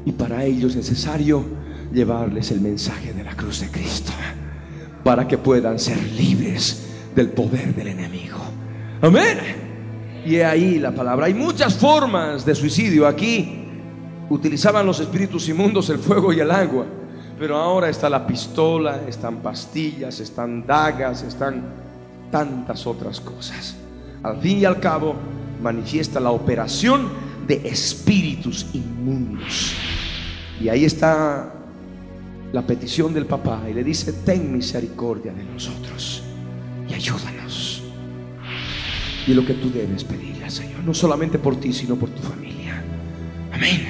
Y 0.05 0.13
para 0.13 0.45
ello 0.45 0.69
es 0.69 0.77
necesario 0.77 1.45
llevarles 1.93 2.51
el 2.53 2.61
mensaje 2.61 3.13
de 3.13 3.25
la 3.25 3.37
cruz 3.37 3.61
de 3.61 3.69
Cristo. 3.69 4.13
Para 5.03 5.27
que 5.27 5.39
puedan 5.39 5.79
ser 5.79 6.01
libres 6.13 6.90
del 7.15 7.31
poder 7.31 7.75
del 7.75 7.89
enemigo. 7.89 8.39
Amén. 9.01 9.39
Y 10.25 10.37
ahí 10.37 10.79
la 10.79 10.95
palabra. 10.95 11.27
Hay 11.27 11.35
muchas 11.35 11.75
formas 11.75 12.45
de 12.45 12.55
suicidio. 12.55 13.07
Aquí 13.07 13.65
utilizaban 14.29 14.87
los 14.87 15.01
espíritus 15.01 15.49
inmundos 15.49 15.89
el 15.91 15.99
fuego 15.99 16.33
y 16.33 16.41
el 16.41 16.51
agua. 16.51 16.87
Pero 17.39 17.57
ahora 17.57 17.89
está 17.89 18.11
la 18.11 18.27
pistola, 18.27 19.01
están 19.09 19.37
pastillas, 19.37 20.21
están 20.21 20.67
dagas, 20.67 21.23
están 21.23 21.63
tantas 22.31 22.87
otras 22.87 23.19
cosas. 23.21 23.75
Al 24.23 24.39
fin 24.41 24.59
y 24.59 24.65
al 24.67 24.79
cabo, 24.79 25.15
manifiesta 25.63 26.21
la 26.21 26.31
operación 26.31 27.09
de 27.47 27.67
espíritus 27.67 28.67
inmundos. 28.75 29.73
Y 30.61 30.69
ahí 30.69 30.85
está 30.85 31.55
la 32.53 32.63
petición 32.63 33.15
del 33.15 33.25
papá 33.25 33.63
y 33.71 33.73
le 33.73 33.83
dice, 33.83 34.13
ten 34.13 34.53
misericordia 34.53 35.33
de 35.33 35.45
nosotros 35.45 36.25
y 36.91 36.95
ayúdanos. 36.95 37.83
Y 39.27 39.35
lo 39.35 39.45
que 39.45 39.55
tú 39.55 39.71
debes 39.71 40.05
pedirle 40.05 40.45
al 40.45 40.51
Señor, 40.51 40.83
no 40.85 40.95
solamente 40.95 41.39
por 41.39 41.57
ti, 41.57 41.73
sino 41.73 41.97
por 41.97 42.11
tu 42.11 42.23
familia. 42.23 42.83
Amén. 43.53 43.87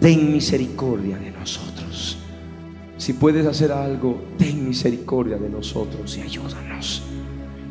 Ten 0.00 0.32
misericordia 0.32 1.18
de 1.18 1.30
nosotros. 1.30 2.18
Si 2.98 3.12
puedes 3.14 3.46
hacer 3.46 3.72
algo, 3.72 4.22
ten 4.38 4.68
misericordia 4.68 5.36
de 5.36 5.48
nosotros 5.48 6.16
y 6.16 6.22
ayúdanos. 6.22 7.02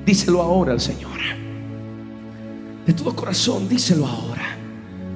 Díselo 0.06 0.42
ahora 0.42 0.74
al 0.74 0.82
Señor. 0.82 1.20
De 2.86 2.94
todo 2.94 3.16
corazón, 3.16 3.68
díselo 3.68 4.06
ahora. 4.06 4.58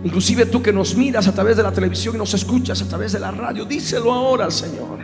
Inclusive 0.04 0.46
tú 0.46 0.62
que 0.62 0.72
nos 0.72 0.96
miras 0.96 1.28
a 1.28 1.34
través 1.34 1.58
de 1.58 1.64
la 1.64 1.72
televisión 1.72 2.16
y 2.16 2.18
nos 2.18 2.34
escuchas 2.34 2.82
a 2.82 2.88
través 2.88 3.12
de 3.12 3.20
la 3.20 3.32
radio, 3.32 3.66
díselo 3.66 4.12
ahora 4.12 4.46
al 4.46 4.52
Señor. 4.52 5.00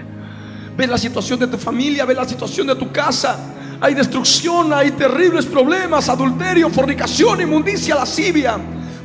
Ve 0.77 0.87
la 0.87 0.97
situación 0.97 1.39
de 1.39 1.47
tu 1.47 1.57
familia, 1.57 2.05
ve 2.05 2.15
la 2.15 2.27
situación 2.27 2.67
de 2.67 2.75
tu 2.75 2.91
casa. 2.91 3.53
Hay 3.81 3.93
destrucción, 3.93 4.73
hay 4.73 4.91
terribles 4.91 5.45
problemas, 5.45 6.09
adulterio, 6.09 6.69
fornicación, 6.69 7.41
inmundicia, 7.41 7.95
lascivia, 7.95 8.57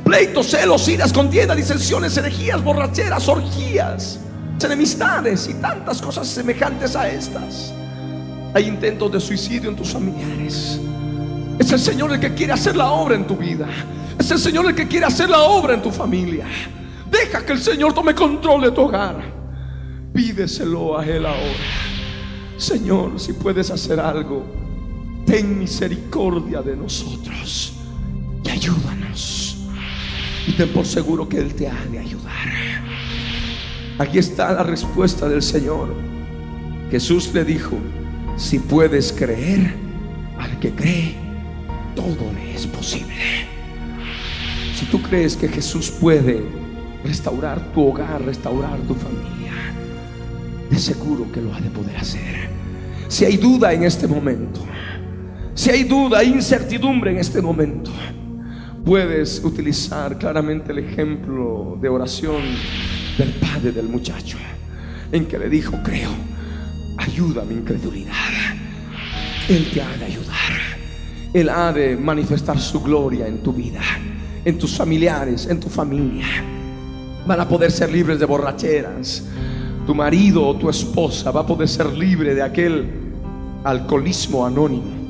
pleitos, 0.03 0.47
celos, 0.47 0.87
iras, 0.87 1.11
contiendas, 1.11 1.57
disensiones, 1.57 2.15
herejías, 2.17 2.63
borracheras, 2.63 3.27
orgías, 3.27 4.19
enemistades 4.63 5.47
y 5.49 5.55
tantas 5.55 6.01
cosas 6.01 6.27
semejantes 6.27 6.95
a 6.95 7.09
estas. 7.09 7.73
Hay 8.53 8.67
intentos 8.67 9.11
de 9.11 9.19
suicidio 9.19 9.69
en 9.69 9.75
tus 9.75 9.89
familiares. 9.89 10.79
Es 11.59 11.71
el 11.71 11.79
Señor 11.79 12.13
el 12.13 12.19
que 12.19 12.33
quiere 12.33 12.53
hacer 12.53 12.75
la 12.75 12.91
obra 12.91 13.15
en 13.15 13.25
tu 13.25 13.35
vida. 13.35 13.67
Es 14.19 14.29
el 14.31 14.39
Señor 14.39 14.67
el 14.67 14.75
que 14.75 14.87
quiere 14.87 15.05
hacer 15.05 15.29
la 15.29 15.41
obra 15.41 15.73
en 15.73 15.81
tu 15.81 15.91
familia. 15.91 16.45
Deja 17.09 17.45
que 17.45 17.53
el 17.53 17.61
Señor 17.61 17.93
tome 17.93 18.13
control 18.13 18.61
de 18.61 18.71
tu 18.71 18.81
hogar. 18.81 19.15
Pídeselo 20.13 20.97
a 20.97 21.05
Él 21.05 21.25
ahora. 21.25 21.41
Señor, 22.57 23.19
si 23.19 23.33
puedes 23.33 23.71
hacer 23.71 23.99
algo, 23.99 24.60
ten 25.25 25.59
misericordia 25.59 26.61
de 26.61 26.75
nosotros 26.75 27.73
y 28.43 28.49
ayúdanos. 28.49 29.57
Y 30.47 30.53
ten 30.53 30.69
por 30.69 30.85
seguro 30.85 31.27
que 31.27 31.37
Él 31.37 31.53
te 31.53 31.67
ha 31.67 31.85
de 31.85 31.99
ayudar. 31.99 32.31
Aquí 33.99 34.17
está 34.17 34.51
la 34.53 34.63
respuesta 34.63 35.29
del 35.29 35.41
Señor. 35.41 35.93
Jesús 36.89 37.31
le 37.33 37.45
dijo, 37.45 37.77
si 38.35 38.59
puedes 38.59 39.13
creer, 39.13 39.75
al 40.39 40.59
que 40.59 40.71
cree, 40.71 41.15
todo 41.95 42.31
le 42.33 42.55
es 42.55 42.65
posible. 42.65 43.45
Si 44.75 44.85
tú 44.85 45.01
crees 45.01 45.37
que 45.37 45.47
Jesús 45.47 45.91
puede 45.91 46.41
restaurar 47.03 47.71
tu 47.73 47.87
hogar, 47.87 48.23
restaurar 48.23 48.79
tu 48.81 48.95
familia, 48.95 49.53
de 50.69 50.79
seguro 50.79 51.31
que 51.31 51.41
lo 51.41 51.53
ha 51.53 51.61
de 51.61 51.69
poder 51.69 51.95
hacer. 51.97 52.49
Si 53.07 53.25
hay 53.25 53.37
duda 53.37 53.73
en 53.73 53.83
este 53.83 54.07
momento, 54.07 54.65
si 55.61 55.69
hay 55.69 55.83
duda, 55.83 56.23
incertidumbre 56.23 57.11
en 57.11 57.19
este 57.19 57.39
momento, 57.39 57.91
puedes 58.83 59.43
utilizar 59.43 60.17
claramente 60.17 60.71
el 60.71 60.79
ejemplo 60.79 61.77
de 61.79 61.87
oración 61.87 62.41
del 63.15 63.29
padre 63.33 63.71
del 63.71 63.87
muchacho, 63.87 64.39
en 65.11 65.27
que 65.27 65.37
le 65.37 65.49
dijo, 65.49 65.77
creo, 65.83 66.09
ayuda 66.97 67.43
a 67.43 67.45
mi 67.45 67.53
incredulidad. 67.53 68.11
Él 69.47 69.69
te 69.71 69.83
ha 69.83 69.97
de 69.97 70.05
ayudar. 70.05 70.35
Él 71.31 71.47
ha 71.47 71.71
de 71.71 71.95
manifestar 71.95 72.59
su 72.59 72.81
gloria 72.81 73.27
en 73.27 73.43
tu 73.43 73.53
vida, 73.53 73.81
en 74.43 74.57
tus 74.57 74.75
familiares, 74.75 75.45
en 75.45 75.59
tu 75.59 75.69
familia. 75.69 76.25
Van 77.27 77.39
a 77.39 77.47
poder 77.47 77.71
ser 77.71 77.91
libres 77.91 78.17
de 78.17 78.25
borracheras. 78.25 79.27
Tu 79.85 79.93
marido 79.93 80.43
o 80.43 80.55
tu 80.55 80.71
esposa 80.71 81.29
va 81.29 81.41
a 81.41 81.45
poder 81.45 81.67
ser 81.67 81.93
libre 81.93 82.33
de 82.33 82.41
aquel 82.41 82.89
alcoholismo 83.63 84.43
anónimo. 84.43 85.00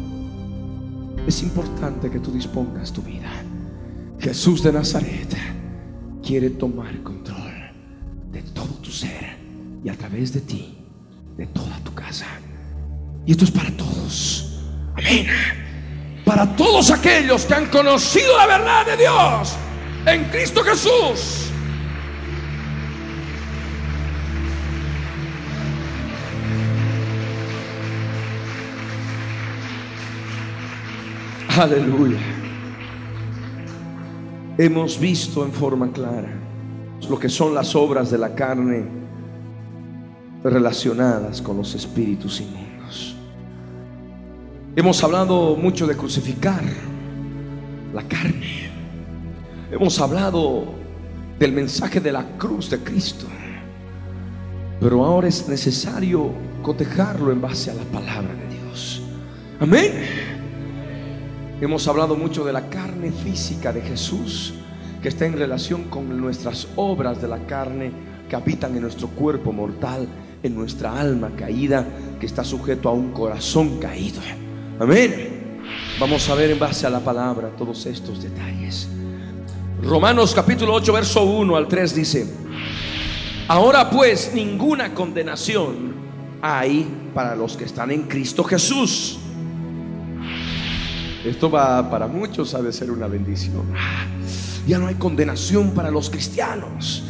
Es 1.28 1.44
importante 1.44 2.10
que 2.10 2.20
tú 2.20 2.32
dispongas 2.32 2.92
tu 2.92 3.02
vida. 3.02 3.32
Jesús 4.20 4.64
de 4.64 4.72
Nazaret 4.72 5.36
quiere 6.26 6.50
tomar 6.52 7.02
control 7.04 7.72
de 8.32 8.42
todo 8.44 8.74
tu 8.82 8.92
ser 8.92 9.38
y 9.84 9.90
a 9.90 9.98
través 9.98 10.34
de 10.34 10.42
ti, 10.42 10.78
de 11.38 11.48
toda 11.48 11.80
tu 11.84 11.94
casa. 11.94 12.28
Y 13.26 13.32
esto 13.32 13.46
es 13.46 13.52
para 13.52 13.72
todos. 13.72 14.62
Amén 14.96 15.28
para 16.26 16.56
todos 16.56 16.92
aquellos 16.92 17.46
que 17.46 17.54
han 17.54 17.66
conocido 17.68 18.38
la 18.38 18.48
verdad 18.48 18.86
de 18.86 18.98
Dios 18.98 19.56
en 20.06 20.24
Cristo 20.26 20.64
Jesús. 20.64 21.51
Aleluya. 31.58 32.20
Hemos 34.58 34.98
visto 34.98 35.44
en 35.44 35.52
forma 35.52 35.92
clara 35.92 36.32
lo 37.10 37.20
que 37.20 37.28
son 37.28 37.54
las 37.54 37.76
obras 37.76 38.10
de 38.10 38.18
la 38.18 38.34
carne 38.34 38.86
relacionadas 40.44 41.42
con 41.42 41.58
los 41.58 41.76
espíritus 41.76 42.40
inmundos. 42.40 43.18
Hemos 44.78 45.04
hablado 45.04 45.58
mucho 45.58 45.86
de 45.88 45.98
crucificar 45.98 46.64
la 47.94 48.04
carne. 48.04 48.70
Hemos 49.72 50.00
hablado 50.00 50.64
del 51.38 51.52
mensaje 51.52 52.00
de 52.00 52.14
la 52.14 52.26
cruz 52.38 52.70
de 52.70 52.80
Cristo. 52.80 53.26
Pero 54.80 55.04
ahora 55.04 55.28
es 55.28 55.50
necesario 55.50 56.32
cotejarlo 56.62 57.30
en 57.30 57.42
base 57.42 57.72
a 57.72 57.74
la 57.74 57.84
palabra 57.84 58.34
de 58.34 58.56
Dios. 58.56 59.02
Amén. 59.60 60.31
Hemos 61.62 61.88
hablado 61.88 62.16
mucho 62.16 62.44
de 62.44 62.52
la 62.52 62.70
carne 62.70 63.12
física 63.12 63.72
de 63.72 63.84
Jesús, 63.84 64.56
que 65.00 65.10
está 65.10 65.28
en 65.28 65.34
relación 65.34 65.84
con 65.84 66.20
nuestras 66.20 66.68
obras 66.76 67.22
de 67.22 67.28
la 67.28 67.46
carne 67.46 67.92
que 68.28 68.36
habitan 68.36 68.76
en 68.76 68.82
nuestro 68.82 69.10
cuerpo 69.10 69.54
mortal, 69.54 70.08
en 70.42 70.56
nuestra 70.56 71.00
alma 71.00 71.30
caída, 71.38 71.86
que 72.20 72.26
está 72.26 72.44
sujeto 72.44 72.90
a 72.90 72.94
un 72.94 73.12
corazón 73.12 73.78
caído. 73.78 74.20
Amén. 74.80 75.62
Vamos 76.00 76.28
a 76.30 76.34
ver 76.34 76.50
en 76.50 76.58
base 76.58 76.88
a 76.88 76.90
la 76.90 77.00
palabra 77.00 77.50
todos 77.56 77.86
estos 77.86 78.24
detalles. 78.24 78.90
Romanos 79.84 80.34
capítulo 80.34 80.74
8, 80.74 80.92
verso 80.92 81.24
1 81.24 81.56
al 81.56 81.68
3 81.68 81.94
dice, 81.94 82.26
ahora 83.48 83.88
pues 83.88 84.32
ninguna 84.34 84.96
condenación 84.96 85.94
hay 86.42 86.88
para 87.14 87.36
los 87.36 87.56
que 87.56 87.66
están 87.66 87.92
en 87.92 88.08
Cristo 88.08 88.44
Jesús. 88.44 89.21
Esto 91.26 91.50
va 91.50 91.90
para 91.90 92.08
muchos 92.08 92.54
ha 92.54 92.62
de 92.62 92.74
ser 92.74 92.92
una 92.92 93.08
bendición. 93.08 93.66
Ya 94.68 94.78
no 94.80 94.88
hay 94.88 94.96
condenación 94.96 95.72
para 95.72 95.92
los 95.92 96.10
cristianos. 96.10 97.04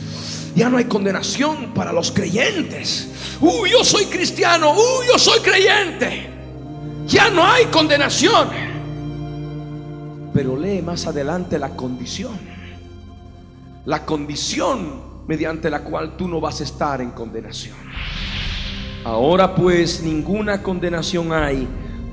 Ya 0.55 0.69
no 0.69 0.77
hay 0.77 0.85
condenación 0.85 1.73
para 1.73 1.93
los 1.93 2.11
creyentes. 2.11 3.37
Uy, 3.39 3.71
yo 3.71 3.83
soy 3.83 4.05
cristiano. 4.05 4.71
Uy, 4.71 5.07
yo 5.07 5.17
soy 5.17 5.39
creyente 5.39 6.31
ya 7.11 7.29
no 7.29 7.45
hay 7.45 7.65
condenación. 7.65 8.47
Pero 10.33 10.57
lee 10.57 10.81
más 10.81 11.05
adelante 11.07 11.59
la 11.59 11.69
condición. 11.69 12.39
La 13.85 14.05
condición 14.05 15.11
mediante 15.27 15.69
la 15.69 15.83
cual 15.83 16.15
tú 16.15 16.27
no 16.27 16.39
vas 16.39 16.61
a 16.61 16.63
estar 16.63 17.01
en 17.01 17.11
condenación. 17.11 17.75
Ahora 19.03 19.53
pues 19.53 20.01
ninguna 20.03 20.63
condenación 20.63 21.33
hay 21.33 21.67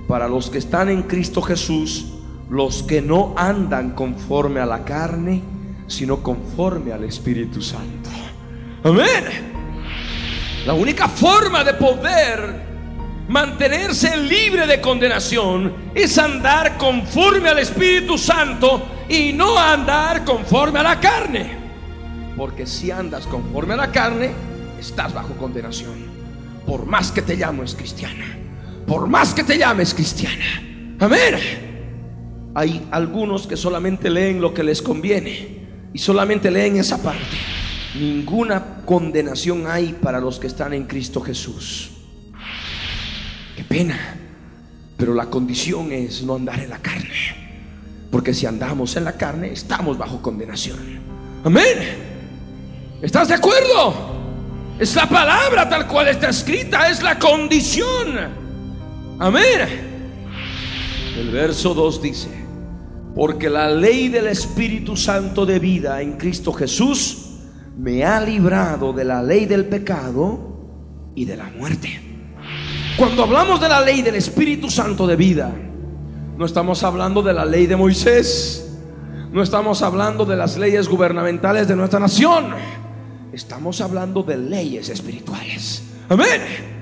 para 0.09 0.27
los 0.27 0.49
que 0.49 0.59
están 0.59 0.89
en 0.89 1.03
Cristo 1.03 1.43
Jesús, 1.43 2.07
los 2.49 2.83
que 2.83 3.03
no 3.03 3.35
andan 3.37 3.91
conforme 3.91 4.59
a 4.59 4.67
la 4.67 4.83
carne, 4.83 5.43
sino 5.87 6.23
conforme 6.23 6.93
al 6.93 7.05
Espíritu 7.05 7.61
Santo. 7.61 8.09
Amén. 8.83 9.53
La 10.65 10.73
única 10.73 11.09
forma 11.09 11.63
de 11.63 11.75
poder 11.75 12.69
mantenerse 13.29 14.17
libre 14.17 14.67
de 14.67 14.81
condenación 14.81 15.75
es 15.95 16.17
andar 16.17 16.79
conforme 16.79 17.51
al 17.51 17.59
Espíritu 17.59 18.17
Santo 18.17 18.83
y 19.11 19.35
no 19.35 19.59
andar 19.59 20.25
conforme 20.25 20.79
a 20.79 20.85
la 20.85 21.01
carne. 21.01 21.59
Porque 22.35 22.67
si 22.67 22.91
andas 22.91 23.27
conforme 23.27 23.75
a 23.75 23.79
la 23.79 23.93
carne, 23.93 24.31
estás 24.81 25.13
bajo 25.13 25.35
condenación. 25.35 26.07
Por 26.67 26.87
más 26.87 27.13
que 27.13 27.21
te 27.21 27.37
llames 27.37 27.75
cristiana. 27.75 28.48
Por 28.89 29.07
más 29.07 29.35
que 29.35 29.45
te 29.45 29.59
llames 29.59 29.93
cristiana. 29.93 30.97
Amén. 30.99 31.35
Hay 32.55 32.89
algunos 32.91 33.47
que 33.47 33.57
solamente 33.57 34.09
leen 34.09 34.41
lo 34.41 34.55
que 34.55 34.65
les 34.65 34.81
conviene 34.81 35.59
y 35.93 35.99
solamente 35.99 36.51
leen 36.51 36.79
esa 36.79 37.03
parte. 37.03 37.37
Ninguna 37.95 38.83
condenación 38.87 39.67
hay 39.67 39.93
para 39.93 40.21
los 40.21 40.39
que 40.39 40.47
están 40.47 40.73
en 40.73 40.87
Cristo 40.87 41.21
Jesús. 41.21 41.91
Qué 43.55 43.63
pena. 43.63 44.17
Pero 44.97 45.13
la 45.13 45.27
condición 45.27 45.93
es 45.93 46.23
no 46.23 46.37
andar 46.37 46.59
en 46.59 46.71
la 46.71 46.79
carne. 46.79 47.37
Porque 48.11 48.33
si 48.33 48.47
andamos 48.47 48.97
en 48.97 49.05
la 49.05 49.13
carne, 49.13 49.53
estamos 49.53 49.99
bajo 49.99 50.23
condenación. 50.23 50.79
Amén. 51.45 51.77
¿Estás 53.03 53.29
de 53.29 53.35
acuerdo? 53.35 54.17
Es 54.79 54.97
la 54.97 55.07
palabra 55.07 55.69
tal 55.69 55.87
cual 55.87 56.09
está 56.09 56.31
escrita, 56.31 56.89
es 56.89 57.03
la 57.03 57.19
condición. 57.19 58.48
Amén. 59.19 59.89
El 61.17 61.31
verso 61.31 61.75
2 61.75 62.03
dice, 62.03 62.29
porque 63.17 63.51
la 63.51 63.69
ley 63.69 64.09
del 64.09 64.29
Espíritu 64.29 64.97
Santo 64.97 65.45
de 65.45 65.59
vida 65.59 66.01
en 66.01 66.17
Cristo 66.17 66.53
Jesús 66.53 67.31
me 67.77 68.05
ha 68.05 68.21
librado 68.21 68.93
de 68.93 69.05
la 69.05 69.21
ley 69.21 69.47
del 69.47 69.65
pecado 69.67 71.13
y 71.17 71.25
de 71.25 71.37
la 71.37 71.51
muerte. 71.51 72.01
Cuando 72.97 73.25
hablamos 73.25 73.61
de 73.61 73.69
la 73.69 73.81
ley 73.81 74.03
del 74.03 74.15
Espíritu 74.15 74.71
Santo 74.71 75.05
de 75.07 75.17
vida, 75.17 75.53
no 76.37 76.45
estamos 76.45 76.85
hablando 76.85 77.21
de 77.21 77.33
la 77.33 77.45
ley 77.45 77.67
de 77.67 77.75
Moisés, 77.75 78.79
no 79.33 79.43
estamos 79.43 79.83
hablando 79.83 80.25
de 80.25 80.37
las 80.37 80.57
leyes 80.57 80.89
gubernamentales 80.89 81.67
de 81.67 81.75
nuestra 81.75 81.99
nación, 81.99 82.51
estamos 83.33 83.81
hablando 83.81 84.23
de 84.23 84.37
leyes 84.37 84.89
espirituales. 84.89 85.83
Amén 86.09 86.78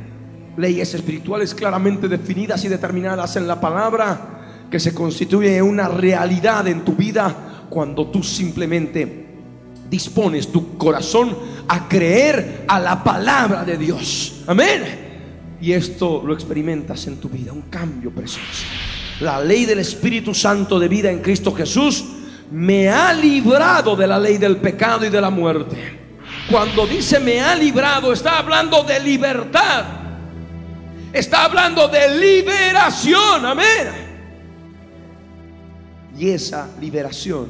leyes 0.57 0.95
espirituales 0.95 1.55
claramente 1.55 2.09
definidas 2.09 2.65
y 2.65 2.69
determinadas 2.69 3.37
en 3.37 3.47
la 3.47 3.61
palabra 3.61 4.67
que 4.71 4.81
se 4.81 4.95
constituye 4.95 5.61
una 5.63 5.89
realidad 5.89 6.67
en 6.67 6.85
tu 6.85 6.95
vida 6.95 7.67
cuando 7.69 8.07
tú 8.09 8.23
simplemente 8.23 9.27
dispones 9.89 10.51
tu 10.51 10.77
corazón 10.77 11.37
a 11.69 11.89
creer 11.89 12.65
a 12.67 12.81
la 12.81 13.05
palabra 13.05 13.65
de 13.65 13.77
Dios. 13.77 14.43
Amén. 14.47 15.07
Y 15.61 15.73
esto 15.73 16.23
lo 16.25 16.35
experimentas 16.35 17.07
en 17.07 17.19
tu 17.19 17.29
vida, 17.29 17.53
un 17.53 17.63
cambio 17.63 18.11
precioso. 18.11 18.65
La 19.21 19.41
ley 19.41 19.65
del 19.65 19.79
Espíritu 19.79 20.35
Santo 20.35 20.79
de 20.79 20.89
vida 20.89 21.11
en 21.11 21.21
Cristo 21.21 21.53
Jesús 21.53 22.05
me 22.51 22.89
ha 22.89 23.13
librado 23.13 23.97
de 23.97 24.07
la 24.07 24.19
ley 24.19 24.39
del 24.39 24.59
pecado 24.59 25.07
y 25.07 25.09
de 25.09 25.21
la 25.21 25.31
muerte. 25.31 25.77
Cuando 26.51 26.87
dice 26.87 27.19
me 27.19 27.41
ha 27.41 27.55
librado, 27.55 28.13
está 28.13 28.39
hablando 28.39 28.83
de 28.85 29.01
libertad 29.01 29.95
Está 31.17 31.47
hablando 31.47 31.89
de 31.89 32.14
liberación, 32.21 33.47
amén. 33.47 33.89
Y 36.19 36.29
esa 36.29 36.69
liberación 36.79 37.47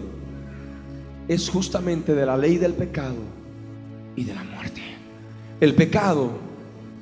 es 1.26 1.50
justamente 1.50 2.14
de 2.14 2.24
la 2.24 2.36
ley 2.36 2.58
del 2.58 2.74
pecado 2.74 3.16
y 4.14 4.22
de 4.22 4.34
la 4.36 4.44
muerte. 4.44 4.82
El 5.58 5.74
pecado 5.74 6.30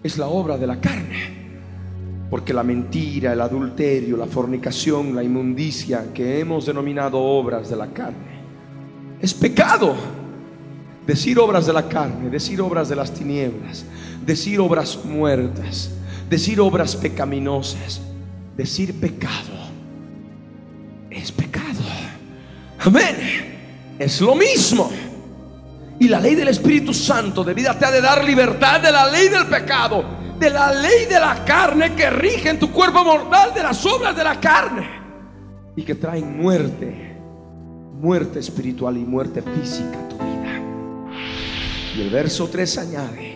es 0.03 0.17
la 0.17 0.29
obra 0.29 0.57
de 0.57 0.67
la 0.67 0.81
carne. 0.81 1.45
Porque 2.31 2.55
la 2.55 2.62
mentira, 2.62 3.35
el 3.35 3.43
adulterio, 3.43 4.17
la 4.17 4.27
fornicación, 4.27 5.15
la 5.15 5.23
inmundicia 5.23 6.15
que 6.15 6.41
hemos 6.41 6.65
denominado 6.65 7.21
obras 7.21 7.69
de 7.69 7.77
la 7.77 7.89
carne, 7.89 8.41
es 9.21 9.35
pecado. 9.35 9.95
Decir 11.07 11.39
obras 11.39 11.67
de 11.67 11.75
la 11.75 11.87
carne, 11.91 12.31
decir 12.31 12.62
obras 12.62 12.89
de 12.89 12.97
las 12.97 13.12
tinieblas, 13.12 13.85
decir 14.25 14.59
obras 14.61 15.05
muertas, 15.05 15.91
decir 16.29 16.61
obras 16.61 16.97
pecaminosas, 16.97 18.01
decir 18.57 18.99
pecado, 19.01 19.53
es 21.11 21.31
pecado. 21.33 21.81
Amén. 22.81 23.97
Es 23.99 24.20
lo 24.20 24.35
mismo. 24.35 24.91
Y 25.99 26.09
la 26.09 26.20
ley 26.20 26.35
del 26.35 26.49
Espíritu 26.49 26.93
Santo 26.93 27.45
de 27.45 27.55
vida 27.55 27.79
te 27.79 27.87
ha 27.87 27.91
de 27.91 28.01
dar 28.01 28.25
libertad 28.25 28.81
de 28.81 28.91
la 28.91 29.11
ley 29.11 29.29
del 29.29 29.47
pecado, 29.47 30.05
de 30.39 30.51
la 30.51 30.72
ley 30.72 31.07
de 31.07 31.20
la 31.20 31.45
carne 31.45 31.95
que 31.95 32.11
rige 32.11 32.51
en 32.51 32.59
tu 32.59 32.70
cuerpo 32.70 33.05
mortal, 33.05 33.55
de 33.55 33.62
las 33.62 33.85
obras 33.87 34.16
de 34.16 34.25
la 34.25 34.41
carne 34.41 35.05
y 35.77 35.83
que 35.83 35.95
traen 35.95 36.37
muerte, 36.37 37.16
muerte 38.01 38.39
espiritual 38.39 38.97
y 38.97 39.05
muerte 39.05 39.43
física 39.43 39.99
a 39.99 40.09
tu 40.09 40.16
vida. 40.16 40.61
Y 41.97 42.01
el 42.01 42.11
verso 42.11 42.49
3 42.49 42.79
añade, 42.79 43.34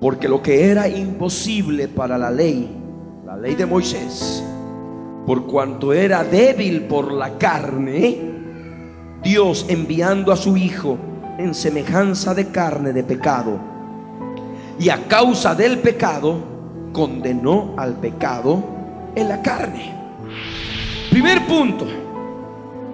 porque 0.00 0.28
lo 0.28 0.42
que 0.42 0.70
era 0.70 0.88
imposible 0.88 1.88
para 1.88 2.18
la 2.18 2.30
ley, 2.30 2.68
la 3.24 3.36
ley 3.36 3.54
de 3.54 3.66
Moisés, 3.66 4.44
por 5.26 5.46
cuanto 5.46 5.92
era 5.92 6.22
débil 6.22 6.82
por 6.82 7.12
la 7.12 7.38
carne, 7.38 8.34
Dios 9.22 9.66
enviando 9.68 10.32
a 10.32 10.36
su 10.36 10.56
Hijo 10.56 10.98
en 11.38 11.54
semejanza 11.54 12.34
de 12.34 12.48
carne 12.48 12.92
de 12.92 13.02
pecado, 13.02 13.58
y 14.78 14.90
a 14.90 15.08
causa 15.08 15.54
del 15.54 15.78
pecado, 15.78 16.38
condenó 16.92 17.74
al 17.76 17.94
pecado 17.96 18.62
en 19.14 19.28
la 19.28 19.42
carne. 19.42 19.94
Primer 21.10 21.46
punto, 21.46 21.86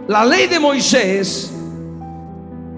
la 0.08 0.24
ley 0.24 0.46
de 0.46 0.58
Moisés, 0.58 1.52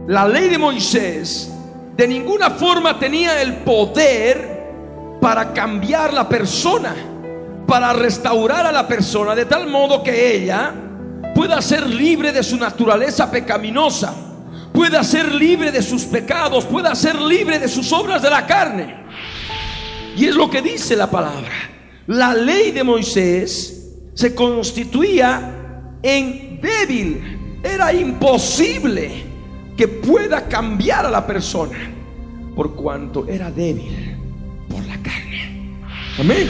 la 0.07 0.27
ley 0.27 0.49
de 0.49 0.59
Moisés 0.59 1.54
de 1.97 2.09
ninguna 2.09 2.51
forma 2.51 2.99
tenía 2.99 3.41
el 3.41 3.57
poder 3.59 5.19
para 5.21 5.53
cambiar 5.53 6.13
la 6.13 6.29
persona, 6.29 6.95
para 7.67 7.93
restaurar 7.93 8.67
a 8.67 8.73
la 8.73 8.87
persona 8.87 9.35
de 9.35 9.45
tal 9.45 9.69
modo 9.69 10.03
que 10.03 10.37
ella 10.37 10.73
pueda 11.35 11.63
ser 11.63 11.89
libre 11.89 12.33
de 12.33 12.43
su 12.43 12.57
naturaleza 12.57 13.31
pecaminosa, 13.31 14.15
pueda 14.73 15.03
ser 15.05 15.33
libre 15.33 15.71
de 15.71 15.83
sus 15.83 16.05
pecados, 16.05 16.65
pueda 16.65 16.95
ser 16.95 17.21
libre 17.21 17.59
de 17.59 17.69
sus 17.69 17.93
obras 17.93 18.23
de 18.23 18.31
la 18.31 18.47
carne. 18.47 19.05
Y 20.17 20.27
es 20.27 20.35
lo 20.35 20.51
que 20.51 20.63
dice 20.63 20.97
la 20.97 21.11
palabra. 21.11 21.51
La 22.07 22.35
ley 22.35 22.71
de 22.71 22.85
Moisés 22.85 23.93
se 24.15 24.35
constituía 24.35 25.99
en 26.03 26.61
débil. 26.61 27.61
Era 27.63 27.93
imposible 27.93 29.34
que 29.77 29.89
pueda 29.89 30.49
cambiar 30.49 31.07
a 31.07 31.11
la 31.11 31.27
persona 31.27 31.79
por 32.55 32.75
cuanto 32.75 33.27
era 33.27 33.51
débil 33.51 34.17
por 34.69 34.85
la 34.87 34.97
carne. 35.03 35.79
Amén. 36.19 36.49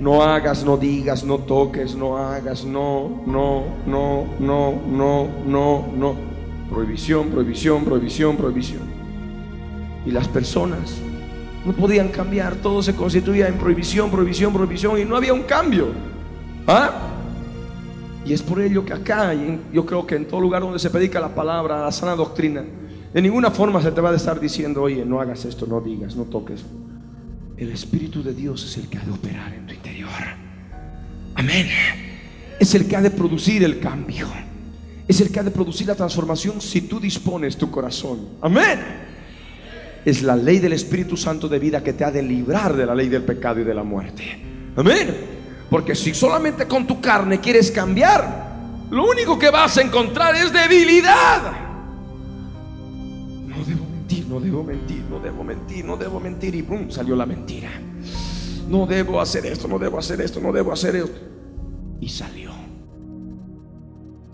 No 0.00 0.22
hagas, 0.22 0.64
no 0.64 0.76
digas, 0.76 1.24
no 1.24 1.38
toques, 1.38 1.96
no 1.96 2.18
hagas, 2.18 2.64
no, 2.64 3.22
no, 3.26 3.64
no, 3.86 4.26
no, 4.38 4.80
no, 4.86 5.28
no, 5.44 5.88
no. 5.96 6.16
Prohibición, 6.70 7.30
prohibición, 7.30 7.84
prohibición, 7.84 8.36
prohibición. 8.36 8.82
Y 10.06 10.10
las 10.12 10.28
personas 10.28 11.00
no 11.64 11.72
podían 11.72 12.08
cambiar, 12.08 12.56
todo 12.56 12.82
se 12.82 12.94
constituía 12.94 13.48
en 13.48 13.54
prohibición, 13.54 14.10
prohibición, 14.10 14.52
prohibición 14.52 15.00
y 15.00 15.04
no 15.04 15.16
había 15.16 15.32
un 15.32 15.42
cambio. 15.42 15.88
¿Ah? 16.66 17.17
Y 18.28 18.34
es 18.34 18.42
por 18.42 18.60
ello 18.60 18.84
que 18.84 18.92
acá, 18.92 19.34
y 19.34 19.58
yo 19.72 19.86
creo 19.86 20.06
que 20.06 20.14
en 20.14 20.26
todo 20.26 20.38
lugar 20.38 20.60
donde 20.60 20.78
se 20.78 20.90
predica 20.90 21.18
la 21.18 21.34
palabra, 21.34 21.82
la 21.82 21.90
sana 21.90 22.14
doctrina, 22.14 22.62
de 23.14 23.22
ninguna 23.22 23.50
forma 23.50 23.80
se 23.80 23.90
te 23.90 24.02
va 24.02 24.10
a 24.10 24.16
estar 24.16 24.38
diciendo, 24.38 24.82
oye, 24.82 25.02
no 25.02 25.18
hagas 25.18 25.46
esto, 25.46 25.66
no 25.66 25.80
digas, 25.80 26.14
no 26.14 26.24
toques. 26.24 26.62
El 27.56 27.70
Espíritu 27.70 28.22
de 28.22 28.34
Dios 28.34 28.62
es 28.66 28.76
el 28.76 28.90
que 28.90 28.98
ha 28.98 29.00
de 29.00 29.12
operar 29.12 29.54
en 29.54 29.66
tu 29.66 29.72
interior. 29.72 30.10
Amén. 31.36 31.68
Es 32.60 32.74
el 32.74 32.86
que 32.86 32.96
ha 32.96 33.00
de 33.00 33.10
producir 33.10 33.64
el 33.64 33.80
cambio. 33.80 34.26
Es 35.08 35.22
el 35.22 35.32
que 35.32 35.40
ha 35.40 35.42
de 35.42 35.50
producir 35.50 35.86
la 35.86 35.94
transformación 35.94 36.60
si 36.60 36.82
tú 36.82 37.00
dispones 37.00 37.56
tu 37.56 37.70
corazón. 37.70 38.28
Amén. 38.42 38.78
Es 40.04 40.22
la 40.22 40.36
ley 40.36 40.58
del 40.58 40.74
Espíritu 40.74 41.16
Santo 41.16 41.48
de 41.48 41.58
vida 41.58 41.82
que 41.82 41.94
te 41.94 42.04
ha 42.04 42.10
de 42.10 42.22
librar 42.22 42.76
de 42.76 42.84
la 42.84 42.94
ley 42.94 43.08
del 43.08 43.22
pecado 43.22 43.60
y 43.60 43.64
de 43.64 43.74
la 43.74 43.84
muerte. 43.84 44.22
Amén. 44.76 45.37
Porque 45.70 45.94
si 45.94 46.14
solamente 46.14 46.66
con 46.66 46.86
tu 46.86 47.00
carne 47.00 47.40
quieres 47.40 47.70
cambiar, 47.70 48.86
lo 48.90 49.08
único 49.08 49.38
que 49.38 49.50
vas 49.50 49.76
a 49.76 49.82
encontrar 49.82 50.34
es 50.34 50.52
debilidad. 50.52 51.68
No 53.48 53.64
debo 53.64 53.84
mentir, 53.84 54.24
no 54.26 54.40
debo 54.40 54.62
mentir, 54.62 55.04
no 55.08 55.20
debo 55.20 55.44
mentir, 55.44 55.84
no 55.84 55.96
debo 55.96 56.20
mentir. 56.20 56.54
Y 56.54 56.62
¡pum! 56.62 56.90
salió 56.90 57.16
la 57.16 57.26
mentira. 57.26 57.70
No 58.68 58.86
debo 58.86 59.20
hacer 59.20 59.46
esto, 59.46 59.66
no 59.66 59.78
debo 59.78 59.98
hacer 59.98 60.20
esto, 60.20 60.40
no 60.40 60.52
debo 60.52 60.72
hacer 60.72 60.96
esto. 60.96 61.18
Y 62.00 62.08
salió. 62.08 62.50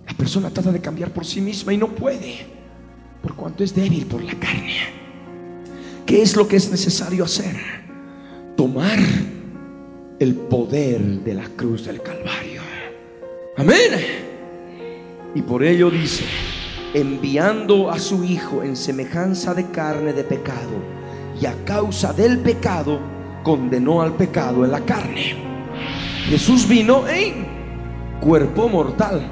La 0.06 0.14
persona 0.14 0.50
trata 0.50 0.72
de 0.72 0.80
cambiar 0.80 1.10
por 1.10 1.24
sí 1.24 1.40
misma 1.40 1.72
y 1.72 1.76
no 1.76 1.88
puede. 1.88 2.46
Por 3.22 3.34
cuanto 3.34 3.62
es 3.62 3.74
débil 3.74 4.06
por 4.06 4.22
la 4.22 4.34
carne. 4.34 4.74
¿Qué 6.04 6.22
es 6.22 6.36
lo 6.36 6.46
que 6.46 6.56
es 6.56 6.70
necesario 6.70 7.24
hacer? 7.24 7.56
Tomar 8.56 8.98
el 10.18 10.34
poder 10.34 11.00
de 11.00 11.34
la 11.34 11.48
cruz 11.56 11.86
del 11.86 12.00
Calvario. 12.00 12.62
Amén. 13.56 13.92
Y 15.34 15.42
por 15.42 15.64
ello 15.64 15.90
dice, 15.90 16.24
enviando 16.92 17.90
a 17.90 17.98
su 17.98 18.24
Hijo 18.24 18.62
en 18.62 18.76
semejanza 18.76 19.54
de 19.54 19.70
carne 19.70 20.12
de 20.12 20.24
pecado, 20.24 20.94
y 21.40 21.46
a 21.46 21.54
causa 21.64 22.12
del 22.12 22.38
pecado, 22.38 23.00
condenó 23.42 24.02
al 24.02 24.12
pecado 24.14 24.64
en 24.64 24.70
la 24.70 24.80
carne. 24.80 25.34
Jesús 26.28 26.68
vino 26.68 27.06
en 27.08 27.46
cuerpo 28.20 28.68
mortal, 28.68 29.22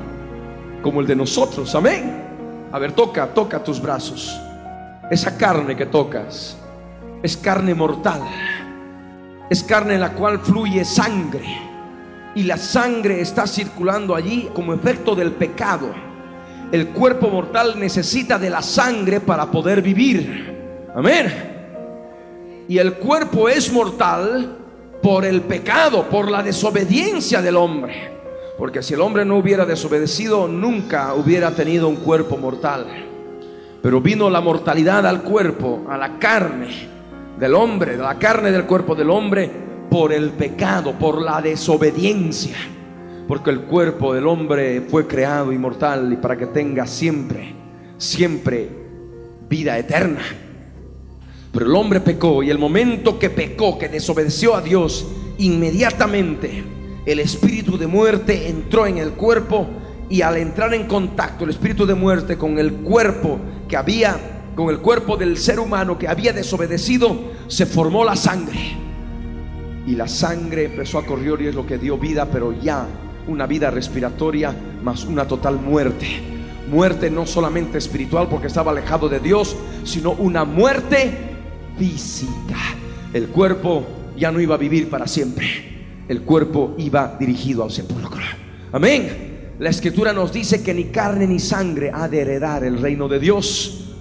como 0.82 1.00
el 1.00 1.06
de 1.06 1.16
nosotros. 1.16 1.74
Amén. 1.74 2.22
A 2.72 2.78
ver, 2.78 2.92
toca, 2.92 3.32
toca 3.32 3.62
tus 3.62 3.80
brazos. 3.80 4.38
Esa 5.10 5.36
carne 5.36 5.76
que 5.76 5.86
tocas 5.86 6.56
es 7.22 7.36
carne 7.36 7.74
mortal. 7.74 8.22
Es 9.52 9.62
carne 9.62 9.96
en 9.96 10.00
la 10.00 10.14
cual 10.14 10.38
fluye 10.38 10.82
sangre. 10.82 11.44
Y 12.34 12.44
la 12.44 12.56
sangre 12.56 13.20
está 13.20 13.46
circulando 13.46 14.14
allí 14.14 14.48
como 14.54 14.72
efecto 14.72 15.14
del 15.14 15.32
pecado. 15.32 15.88
El 16.72 16.88
cuerpo 16.88 17.28
mortal 17.28 17.78
necesita 17.78 18.38
de 18.38 18.48
la 18.48 18.62
sangre 18.62 19.20
para 19.20 19.50
poder 19.50 19.82
vivir. 19.82 20.88
Amén. 20.96 22.64
Y 22.66 22.78
el 22.78 22.94
cuerpo 22.94 23.46
es 23.46 23.70
mortal 23.70 24.56
por 25.02 25.26
el 25.26 25.42
pecado, 25.42 26.08
por 26.08 26.30
la 26.30 26.42
desobediencia 26.42 27.42
del 27.42 27.56
hombre. 27.56 28.10
Porque 28.56 28.82
si 28.82 28.94
el 28.94 29.02
hombre 29.02 29.26
no 29.26 29.36
hubiera 29.36 29.66
desobedecido, 29.66 30.48
nunca 30.48 31.12
hubiera 31.12 31.50
tenido 31.50 31.88
un 31.88 31.96
cuerpo 31.96 32.38
mortal. 32.38 32.86
Pero 33.82 34.00
vino 34.00 34.30
la 34.30 34.40
mortalidad 34.40 35.06
al 35.06 35.22
cuerpo, 35.22 35.84
a 35.90 35.98
la 35.98 36.18
carne 36.18 36.91
del 37.42 37.54
hombre, 37.56 37.96
de 37.96 38.02
la 38.04 38.20
carne 38.20 38.52
del 38.52 38.66
cuerpo 38.66 38.94
del 38.94 39.10
hombre, 39.10 39.50
por 39.90 40.12
el 40.12 40.30
pecado, 40.30 40.96
por 40.96 41.20
la 41.20 41.42
desobediencia. 41.42 42.54
Porque 43.26 43.50
el 43.50 43.62
cuerpo 43.62 44.14
del 44.14 44.28
hombre 44.28 44.82
fue 44.82 45.08
creado 45.08 45.52
inmortal 45.52 46.12
y 46.12 46.16
para 46.18 46.38
que 46.38 46.46
tenga 46.46 46.86
siempre, 46.86 47.52
siempre 47.98 48.68
vida 49.48 49.76
eterna. 49.76 50.20
Pero 51.50 51.66
el 51.66 51.74
hombre 51.74 51.98
pecó 51.98 52.44
y 52.44 52.50
el 52.50 52.58
momento 52.58 53.18
que 53.18 53.28
pecó, 53.28 53.76
que 53.76 53.88
desobedeció 53.88 54.54
a 54.54 54.60
Dios, 54.60 55.04
inmediatamente 55.38 56.62
el 57.04 57.18
espíritu 57.18 57.76
de 57.76 57.88
muerte 57.88 58.50
entró 58.50 58.86
en 58.86 58.98
el 58.98 59.14
cuerpo 59.14 59.66
y 60.08 60.22
al 60.22 60.36
entrar 60.36 60.72
en 60.74 60.86
contacto 60.86 61.42
el 61.42 61.50
espíritu 61.50 61.86
de 61.86 61.94
muerte 61.94 62.38
con 62.38 62.60
el 62.60 62.72
cuerpo 62.74 63.40
que 63.66 63.76
había, 63.76 64.16
con 64.54 64.68
el 64.68 64.78
cuerpo 64.78 65.16
del 65.16 65.38
ser 65.38 65.58
humano 65.58 65.98
que 65.98 66.08
había 66.08 66.32
desobedecido, 66.32 67.32
se 67.48 67.66
formó 67.66 68.04
la 68.04 68.16
sangre. 68.16 68.76
Y 69.86 69.96
la 69.96 70.06
sangre 70.06 70.66
empezó 70.66 70.98
a 70.98 71.06
correr 71.06 71.40
y 71.42 71.46
es 71.48 71.54
lo 71.54 71.66
que 71.66 71.78
dio 71.78 71.98
vida, 71.98 72.26
pero 72.30 72.52
ya 72.52 72.86
una 73.26 73.46
vida 73.46 73.70
respiratoria 73.70 74.54
más 74.82 75.04
una 75.04 75.26
total 75.26 75.56
muerte. 75.56 76.06
Muerte 76.70 77.10
no 77.10 77.26
solamente 77.26 77.78
espiritual 77.78 78.28
porque 78.28 78.46
estaba 78.46 78.70
alejado 78.70 79.08
de 79.08 79.20
Dios, 79.20 79.56
sino 79.84 80.12
una 80.12 80.44
muerte 80.44 81.12
física. 81.78 82.56
El 83.12 83.28
cuerpo 83.28 83.84
ya 84.16 84.30
no 84.30 84.40
iba 84.40 84.54
a 84.54 84.58
vivir 84.58 84.88
para 84.88 85.06
siempre. 85.06 86.04
El 86.08 86.22
cuerpo 86.22 86.74
iba 86.78 87.16
dirigido 87.18 87.64
al 87.64 87.70
sepulcro. 87.70 88.22
Amén. 88.72 89.54
La 89.58 89.70
escritura 89.70 90.12
nos 90.12 90.32
dice 90.32 90.62
que 90.62 90.74
ni 90.74 90.84
carne 90.84 91.26
ni 91.26 91.38
sangre 91.38 91.90
ha 91.92 92.08
de 92.08 92.20
heredar 92.20 92.64
el 92.64 92.80
reino 92.80 93.08
de 93.08 93.20
Dios. 93.20 93.91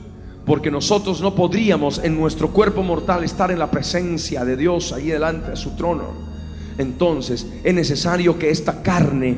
Porque 0.46 0.72
nosotros 0.72 1.22
no 1.22 1.36
podríamos 1.36 2.00
en 2.04 2.20
nuestro 2.20 2.50
cuerpo 2.50 2.84
mortal 2.84 3.24
estar 3.24 3.52
en 3.52 3.60
la 3.60 3.70
presencia 3.70 4.44
de 4.44 4.58
Dios 4.58 4.92
ahí 4.92 5.08
delante 5.08 5.52
de 5.52 5.56
su 5.56 5.76
trono. 5.76 6.06
Entonces 6.78 7.46
es 7.64 7.74
necesario 7.74 8.40
que 8.40 8.50
esta 8.50 8.82
carne 8.82 9.38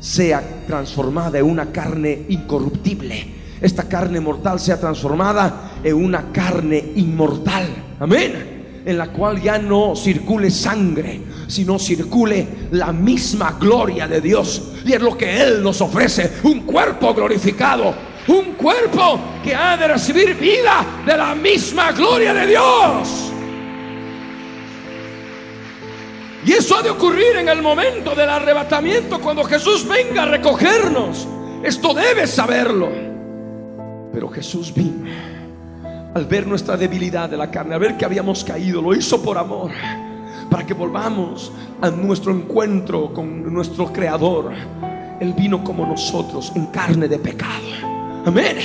sea 0.00 0.42
transformada 0.66 1.38
en 1.38 1.44
una 1.44 1.72
carne 1.72 2.24
incorruptible 2.28 3.38
esta 3.60 3.88
carne 3.88 4.20
mortal 4.20 4.60
sea 4.60 4.78
transformada 4.78 5.72
en 5.82 5.94
una 5.94 6.32
carne 6.32 6.92
inmortal. 6.96 7.66
Amén. 7.98 8.82
En 8.84 8.96
la 8.96 9.08
cual 9.08 9.42
ya 9.42 9.58
no 9.58 9.96
circule 9.96 10.50
sangre, 10.50 11.20
sino 11.48 11.78
circule 11.78 12.46
la 12.70 12.92
misma 12.92 13.56
gloria 13.60 14.06
de 14.06 14.20
Dios. 14.20 14.72
Y 14.84 14.92
es 14.92 15.02
lo 15.02 15.18
que 15.18 15.42
Él 15.42 15.62
nos 15.62 15.80
ofrece, 15.80 16.30
un 16.44 16.60
cuerpo 16.60 17.12
glorificado, 17.14 17.94
un 18.28 18.52
cuerpo 18.52 19.18
que 19.42 19.54
ha 19.54 19.76
de 19.76 19.88
recibir 19.88 20.34
vida 20.36 20.84
de 21.04 21.16
la 21.16 21.34
misma 21.34 21.92
gloria 21.92 22.34
de 22.34 22.46
Dios. 22.46 23.32
Y 26.44 26.52
eso 26.52 26.76
ha 26.76 26.82
de 26.82 26.90
ocurrir 26.90 27.36
en 27.36 27.48
el 27.48 27.60
momento 27.60 28.14
del 28.14 28.30
arrebatamiento, 28.30 29.20
cuando 29.20 29.44
Jesús 29.44 29.86
venga 29.86 30.22
a 30.22 30.26
recogernos. 30.26 31.26
Esto 31.62 31.92
debes 31.92 32.30
saberlo. 32.30 32.88
Pero 34.12 34.28
Jesús 34.28 34.72
vino 34.72 35.08
al 36.14 36.24
ver 36.26 36.46
nuestra 36.46 36.76
debilidad 36.76 37.28
de 37.28 37.36
la 37.36 37.50
carne, 37.50 37.74
al 37.74 37.80
ver 37.80 37.96
que 37.96 38.04
habíamos 38.04 38.44
caído, 38.44 38.80
lo 38.80 38.94
hizo 38.94 39.22
por 39.22 39.38
amor, 39.38 39.70
para 40.50 40.64
que 40.66 40.74
volvamos 40.74 41.52
a 41.80 41.90
nuestro 41.90 42.32
encuentro 42.32 43.12
con 43.12 43.52
nuestro 43.52 43.92
Creador. 43.92 44.52
Él 45.20 45.32
vino 45.34 45.62
como 45.62 45.86
nosotros 45.86 46.52
en 46.54 46.66
carne 46.66 47.08
de 47.08 47.18
pecado. 47.18 47.87
Amén. 48.26 48.56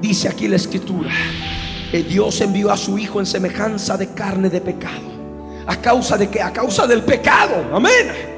Dice 0.00 0.28
aquí 0.28 0.48
la 0.48 0.56
escritura, 0.56 1.10
que 1.90 2.02
Dios 2.02 2.40
envió 2.40 2.70
a 2.70 2.76
su 2.76 2.98
Hijo 2.98 3.20
en 3.20 3.26
semejanza 3.26 3.96
de 3.96 4.12
carne 4.14 4.50
de 4.50 4.60
pecado. 4.60 5.12
¿A 5.66 5.76
causa 5.76 6.18
de 6.18 6.28
qué? 6.28 6.42
A 6.42 6.52
causa 6.52 6.86
del 6.86 7.02
pecado. 7.02 7.64
Amén 7.72 8.32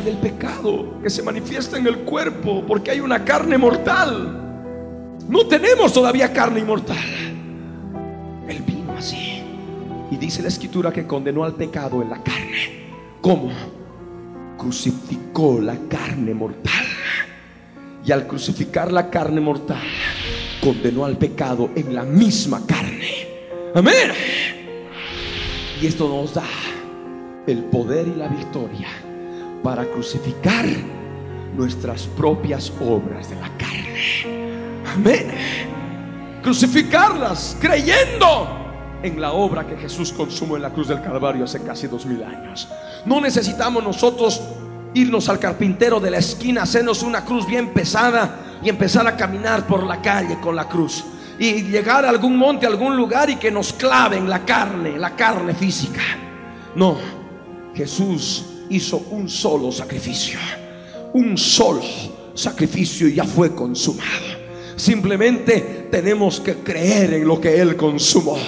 del 0.00 0.16
pecado 0.18 1.00
que 1.02 1.10
se 1.10 1.22
manifiesta 1.22 1.78
en 1.78 1.86
el 1.86 1.98
cuerpo, 2.00 2.64
porque 2.66 2.90
hay 2.90 3.00
una 3.00 3.24
carne 3.24 3.56
mortal. 3.56 5.16
No 5.28 5.46
tenemos 5.46 5.92
todavía 5.92 6.32
carne 6.32 6.60
inmortal. 6.60 6.96
Él 8.48 8.62
vino 8.66 8.92
así. 8.96 9.42
Y 10.10 10.16
dice 10.16 10.42
la 10.42 10.48
escritura 10.48 10.92
que 10.92 11.06
condenó 11.06 11.44
al 11.44 11.54
pecado 11.54 12.02
en 12.02 12.10
la 12.10 12.22
carne. 12.22 12.86
¿Cómo? 13.20 13.50
Crucificó 14.56 15.60
la 15.60 15.76
carne 15.88 16.34
mortal. 16.34 16.75
Y 18.06 18.12
al 18.12 18.28
crucificar 18.28 18.92
la 18.92 19.10
carne 19.10 19.40
mortal, 19.40 19.82
condenó 20.62 21.04
al 21.04 21.18
pecado 21.18 21.70
en 21.74 21.92
la 21.92 22.04
misma 22.04 22.64
carne. 22.64 23.26
Amén. 23.74 24.12
Y 25.82 25.86
esto 25.86 26.08
nos 26.08 26.32
da 26.32 26.44
el 27.48 27.64
poder 27.64 28.06
y 28.06 28.14
la 28.14 28.28
victoria 28.28 28.88
para 29.62 29.84
crucificar 29.86 30.64
nuestras 31.56 32.06
propias 32.06 32.72
obras 32.80 33.28
de 33.28 33.36
la 33.36 33.50
carne. 33.58 34.84
Amén. 34.94 35.32
Crucificarlas 36.44 37.56
creyendo 37.60 38.48
en 39.02 39.20
la 39.20 39.32
obra 39.32 39.66
que 39.66 39.76
Jesús 39.76 40.12
consumó 40.12 40.54
en 40.54 40.62
la 40.62 40.70
cruz 40.70 40.86
del 40.86 41.02
Calvario 41.02 41.44
hace 41.44 41.60
casi 41.60 41.88
dos 41.88 42.06
mil 42.06 42.22
años. 42.22 42.68
No 43.04 43.20
necesitamos 43.20 43.82
nosotros 43.82 44.40
irnos 44.96 45.28
al 45.28 45.38
carpintero 45.38 46.00
de 46.00 46.10
la 46.10 46.18
esquina, 46.18 46.62
hacernos 46.62 47.02
una 47.02 47.22
cruz 47.22 47.46
bien 47.46 47.68
pesada 47.68 48.58
y 48.62 48.70
empezar 48.70 49.06
a 49.06 49.14
caminar 49.14 49.66
por 49.66 49.84
la 49.84 50.00
calle 50.00 50.38
con 50.40 50.56
la 50.56 50.66
cruz. 50.66 51.04
Y 51.38 51.64
llegar 51.64 52.06
a 52.06 52.08
algún 52.08 52.36
monte, 52.36 52.64
a 52.64 52.70
algún 52.70 52.96
lugar 52.96 53.28
y 53.28 53.36
que 53.36 53.50
nos 53.50 53.74
claven 53.74 54.28
la 54.28 54.44
carne, 54.46 54.96
la 54.96 55.14
carne 55.14 55.54
física. 55.54 56.00
No, 56.74 56.96
Jesús 57.74 58.46
hizo 58.70 58.96
un 59.10 59.28
solo 59.28 59.70
sacrificio. 59.70 60.38
Un 61.12 61.36
solo 61.36 61.82
sacrificio 62.32 63.06
y 63.06 63.14
ya 63.14 63.24
fue 63.24 63.54
consumado. 63.54 64.36
Simplemente 64.76 65.88
tenemos 65.90 66.40
que 66.40 66.54
creer 66.56 67.14
en 67.14 67.28
lo 67.28 67.38
que 67.38 67.60
Él 67.60 67.76
consumó. 67.76 68.38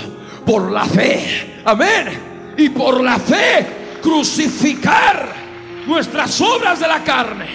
Por 0.47 0.73
la 0.73 0.87
fe. 0.87 1.61
Amén. 1.67 2.55
Y 2.57 2.71
por 2.71 3.03
la 3.03 3.19
fe 3.19 3.67
crucificar 4.01 5.48
nuestras 5.89 6.41
obras 6.41 6.79
de 6.79 6.87
la 6.87 7.03
carne. 7.03 7.47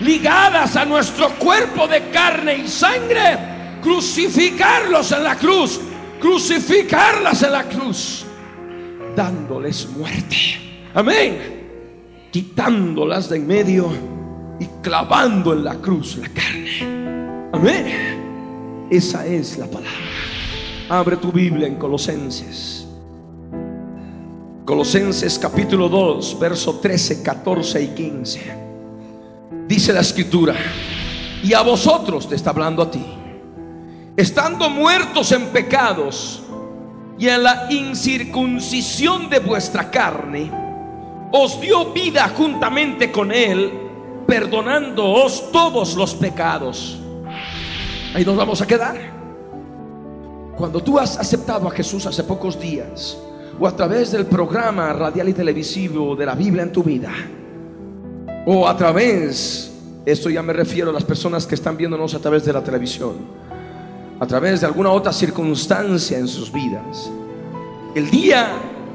Ligadas 0.00 0.76
a 0.76 0.86
nuestro 0.86 1.28
cuerpo 1.34 1.86
de 1.86 2.08
carne 2.10 2.56
y 2.64 2.68
sangre. 2.68 3.78
Crucificarlos 3.82 5.12
en 5.12 5.24
la 5.24 5.36
cruz. 5.36 5.80
Crucificarlas 6.18 7.42
en 7.42 7.52
la 7.52 7.64
cruz. 7.64 8.24
Dándoles 9.14 9.88
muerte. 9.90 10.36
Amén 10.94 11.54
quitándolas 12.34 13.28
de 13.28 13.36
en 13.36 13.46
medio 13.46 13.92
y 14.58 14.66
clavando 14.82 15.52
en 15.52 15.62
la 15.62 15.76
cruz 15.76 16.16
la 16.16 16.28
carne. 16.30 17.50
Amén. 17.52 18.88
Esa 18.90 19.24
es 19.24 19.56
la 19.56 19.66
palabra. 19.66 19.92
Abre 20.88 21.16
tu 21.16 21.30
Biblia 21.30 21.68
en 21.68 21.76
Colosenses. 21.76 22.83
Colosenses 24.64 25.38
capítulo 25.38 25.90
2, 25.90 26.38
verso 26.40 26.76
13, 26.76 27.22
14 27.22 27.82
y 27.82 27.88
15. 27.88 28.40
Dice 29.68 29.92
la 29.92 30.00
escritura, 30.00 30.54
y 31.42 31.52
a 31.52 31.60
vosotros 31.60 32.26
te 32.26 32.34
está 32.34 32.48
hablando 32.48 32.82
a 32.82 32.90
ti, 32.90 33.04
estando 34.16 34.70
muertos 34.70 35.32
en 35.32 35.48
pecados 35.48 36.42
y 37.18 37.28
en 37.28 37.42
la 37.42 37.66
incircuncisión 37.68 39.28
de 39.28 39.40
vuestra 39.40 39.90
carne, 39.90 40.50
os 41.30 41.60
dio 41.60 41.92
vida 41.92 42.32
juntamente 42.34 43.12
con 43.12 43.32
Él, 43.32 43.70
perdonándoos 44.26 45.52
todos 45.52 45.94
los 45.94 46.14
pecados. 46.14 46.98
Ahí 48.14 48.24
nos 48.24 48.36
vamos 48.36 48.62
a 48.62 48.66
quedar. 48.66 48.96
Cuando 50.56 50.82
tú 50.82 50.98
has 50.98 51.18
aceptado 51.18 51.68
a 51.68 51.70
Jesús 51.70 52.06
hace 52.06 52.24
pocos 52.24 52.58
días, 52.58 53.18
o 53.58 53.66
a 53.66 53.76
través 53.76 54.12
del 54.12 54.26
programa 54.26 54.92
radial 54.92 55.28
y 55.28 55.32
televisivo 55.32 56.16
de 56.16 56.26
la 56.26 56.34
Biblia 56.34 56.62
en 56.62 56.72
tu 56.72 56.82
vida, 56.82 57.12
o 58.46 58.68
a 58.68 58.76
través 58.76 59.70
Esto 60.04 60.28
ya 60.28 60.42
me 60.42 60.52
refiero 60.52 60.90
a 60.90 60.92
las 60.92 61.04
personas 61.04 61.46
que 61.46 61.54
están 61.54 61.78
viéndonos 61.78 62.14
a 62.14 62.18
través 62.18 62.44
de 62.44 62.52
la 62.52 62.62
televisión, 62.62 63.14
a 64.20 64.26
través 64.26 64.60
de 64.60 64.66
alguna 64.66 64.90
otra 64.90 65.14
circunstancia 65.14 66.18
en 66.18 66.28
sus 66.28 66.52
vidas. 66.52 67.10
El 67.94 68.10
día 68.10 68.48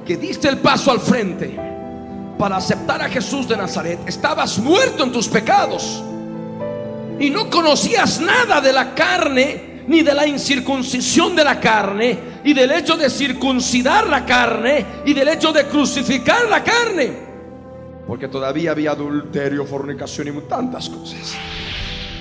que 0.06 0.18
diste 0.18 0.48
el 0.48 0.58
paso 0.60 0.92
al 0.92 1.00
frente 1.00 1.58
para 2.38 2.58
aceptar 2.58 3.02
a 3.02 3.10
Jesús 3.10 3.48
de 3.48 3.58
Nazaret, 3.58 4.00
estabas 4.06 4.60
muerto 4.60 5.04
en 5.04 5.12
tus 5.12 5.28
pecados 5.28 6.04
y 7.20 7.32
no 7.32 7.50
conocías 7.50 8.22
nada 8.22 8.62
de 8.62 8.72
la 8.72 8.94
carne 8.94 9.69
ni 9.90 10.02
de 10.02 10.14
la 10.14 10.26
incircuncisión 10.26 11.36
de 11.36 11.44
la 11.44 11.60
carne 11.60 12.18
y 12.46 12.54
del 12.54 12.72
hecho 12.72 12.96
de 12.96 13.10
circuncidar 13.10 14.08
la 14.08 14.26
carne 14.26 14.86
y 15.06 15.14
del 15.14 15.28
hecho 15.28 15.52
de 15.52 15.66
crucificar 15.66 16.48
la 16.50 16.64
carne 16.64 17.30
porque 18.10 18.28
todavía 18.28 18.72
había 18.72 18.92
adulterio, 18.92 19.64
fornicación 19.66 20.30
y 20.30 20.32
tantas 20.50 20.90
cosas. 20.90 21.36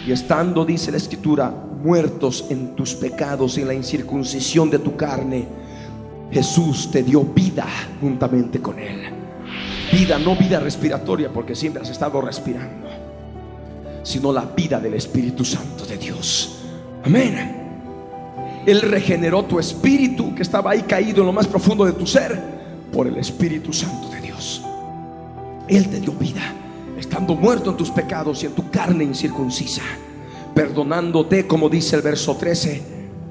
Y 0.07 0.13
estando, 0.13 0.67
dice 0.67 0.91
la 0.91 0.99
escritura, 0.99 1.49
muertos 1.51 2.45
en 2.51 2.77
tus 2.77 2.95
pecados 2.95 3.57
y 3.57 3.63
en 3.63 3.69
la 3.69 3.75
incircuncisión 3.75 4.69
de 4.69 4.81
tu 4.81 4.97
carne, 4.97 5.49
Jesús 6.31 6.91
te 6.91 7.03
dio 7.03 7.25
vida 7.25 7.67
juntamente 8.03 8.61
con 8.61 8.79
Él. 8.79 9.01
Vida, 9.91 10.19
no 10.19 10.37
vida 10.37 10.61
respiratoria, 10.61 11.33
porque 11.33 11.55
siempre 11.55 11.81
has 11.81 11.89
estado 11.89 12.21
respirando, 12.21 12.87
sino 14.03 14.31
la 14.31 14.43
vida 14.43 14.79
del 14.81 14.93
Espíritu 14.93 15.43
Santo 15.43 15.87
de 15.87 15.97
Dios. 15.97 16.58
Amén. 17.05 17.59
Él 18.67 18.83
regeneró 18.83 19.45
tu 19.45 19.59
espíritu 19.59 20.35
que 20.35 20.43
estaba 20.43 20.73
ahí 20.73 20.83
caído 20.83 21.21
en 21.21 21.27
lo 21.27 21.33
más 21.33 21.47
profundo 21.47 21.85
de 21.85 21.93
tu 21.93 22.07
ser 22.07 22.39
por 22.93 23.07
el 23.07 23.17
Espíritu 23.17 23.73
Santo 23.73 24.11
de 24.11 24.21
Dios. 24.21 24.63
Él 25.69 25.89
te 25.89 26.01
dio 26.01 26.13
vida, 26.13 26.43
estando 26.99 27.35
muerto 27.35 27.71
en 27.71 27.77
tus 27.77 27.91
pecados 27.91 28.43
y 28.43 28.47
en 28.47 28.53
tu 28.53 28.71
carne 28.71 29.05
incircuncisa, 29.05 29.83
perdonándote, 30.55 31.47
como 31.47 31.69
dice 31.69 31.97
el 31.97 32.03
verso 32.03 32.37
13, 32.37 32.83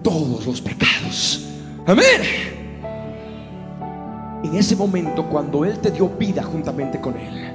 todos 0.02 0.46
los 0.46 0.62
pecados. 0.62 1.48
Amén. 1.86 2.22
En 4.44 4.56
ese 4.56 4.76
momento, 4.76 5.28
cuando 5.30 5.66
Él 5.66 5.80
te 5.80 5.92
dio 5.92 6.10
vida 6.10 6.44
juntamente 6.44 7.00
con 7.00 7.16
Él, 7.18 7.52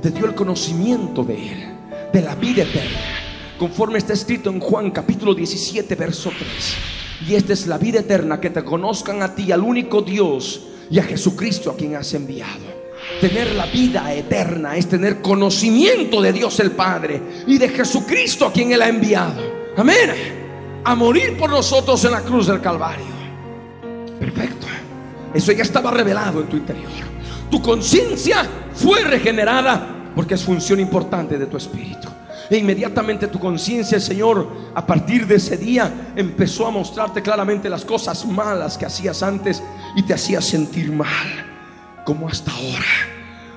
te 0.00 0.10
dio 0.10 0.26
el 0.26 0.34
conocimiento 0.34 1.22
de 1.22 1.52
Él, 1.52 1.64
de 2.12 2.22
la 2.22 2.34
vida 2.34 2.62
eterna, 2.62 3.21
conforme 3.58 3.98
está 3.98 4.12
escrito 4.12 4.50
en 4.50 4.60
Juan 4.60 4.90
capítulo 4.90 5.34
17, 5.34 5.94
verso 5.94 6.30
3. 6.36 7.28
Y 7.28 7.34
esta 7.34 7.52
es 7.52 7.66
la 7.66 7.78
vida 7.78 8.00
eterna, 8.00 8.40
que 8.40 8.50
te 8.50 8.64
conozcan 8.64 9.22
a 9.22 9.34
ti, 9.34 9.52
al 9.52 9.60
único 9.60 10.02
Dios, 10.02 10.62
y 10.90 10.98
a 10.98 11.04
Jesucristo 11.04 11.70
a 11.70 11.76
quien 11.76 11.96
has 11.96 12.12
enviado. 12.14 12.82
Tener 13.20 13.52
la 13.54 13.66
vida 13.66 14.12
eterna 14.12 14.76
es 14.76 14.88
tener 14.88 15.22
conocimiento 15.22 16.20
de 16.20 16.32
Dios 16.32 16.60
el 16.60 16.72
Padre 16.72 17.20
y 17.46 17.58
de 17.58 17.68
Jesucristo 17.68 18.46
a 18.46 18.52
quien 18.52 18.72
Él 18.72 18.82
ha 18.82 18.88
enviado. 18.88 19.42
Amén. 19.76 20.10
A 20.84 20.94
morir 20.94 21.36
por 21.38 21.50
nosotros 21.50 22.04
en 22.04 22.12
la 22.12 22.20
cruz 22.20 22.46
del 22.46 22.60
Calvario. 22.60 23.06
Perfecto. 24.18 24.66
Eso 25.32 25.52
ya 25.52 25.62
estaba 25.62 25.90
revelado 25.90 26.40
en 26.40 26.48
tu 26.48 26.56
interior. 26.56 26.90
Tu 27.50 27.62
conciencia 27.62 28.46
fue 28.74 29.02
regenerada 29.02 30.10
porque 30.14 30.34
es 30.34 30.42
función 30.42 30.80
importante 30.80 31.38
de 31.38 31.46
tu 31.46 31.56
espíritu. 31.56 32.08
E 32.50 32.56
inmediatamente 32.56 33.28
tu 33.28 33.38
conciencia, 33.38 33.98
Señor, 34.00 34.46
a 34.74 34.86
partir 34.86 35.26
de 35.26 35.36
ese 35.36 35.56
día, 35.56 36.12
empezó 36.16 36.66
a 36.66 36.70
mostrarte 36.70 37.22
claramente 37.22 37.70
las 37.70 37.84
cosas 37.84 38.26
malas 38.26 38.76
que 38.76 38.86
hacías 38.86 39.22
antes 39.22 39.62
y 39.96 40.02
te 40.02 40.14
hacía 40.14 40.40
sentir 40.40 40.92
mal 40.92 41.52
como 42.04 42.28
hasta 42.28 42.52
ahora. 42.52 43.12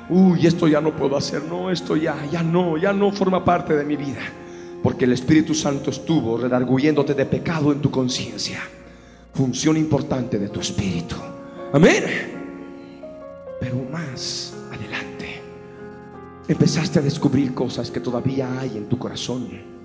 Uy, 0.10 0.46
esto 0.46 0.68
ya 0.68 0.82
no 0.82 0.96
puedo 0.96 1.18
hacer, 1.18 1.44
no, 1.44 1.72
esto 1.72 1.96
ya, 1.96 2.16
ya 2.32 2.44
no, 2.44 2.78
ya 2.78 2.94
no 2.94 3.12
forma 3.12 3.44
parte 3.44 3.76
de 3.76 3.84
mi 3.84 3.96
vida. 3.96 4.22
Porque 4.84 5.06
el 5.06 5.14
Espíritu 5.14 5.56
Santo 5.56 5.90
estuvo 5.90 6.38
redarguyéndote 6.38 7.16
de 7.16 7.26
pecado 7.26 7.72
en 7.72 7.82
tu 7.82 7.90
conciencia. 7.90 8.60
Función 9.34 9.78
importante 9.78 10.38
de 10.38 10.50
tu 10.50 10.60
espíritu. 10.60 11.16
Amén. 11.74 12.04
Pero 13.60 13.78
más 13.92 14.55
empezaste 16.48 17.00
a 17.00 17.02
descubrir 17.02 17.54
cosas 17.54 17.92
que 17.92 18.00
todavía 18.00 18.60
hay 18.60 18.78
en 18.78 18.88
tu 18.88 18.98
corazón 18.98 19.76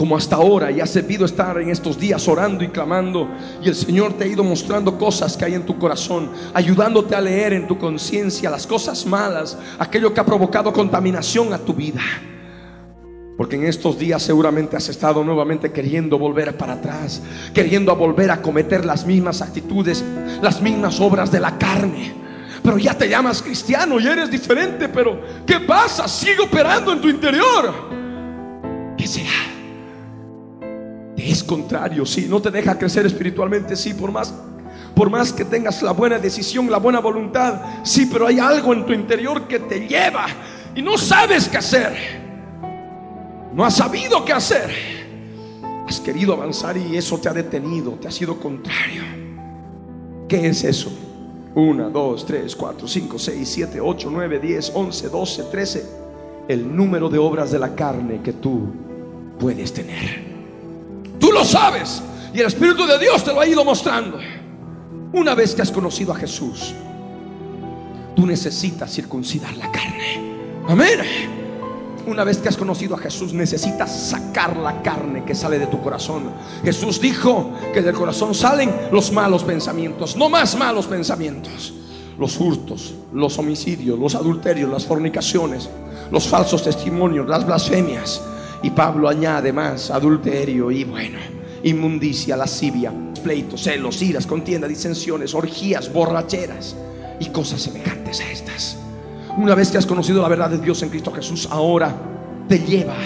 como 0.00 0.16
hasta 0.16 0.36
ahora 0.36 0.70
y 0.70 0.80
has 0.80 0.94
debido 0.94 1.26
estar 1.26 1.60
en 1.60 1.68
estos 1.68 2.00
días 2.00 2.26
orando 2.26 2.64
y 2.64 2.68
clamando 2.68 3.28
y 3.62 3.68
el 3.68 3.74
Señor 3.74 4.14
te 4.14 4.24
ha 4.24 4.28
ido 4.28 4.42
mostrando 4.42 4.96
cosas 4.96 5.36
que 5.36 5.44
hay 5.44 5.52
en 5.52 5.66
tu 5.66 5.78
corazón, 5.78 6.30
ayudándote 6.54 7.14
a 7.14 7.20
leer 7.20 7.52
en 7.52 7.66
tu 7.66 7.76
conciencia 7.76 8.48
las 8.48 8.66
cosas 8.66 9.04
malas, 9.04 9.58
aquello 9.78 10.14
que 10.14 10.20
ha 10.20 10.24
provocado 10.24 10.72
contaminación 10.72 11.52
a 11.52 11.58
tu 11.58 11.74
vida. 11.74 12.00
Porque 13.36 13.56
en 13.56 13.66
estos 13.66 13.98
días 13.98 14.22
seguramente 14.22 14.74
has 14.74 14.88
estado 14.88 15.22
nuevamente 15.22 15.70
queriendo 15.70 16.18
volver 16.18 16.56
para 16.56 16.72
atrás, 16.72 17.20
queriendo 17.52 17.94
volver 17.94 18.30
a 18.30 18.40
cometer 18.40 18.86
las 18.86 19.04
mismas 19.04 19.42
actitudes, 19.42 20.02
las 20.40 20.62
mismas 20.62 20.98
obras 20.98 21.30
de 21.30 21.40
la 21.40 21.58
carne. 21.58 22.14
Pero 22.62 22.78
ya 22.78 22.96
te 22.96 23.08
llamas 23.08 23.42
cristiano 23.42 23.98
y 23.98 24.06
eres 24.06 24.30
diferente, 24.30 24.88
pero 24.88 25.20
¿qué 25.46 25.60
pasa? 25.60 26.06
Sigue 26.06 26.40
operando 26.40 26.92
en 26.92 27.00
tu 27.00 27.08
interior. 27.08 27.74
¿Qué 28.96 29.06
será? 29.06 29.30
es 31.16 31.44
contrario, 31.44 32.06
sí, 32.06 32.26
no 32.28 32.40
te 32.40 32.50
deja 32.50 32.78
crecer 32.78 33.06
espiritualmente, 33.06 33.76
sí, 33.76 33.94
por 33.94 34.10
más 34.10 34.34
por 34.94 35.08
más 35.08 35.32
que 35.32 35.44
tengas 35.44 35.82
la 35.82 35.92
buena 35.92 36.18
decisión, 36.18 36.70
la 36.70 36.78
buena 36.78 37.00
voluntad, 37.00 37.62
sí, 37.84 38.08
pero 38.12 38.26
hay 38.26 38.38
algo 38.38 38.74
en 38.74 38.84
tu 38.84 38.92
interior 38.92 39.46
que 39.46 39.60
te 39.60 39.86
lleva 39.86 40.26
y 40.74 40.82
no 40.82 40.98
sabes 40.98 41.48
qué 41.48 41.56
hacer. 41.56 41.96
No 43.54 43.64
has 43.64 43.76
sabido 43.76 44.24
qué 44.24 44.32
hacer. 44.32 44.70
Has 45.88 46.00
querido 46.00 46.34
avanzar 46.34 46.76
y 46.76 46.96
eso 46.96 47.18
te 47.18 47.28
ha 47.28 47.32
detenido, 47.32 47.92
te 47.92 48.08
ha 48.08 48.10
sido 48.10 48.38
contrario. 48.38 49.02
¿Qué 50.28 50.48
es 50.48 50.64
eso? 50.64 50.92
1, 51.54 51.90
2, 51.90 52.26
3, 52.26 52.56
4, 52.56 52.88
5, 52.88 53.18
6, 53.18 53.48
7, 53.48 53.80
8, 53.80 54.08
9, 54.10 54.38
10, 54.38 54.72
11, 54.74 55.08
12, 55.08 55.42
13. 55.44 55.86
El 56.48 56.76
número 56.76 57.08
de 57.08 57.18
obras 57.18 57.50
de 57.50 57.58
la 57.58 57.74
carne 57.74 58.20
que 58.22 58.32
tú 58.34 58.68
puedes 59.38 59.72
tener. 59.72 60.30
Tú 61.18 61.32
lo 61.32 61.44
sabes. 61.44 62.02
Y 62.32 62.40
el 62.40 62.46
Espíritu 62.46 62.86
de 62.86 62.98
Dios 62.98 63.24
te 63.24 63.32
lo 63.32 63.40
ha 63.40 63.46
ido 63.46 63.64
mostrando. 63.64 64.18
Una 65.12 65.34
vez 65.34 65.54
que 65.54 65.62
has 65.62 65.72
conocido 65.72 66.12
a 66.12 66.16
Jesús, 66.16 66.74
tú 68.14 68.26
necesitas 68.26 68.92
circuncidar 68.92 69.56
la 69.56 69.70
carne. 69.72 70.20
Amén. 70.68 71.00
Una 72.06 72.24
vez 72.24 72.38
que 72.38 72.48
has 72.48 72.56
conocido 72.56 72.94
a 72.94 72.98
Jesús, 72.98 73.32
necesitas 73.32 74.08
sacar 74.10 74.56
la 74.56 74.82
carne 74.82 75.24
que 75.24 75.34
sale 75.34 75.58
de 75.58 75.66
tu 75.66 75.80
corazón. 75.82 76.30
Jesús 76.64 77.00
dijo 77.00 77.52
que 77.72 77.82
del 77.82 77.94
corazón 77.94 78.34
salen 78.34 78.72
los 78.90 79.12
malos 79.12 79.44
pensamientos, 79.44 80.16
no 80.16 80.28
más 80.28 80.56
malos 80.56 80.86
pensamientos. 80.86 81.74
Los 82.18 82.38
hurtos, 82.38 82.94
los 83.12 83.38
homicidios, 83.38 83.98
los 83.98 84.14
adulterios, 84.14 84.70
las 84.70 84.84
fornicaciones, 84.84 85.68
los 86.10 86.26
falsos 86.26 86.62
testimonios, 86.62 87.26
las 87.28 87.46
blasfemias, 87.46 88.20
y 88.62 88.70
Pablo 88.70 89.08
añade 89.08 89.52
más 89.52 89.90
adulterio 89.90 90.70
y 90.70 90.84
bueno, 90.84 91.18
inmundicia, 91.62 92.36
lascivia, 92.36 92.92
pleitos, 93.22 93.62
celos, 93.62 94.02
iras, 94.02 94.26
contienda, 94.26 94.68
disensiones, 94.68 95.34
orgías, 95.34 95.92
borracheras 95.92 96.76
y 97.20 97.26
cosas 97.26 97.62
semejantes 97.62 98.20
a 98.20 98.30
estas. 98.30 98.76
Una 99.36 99.54
vez 99.54 99.70
que 99.70 99.78
has 99.78 99.86
conocido 99.86 100.22
la 100.22 100.28
verdad 100.28 100.50
de 100.50 100.58
Dios 100.58 100.82
en 100.82 100.88
Cristo 100.88 101.12
Jesús, 101.12 101.48
ahora 101.50 101.94
te 102.48 102.58
lleva, 102.58 102.96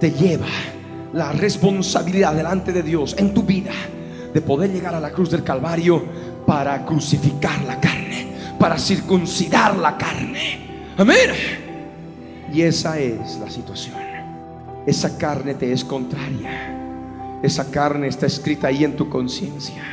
te 0.00 0.10
lleva 0.12 0.46
la 1.12 1.32
responsabilidad 1.32 2.34
delante 2.34 2.72
de 2.72 2.82
Dios 2.82 3.14
en 3.18 3.34
tu 3.34 3.42
vida 3.42 3.72
de 4.32 4.40
poder 4.40 4.72
llegar 4.72 4.94
a 4.94 5.00
la 5.00 5.10
cruz 5.10 5.30
del 5.30 5.42
Calvario 5.42 6.04
para 6.46 6.84
crucificar 6.84 7.62
la 7.62 7.80
carne, 7.80 8.28
para 8.58 8.78
circuncidar 8.78 9.76
la 9.76 9.96
carne. 9.96 10.84
Amén. 10.96 11.30
Y 12.52 12.62
esa 12.62 12.98
es 12.98 13.38
la 13.38 13.50
situación 13.50 14.08
esa 14.88 15.18
carne 15.18 15.52
te 15.52 15.70
es 15.70 15.84
contraria. 15.84 17.40
Esa 17.42 17.70
carne 17.70 18.08
está 18.08 18.24
escrita 18.24 18.68
ahí 18.68 18.84
en 18.84 18.96
tu 18.96 19.10
conciencia. 19.10 19.84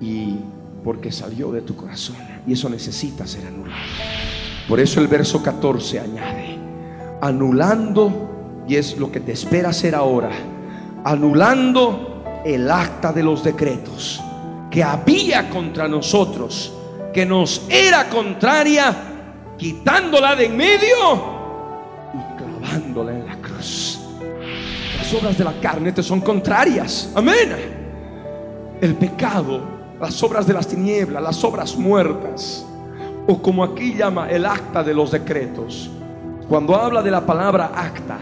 Y 0.00 0.38
porque 0.84 1.10
salió 1.10 1.50
de 1.50 1.62
tu 1.62 1.74
corazón. 1.74 2.31
Y 2.46 2.54
eso 2.54 2.68
necesita 2.68 3.26
ser 3.26 3.46
anulado. 3.46 3.80
Por 4.68 4.80
eso 4.80 5.00
el 5.00 5.08
verso 5.08 5.42
14 5.42 6.00
añade, 6.00 6.58
anulando, 7.20 8.64
y 8.68 8.76
es 8.76 8.96
lo 8.96 9.10
que 9.10 9.20
te 9.20 9.32
espera 9.32 9.70
hacer 9.70 9.94
ahora, 9.94 10.30
anulando 11.04 12.42
el 12.44 12.70
acta 12.70 13.12
de 13.12 13.22
los 13.22 13.44
decretos 13.44 14.20
que 14.70 14.82
había 14.82 15.50
contra 15.50 15.88
nosotros, 15.88 16.72
que 17.12 17.26
nos 17.26 17.66
era 17.68 18.08
contraria, 18.08 18.94
quitándola 19.58 20.34
de 20.34 20.46
en 20.46 20.56
medio 20.56 21.32
en 23.00 23.26
la 23.26 23.36
cruz. 23.36 24.00
Las 24.98 25.14
obras 25.14 25.36
de 25.36 25.44
la 25.44 25.52
carne 25.60 25.92
te 25.92 26.02
son 26.02 26.20
contrarias. 26.20 27.10
Amén. 27.14 27.54
El 28.80 28.94
pecado, 28.94 29.60
las 30.02 30.20
obras 30.20 30.48
de 30.48 30.52
las 30.52 30.66
tinieblas, 30.66 31.22
las 31.22 31.44
obras 31.44 31.76
muertas, 31.76 32.66
o 33.28 33.40
como 33.40 33.62
aquí 33.62 33.94
llama 33.94 34.28
el 34.28 34.44
acta 34.44 34.82
de 34.82 34.92
los 34.92 35.12
decretos, 35.12 35.88
Cuando 36.48 36.74
habla 36.74 37.02
de 37.02 37.10
la 37.12 37.24
palabra 37.24 37.70
acta, 37.72 38.18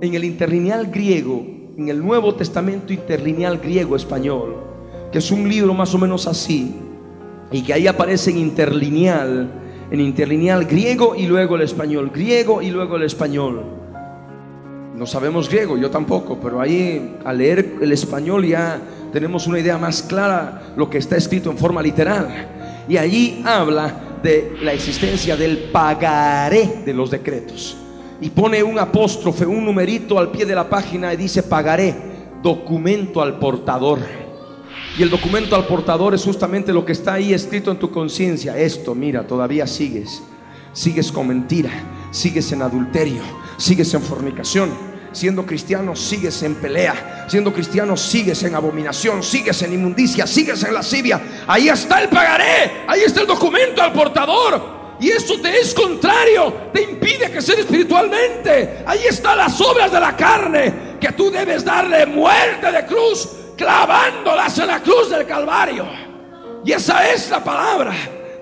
en 0.00 0.14
el 0.14 0.24
interlineal 0.24 0.86
griego, 0.86 1.44
en 1.76 1.90
el 1.90 2.02
Nuevo 2.02 2.34
Testamento 2.34 2.94
interlineal 2.94 3.58
griego 3.58 3.94
español, 3.94 4.56
que 5.12 5.18
es 5.18 5.30
un 5.30 5.46
libro 5.46 5.74
más 5.74 5.94
o 5.94 5.98
menos 5.98 6.26
así, 6.26 6.74
y 7.52 7.62
que 7.62 7.74
ahí 7.74 7.86
aparece 7.86 8.30
en 8.30 8.38
interlineal, 8.38 9.50
en 9.90 10.00
interlineal 10.00 10.64
griego 10.64 11.14
y 11.14 11.26
luego 11.26 11.56
el 11.56 11.62
español, 11.62 12.10
griego 12.12 12.62
y 12.62 12.70
luego 12.70 12.96
el 12.96 13.02
español. 13.02 13.62
No 14.96 15.06
sabemos 15.06 15.50
griego, 15.50 15.76
yo 15.76 15.90
tampoco, 15.90 16.38
pero 16.40 16.58
ahí 16.58 17.16
al 17.22 17.36
leer 17.36 17.74
el 17.82 17.92
español 17.92 18.46
ya 18.46 18.80
tenemos 19.12 19.46
una 19.46 19.58
idea 19.58 19.78
más 19.78 20.02
clara 20.02 20.72
lo 20.76 20.88
que 20.88 20.98
está 20.98 21.16
escrito 21.16 21.50
en 21.50 21.58
forma 21.58 21.82
literal. 21.82 22.84
Y 22.88 22.96
allí 22.96 23.42
habla 23.44 23.94
de 24.22 24.56
la 24.62 24.72
existencia 24.72 25.36
del 25.36 25.70
pagaré 25.70 26.82
de 26.84 26.94
los 26.94 27.10
decretos. 27.10 27.76
Y 28.20 28.30
pone 28.30 28.62
un 28.62 28.78
apóstrofe, 28.78 29.44
un 29.44 29.64
numerito 29.64 30.18
al 30.18 30.30
pie 30.30 30.46
de 30.46 30.54
la 30.54 30.68
página 30.68 31.12
y 31.12 31.16
dice 31.16 31.42
pagaré, 31.42 31.94
documento 32.42 33.20
al 33.20 33.38
portador. 33.38 33.98
Y 34.98 35.02
el 35.02 35.10
documento 35.10 35.56
al 35.56 35.66
portador 35.66 36.14
es 36.14 36.24
justamente 36.24 36.72
lo 36.72 36.84
que 36.84 36.92
está 36.92 37.14
ahí 37.14 37.32
escrito 37.32 37.70
en 37.70 37.78
tu 37.78 37.90
conciencia. 37.90 38.56
Esto, 38.56 38.94
mira, 38.94 39.26
todavía 39.26 39.66
sigues. 39.66 40.22
Sigues 40.72 41.12
con 41.12 41.28
mentira, 41.28 41.70
sigues 42.10 42.50
en 42.52 42.62
adulterio, 42.62 43.22
sigues 43.58 43.92
en 43.94 44.02
fornicación. 44.02 44.91
Siendo 45.12 45.44
cristiano 45.44 45.94
sigues 45.94 46.42
en 46.42 46.54
pelea. 46.56 47.26
Siendo 47.28 47.52
cristiano 47.52 47.96
sigues 47.96 48.42
en 48.42 48.54
abominación, 48.54 49.22
sigues 49.22 49.60
en 49.62 49.74
inmundicia, 49.74 50.26
sigues 50.26 50.62
en 50.64 50.74
lascivia. 50.74 51.20
Ahí 51.46 51.68
está 51.68 52.02
el 52.02 52.08
pagaré, 52.08 52.84
ahí 52.86 53.02
está 53.02 53.20
el 53.20 53.26
documento 53.26 53.82
al 53.82 53.92
portador. 53.92 54.82
Y 55.00 55.10
eso 55.10 55.40
te 55.40 55.58
es 55.58 55.74
contrario, 55.74 56.70
te 56.72 56.82
impide 56.82 57.30
crecer 57.30 57.58
espiritualmente. 57.58 58.82
Ahí 58.86 59.00
están 59.08 59.36
las 59.36 59.60
obras 59.60 59.90
de 59.90 60.00
la 60.00 60.16
carne 60.16 60.74
que 61.00 61.12
tú 61.12 61.30
debes 61.30 61.64
darle 61.64 62.06
muerte 62.06 62.70
de 62.70 62.86
cruz 62.86 63.28
clavándolas 63.56 64.56
en 64.58 64.66
la 64.68 64.80
cruz 64.80 65.10
del 65.10 65.26
Calvario. 65.26 65.86
Y 66.64 66.72
esa 66.72 67.10
es 67.10 67.30
la 67.30 67.42
palabra. 67.42 67.92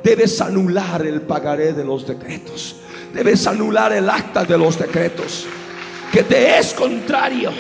Debes 0.03 0.41
anular 0.41 1.05
el 1.07 1.23
pagaré 1.23 1.73
de 1.73 1.85
los 1.85 2.07
decretos. 2.07 2.77
Debes 3.13 3.47
anular 3.47 3.93
el 3.93 4.09
acta 4.09 4.45
de 4.45 4.57
los 4.57 4.79
decretos. 4.79 5.47
Que 6.13 6.23
te 6.23 6.59
es 6.59 6.73
contrario. 6.75 7.53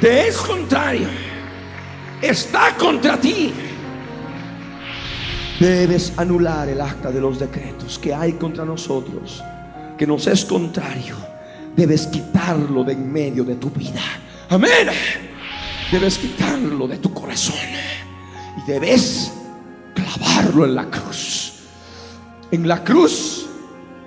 Te 0.00 0.28
es 0.28 0.36
contrario. 0.36 1.08
Está 2.20 2.76
contra 2.76 3.18
ti. 3.18 3.52
Debes 5.58 6.12
anular 6.16 6.68
el 6.68 6.80
acta 6.80 7.10
de 7.10 7.20
los 7.20 7.38
decretos 7.38 7.98
que 7.98 8.14
hay 8.14 8.34
contra 8.34 8.64
nosotros. 8.64 9.42
Que 9.96 10.06
nos 10.06 10.26
es 10.26 10.44
contrario. 10.44 11.16
Debes 11.76 12.06
quitarlo 12.06 12.84
de 12.84 12.92
en 12.92 13.12
medio 13.12 13.44
de 13.44 13.54
tu 13.56 13.70
vida. 13.70 14.02
Amén 14.50 14.88
debes 15.90 16.18
quitarlo 16.18 16.88
de 16.88 16.98
tu 16.98 17.12
corazón 17.12 17.54
y 18.56 18.70
debes 18.70 19.32
clavarlo 19.94 20.64
en 20.64 20.74
la 20.74 20.90
cruz. 20.90 21.52
En 22.50 22.66
la 22.66 22.82
cruz, 22.82 23.46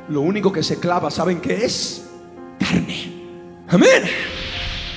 lo 0.09 0.21
único 0.21 0.51
que 0.51 0.63
se 0.63 0.79
clava, 0.79 1.09
¿saben 1.11 1.39
qué 1.39 1.65
es? 1.65 2.06
Carne. 2.59 3.13
Amén. 3.67 4.03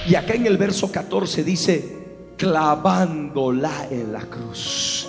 Y 0.09 0.15
acá 0.15 0.35
en 0.35 0.47
el 0.47 0.57
verso 0.57 0.91
14 0.91 1.45
dice, 1.45 1.99
clavándola 2.37 3.89
en 3.91 4.13
la 4.13 4.23
cruz. 4.23 5.07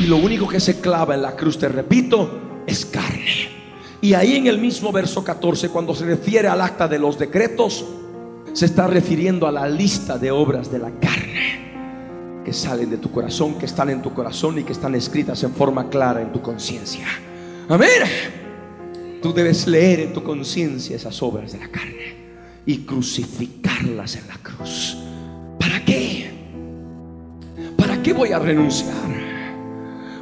Y 0.00 0.06
lo 0.06 0.16
único 0.16 0.48
que 0.48 0.60
se 0.60 0.80
clava 0.80 1.14
en 1.14 1.22
la 1.22 1.36
cruz, 1.36 1.58
te 1.58 1.68
repito, 1.68 2.62
es 2.66 2.84
carne. 2.84 3.48
Y 4.00 4.14
ahí 4.14 4.36
en 4.36 4.48
el 4.48 4.58
mismo 4.58 4.90
verso 4.90 5.22
14, 5.22 5.68
cuando 5.68 5.94
se 5.94 6.04
refiere 6.04 6.48
al 6.48 6.60
acta 6.60 6.88
de 6.88 6.98
los 6.98 7.18
decretos, 7.18 7.84
se 8.52 8.66
está 8.66 8.86
refiriendo 8.86 9.46
a 9.46 9.52
la 9.52 9.68
lista 9.68 10.18
de 10.18 10.30
obras 10.30 10.70
de 10.70 10.78
la 10.78 10.90
carne 10.90 12.42
que 12.44 12.52
salen 12.52 12.90
de 12.90 12.98
tu 12.98 13.10
corazón, 13.10 13.54
que 13.54 13.66
están 13.66 13.90
en 13.90 14.02
tu 14.02 14.12
corazón 14.12 14.58
y 14.58 14.64
que 14.64 14.72
están 14.72 14.94
escritas 14.94 15.42
en 15.44 15.52
forma 15.52 15.88
clara 15.88 16.20
en 16.20 16.32
tu 16.32 16.42
conciencia. 16.42 17.06
Amén. 17.68 18.41
Tú 19.22 19.32
debes 19.32 19.68
leer 19.68 20.00
en 20.00 20.12
tu 20.12 20.24
conciencia 20.24 20.96
esas 20.96 21.22
obras 21.22 21.52
de 21.52 21.60
la 21.60 21.68
carne 21.68 22.16
y 22.66 22.78
crucificarlas 22.78 24.16
en 24.16 24.26
la 24.26 24.36
cruz. 24.38 24.98
¿Para 25.60 25.84
qué? 25.84 26.28
¿Para 27.78 28.02
qué 28.02 28.12
voy 28.12 28.32
a 28.32 28.40
renunciar? 28.40 28.92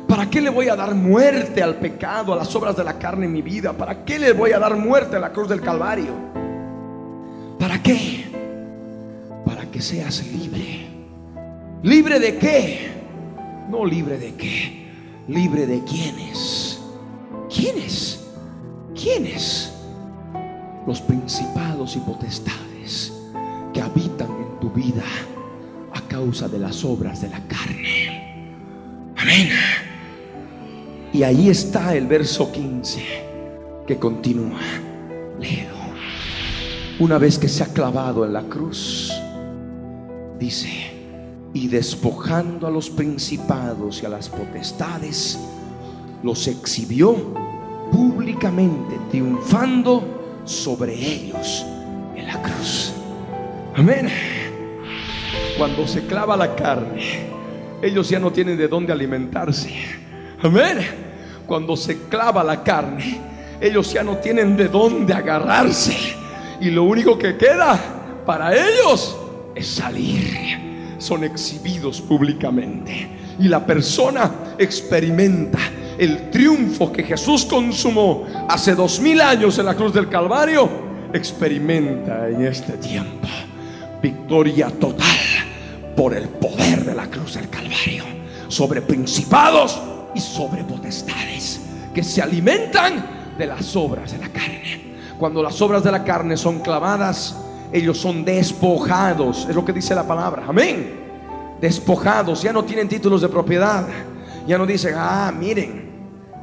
¿Para 0.07 0.29
qué 0.29 0.43
le 0.43 0.51
voy 0.51 0.69
a 0.69 0.77
dar 0.77 0.95
muerte 0.95 1.63
al 1.63 1.77
pecado, 1.77 2.35
a 2.35 2.37
las 2.37 2.55
obras 2.55 2.77
de 2.77 2.85
la 2.85 2.99
carne 2.99 3.25
en 3.25 3.33
mi 3.33 3.41
vida? 3.41 3.73
¿Para 3.73 4.05
qué 4.05 4.19
le 4.19 4.33
voy 4.33 4.53
a 4.53 4.59
dar 4.59 4.77
muerte 4.77 5.17
a 5.17 5.21
la 5.21 5.33
cruz 5.33 5.49
del 5.49 5.63
Calvario? 5.63 6.13
¿Para 7.59 7.83
qué? 7.83 8.27
Para 9.47 9.71
que 9.71 9.81
seas 9.81 10.27
libre. 10.27 10.89
¿Libre 11.83 12.21
de 12.21 12.37
qué? 12.37 12.91
No 13.71 13.87
libre 13.87 14.19
de 14.19 14.35
qué. 14.35 14.91
Libre 15.27 15.67
de 15.67 15.83
quiénes. 15.85 16.83
¿Quiénes? 17.49 18.20
¿Quiénes? 19.01 19.73
Los 20.87 21.01
principados 21.01 21.97
y 21.97 22.01
potestades 22.01 23.13
que 23.73 23.81
habitan 23.81 24.29
en 24.31 24.61
tu 24.61 24.71
vida 24.71 25.05
a 25.93 26.01
causa 26.03 26.49
de 26.49 26.59
las 26.59 26.85
obras 26.85 27.23
de 27.23 27.29
la 27.29 27.41
carne. 27.47 29.13
Amén. 29.17 29.49
Y 31.13 31.23
ahí 31.23 31.49
está 31.49 31.95
el 31.95 32.07
verso 32.07 32.51
15 32.53 33.03
que 33.87 33.99
continúa. 33.99 34.61
Leo 35.39 35.81
una 37.01 37.17
vez 37.17 37.39
que 37.39 37.49
se 37.49 37.65
ha 37.65 37.67
clavado 37.73 38.27
en 38.27 38.35
la 38.35 38.43
cruz, 38.43 39.11
dice, 40.39 40.69
y 41.55 41.67
despojando 41.69 42.67
a 42.67 42.71
los 42.71 42.91
principados 42.91 44.03
y 44.03 44.07
a 44.07 44.11
las 44.11 44.29
potestades, 44.29 45.39
los 46.23 46.47
exhibió 46.47 47.50
públicamente, 47.91 48.99
triunfando 49.11 50.43
sobre 50.45 50.95
ellos 50.95 51.65
en 52.17 52.27
la 52.27 52.41
cruz. 52.43 52.93
Amén. 53.75 54.09
Cuando 55.57 55.87
se 55.87 56.07
clava 56.07 56.37
la 56.37 56.55
carne, 56.55 57.29
ellos 57.83 58.09
ya 58.09 58.19
no 58.19 58.33
tienen 58.33 58.57
de 58.57 58.69
dónde 58.69 58.93
alimentarse. 58.93 59.73
Amén. 60.43 60.79
Cuando 61.47 61.77
se 61.77 62.03
clava 62.09 62.45
la 62.45 62.63
carne, 62.63 63.21
ellos 63.61 63.93
ya 63.93 64.03
no 64.03 64.17
tienen 64.17 64.57
de 64.57 64.69
dónde 64.69 65.13
agarrarse 65.13 65.97
y 66.61 66.71
lo 66.71 66.85
único 66.85 67.19
que 67.19 67.37
queda 67.37 67.79
para 68.27 68.55
ellos 68.55 69.17
es 69.55 69.67
salir. 69.67 70.97
Son 70.99 71.25
exhibidos 71.25 72.01
públicamente. 72.01 73.09
Y 73.39 73.49
la 73.49 73.65
persona 73.65 74.55
experimenta 74.59 75.59
el 76.01 76.31
triunfo 76.31 76.91
que 76.91 77.03
Jesús 77.05 77.45
consumó 77.45 78.25
hace 78.49 78.75
dos 78.75 79.01
mil 79.01 79.21
años 79.21 79.59
en 79.59 79.67
la 79.67 79.75
cruz 79.75 79.93
del 79.93 80.09
Calvario. 80.09 80.67
Experimenta 81.13 82.27
en 82.27 82.47
este 82.47 82.73
tiempo 82.79 83.29
victoria 84.01 84.71
total 84.71 85.07
por 85.95 86.15
el 86.15 86.27
poder 86.27 86.87
de 86.87 86.95
la 86.95 87.07
cruz 87.11 87.35
del 87.35 87.51
Calvario 87.51 88.05
sobre 88.49 88.81
principados 88.81 89.79
y 90.15 90.21
sobre 90.21 90.65
potestades 90.65 91.61
que 91.95 92.03
se 92.03 92.23
alimentan 92.23 93.35
de 93.37 93.47
las 93.47 93.77
obras 93.77 94.13
de 94.13 94.19
la 94.21 94.29
carne. 94.31 94.95
Cuando 95.19 95.43
las 95.43 95.61
obras 95.61 95.85
de 95.85 95.93
la 95.93 96.03
carne 96.03 96.39
son 96.39 96.61
clavadas, 96.61 97.37
ellos 97.75 97.99
son 97.99 98.25
despojados. 98.25 99.47
Es 99.51 99.55
lo 99.55 99.67
que 99.67 99.75
dice 99.75 99.95
la 99.95 100.07
palabra. 100.07 100.45
Amén. 100.49 100.99
Despojados. 101.61 102.43
Ya 102.43 102.55
no 102.55 102.65
tienen 102.65 102.89
títulos 102.89 103.21
de 103.21 103.29
propiedad. 103.29 103.87
Ya 104.47 104.57
no 104.57 104.65
dicen, 104.65 104.95
ah, 104.97 105.31
miren, 105.39 105.90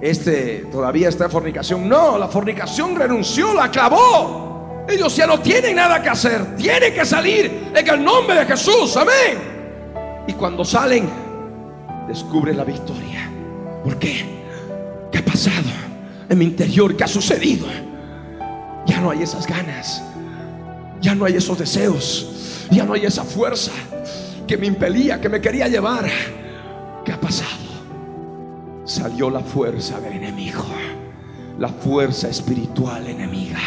este 0.01 0.67
todavía 0.71 1.09
está 1.09 1.25
en 1.25 1.31
fornicación. 1.31 1.87
No, 1.87 2.17
la 2.17 2.27
fornicación 2.27 2.95
renunció, 2.95 3.53
la 3.53 3.69
clavó. 3.71 4.85
Ellos 4.87 5.15
ya 5.15 5.27
no 5.27 5.39
tienen 5.39 5.75
nada 5.75 6.01
que 6.01 6.09
hacer. 6.09 6.55
Tienen 6.55 6.93
que 6.93 7.05
salir 7.05 7.71
en 7.75 7.87
el 7.87 8.03
nombre 8.03 8.39
de 8.39 8.45
Jesús. 8.45 8.95
Amén. 8.95 9.37
Y 10.27 10.33
cuando 10.33 10.63
salen, 10.63 11.09
descubren 12.07 12.57
la 12.57 12.63
victoria. 12.63 13.29
¿Por 13.83 13.97
qué? 13.97 14.25
¿Qué 15.11 15.17
ha 15.17 15.25
pasado 15.25 15.69
en 16.29 16.37
mi 16.37 16.45
interior? 16.45 16.95
¿Qué 16.95 17.03
ha 17.03 17.07
sucedido? 17.07 17.67
ya 18.87 19.01
no 19.01 19.11
hay 19.11 19.21
esas 19.21 19.45
ganas, 19.45 20.01
ya 21.01 21.13
no 21.13 21.25
hay 21.25 21.35
esos 21.35 21.59
deseos, 21.59 22.65
ya 22.71 22.85
no 22.85 22.93
hay 22.93 23.05
esa 23.05 23.23
fuerza 23.23 23.71
que 24.47 24.57
me 24.57 24.65
impelía, 24.65 25.19
que 25.19 25.29
me 25.29 25.41
quería 25.41 25.67
llevar. 25.67 26.09
¿Qué 27.05 27.11
ha 27.11 27.19
pasado? 27.19 27.66
Salió 28.97 29.29
la 29.29 29.41
fuerza 29.41 29.99
del 29.99 30.13
enemigo, 30.13 30.65
la 31.59 31.69
fuerza 31.69 32.29
espiritual 32.29 33.05
enemiga, 33.05 33.59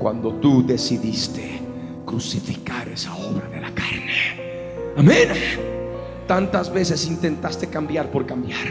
cuando 0.00 0.34
tú 0.34 0.66
decidiste 0.66 1.60
crucificar 2.04 2.88
esa 2.88 3.14
obra 3.14 3.48
de 3.50 3.60
la 3.60 3.70
carne. 3.70 4.96
Amén. 4.96 5.28
Tantas 6.26 6.72
veces 6.72 7.06
intentaste 7.06 7.68
cambiar 7.68 8.10
por 8.10 8.26
cambiar 8.26 8.66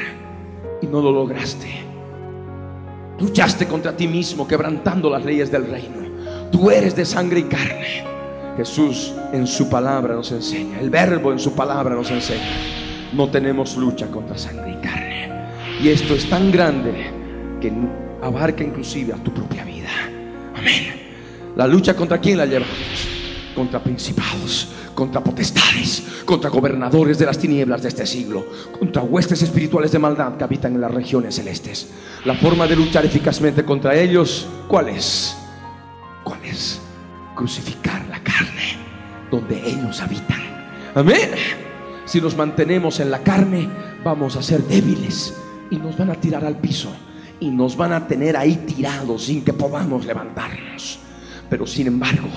y 0.81 0.87
no 0.87 0.99
lo 0.99 1.09
lograste. 1.09 1.69
Luchaste 3.17 3.65
contra 3.65 3.95
ti 3.95 4.09
mismo, 4.09 4.45
quebrantando 4.45 5.09
las 5.09 5.23
leyes 5.23 5.49
del 5.49 5.67
reino. 5.67 6.49
Tú 6.51 6.69
eres 6.69 6.97
de 6.97 7.05
sangre 7.05 7.39
y 7.39 7.43
carne. 7.43 8.03
Jesús 8.57 9.13
en 9.31 9.47
su 9.47 9.69
palabra 9.69 10.15
nos 10.15 10.33
enseña, 10.33 10.81
el 10.81 10.89
verbo 10.89 11.31
en 11.31 11.39
su 11.39 11.53
palabra 11.53 11.95
nos 11.95 12.11
enseña. 12.11 12.57
No 13.13 13.29
tenemos 13.29 13.77
lucha 13.77 14.07
contra 14.07 14.37
sangre 14.37 14.71
y 14.71 14.85
carne. 14.85 15.06
Y 15.81 15.89
esto 15.89 16.15
es 16.15 16.27
tan 16.27 16.51
grande 16.51 17.11
que 17.61 17.71
abarca 18.23 18.63
inclusive 18.63 19.13
a 19.13 19.17
tu 19.17 19.31
propia 19.31 19.63
vida. 19.63 19.89
Amén. 20.55 21.07
La 21.55 21.67
lucha 21.67 21.95
contra 21.95 22.19
quién 22.19 22.37
la 22.37 22.45
llevamos? 22.45 23.07
Contra 23.53 23.81
principados, 23.83 24.69
contra 24.95 25.23
potestades, 25.23 26.03
contra 26.25 26.49
gobernadores 26.49 27.19
de 27.19 27.27
las 27.27 27.37
tinieblas 27.37 27.83
de 27.83 27.89
este 27.89 28.07
siglo, 28.07 28.45
contra 28.77 29.03
huestes 29.03 29.43
espirituales 29.43 29.91
de 29.91 29.99
maldad 29.99 30.35
que 30.35 30.43
habitan 30.43 30.73
en 30.73 30.81
las 30.81 30.91
regiones 30.91 31.35
celestes. 31.35 31.89
La 32.25 32.35
forma 32.35 32.65
de 32.65 32.75
luchar 32.75 33.05
eficazmente 33.05 33.63
contra 33.63 33.95
ellos, 33.95 34.47
¿cuál 34.67 34.89
es? 34.89 35.37
¿Cuál 36.23 36.43
es? 36.43 36.81
Crucificar 37.35 38.03
la 38.09 38.19
carne 38.23 38.77
donde 39.29 39.61
ellos 39.67 40.01
habitan. 40.01 40.41
Amén. 40.95 41.31
Si 42.05 42.19
nos 42.19 42.35
mantenemos 42.35 42.99
en 42.99 43.11
la 43.11 43.19
carne, 43.19 43.69
vamos 44.03 44.35
a 44.35 44.41
ser 44.41 44.63
débiles 44.63 45.35
y 45.71 45.77
nos 45.77 45.97
van 45.97 46.09
a 46.09 46.15
tirar 46.15 46.45
al 46.45 46.57
piso 46.57 46.89
y 47.39 47.49
nos 47.49 47.77
van 47.77 47.93
a 47.93 48.07
tener 48.07 48.35
ahí 48.35 48.55
tirados 48.67 49.25
sin 49.25 49.43
que 49.43 49.53
podamos 49.53 50.05
levantarnos. 50.05 50.99
Pero 51.49 51.65
sin 51.67 51.87
embargo, 51.87 52.27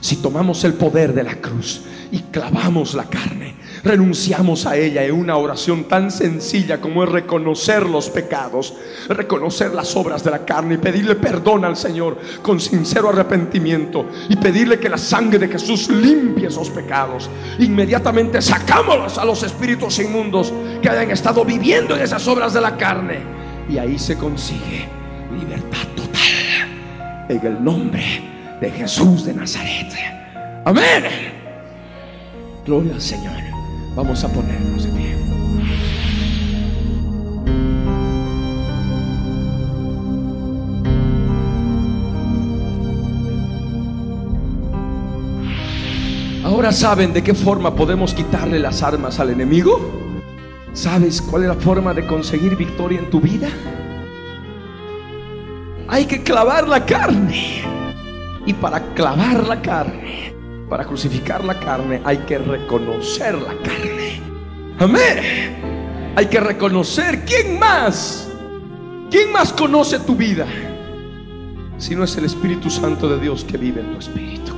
si 0.00 0.16
tomamos 0.16 0.64
el 0.64 0.74
poder 0.74 1.12
de 1.12 1.24
la 1.24 1.40
cruz 1.40 1.82
y 2.10 2.18
clavamos 2.18 2.94
la 2.94 3.04
carne, 3.04 3.54
renunciamos 3.82 4.66
a 4.66 4.76
ella 4.76 5.04
en 5.04 5.14
una 5.14 5.36
oración 5.36 5.84
tan 5.84 6.10
sencilla 6.10 6.80
como 6.80 7.04
es 7.04 7.10
reconocer 7.10 7.88
los 7.88 8.10
pecados, 8.10 8.74
reconocer 9.08 9.74
las 9.74 9.96
obras 9.96 10.24
de 10.24 10.30
la 10.30 10.44
carne 10.44 10.74
y 10.74 10.78
pedirle 10.78 11.14
perdón 11.16 11.64
al 11.64 11.76
Señor 11.76 12.18
con 12.42 12.60
sincero 12.60 13.08
arrepentimiento 13.08 14.06
y 14.28 14.36
pedirle 14.36 14.78
que 14.78 14.88
la 14.88 14.98
sangre 14.98 15.38
de 15.38 15.48
Jesús 15.48 15.88
limpie 15.88 16.48
esos 16.48 16.70
pecados. 16.70 17.30
Inmediatamente 17.58 18.42
sacamos 18.42 19.18
a 19.18 19.24
los 19.24 19.42
espíritus 19.42 19.98
inmundos 19.98 20.52
que 20.82 20.88
hayan 20.88 21.10
estado 21.10 21.44
viviendo 21.44 21.96
en 21.96 22.02
esas 22.02 22.26
obras 22.28 22.52
de 22.52 22.60
la 22.60 22.76
carne 22.76 23.18
y 23.68 23.78
ahí 23.78 23.98
se 23.98 24.16
consigue 24.16 24.88
libertad 25.38 25.86
total 25.94 27.28
en 27.28 27.46
el 27.46 27.64
nombre 27.64 28.04
de 28.60 28.70
Jesús 28.70 29.24
de 29.24 29.34
Nazaret. 29.34 29.92
Amén. 30.64 31.04
Gloria 32.66 32.94
al 32.94 33.00
Señor. 33.00 33.59
Vamos 33.94 34.24
a 34.24 34.28
ponernos 34.28 34.84
de 34.84 34.90
pie. 34.90 35.16
Ahora 46.44 46.72
saben 46.72 47.12
de 47.12 47.22
qué 47.22 47.34
forma 47.34 47.74
podemos 47.74 48.14
quitarle 48.14 48.58
las 48.58 48.82
armas 48.82 49.18
al 49.20 49.30
enemigo. 49.30 49.80
¿Sabes 50.72 51.20
cuál 51.20 51.42
es 51.42 51.48
la 51.48 51.54
forma 51.54 51.92
de 51.92 52.06
conseguir 52.06 52.56
victoria 52.56 52.98
en 52.98 53.10
tu 53.10 53.20
vida? 53.20 53.48
Hay 55.88 56.06
que 56.06 56.22
clavar 56.22 56.68
la 56.68 56.86
carne. 56.86 57.62
Y 58.46 58.54
para 58.54 58.80
clavar 58.94 59.46
la 59.46 59.60
carne, 59.60 60.29
para 60.70 60.84
crucificar 60.84 61.44
la 61.44 61.58
carne, 61.58 62.00
hay 62.04 62.18
que 62.18 62.38
reconocer 62.38 63.34
la 63.34 63.54
carne. 63.60 64.22
Amén. 64.78 66.14
Hay 66.14 66.26
que 66.26 66.38
reconocer 66.38 67.24
quién 67.24 67.58
más. 67.58 68.28
¿Quién 69.10 69.32
más 69.32 69.52
conoce 69.52 69.98
tu 69.98 70.14
vida? 70.14 70.46
Si 71.76 71.96
no 71.96 72.04
es 72.04 72.16
el 72.16 72.24
Espíritu 72.24 72.70
Santo 72.70 73.08
de 73.08 73.18
Dios 73.18 73.44
que 73.44 73.56
vive 73.56 73.80
en 73.80 73.92
tu 73.92 73.98
espíritu. 73.98 74.52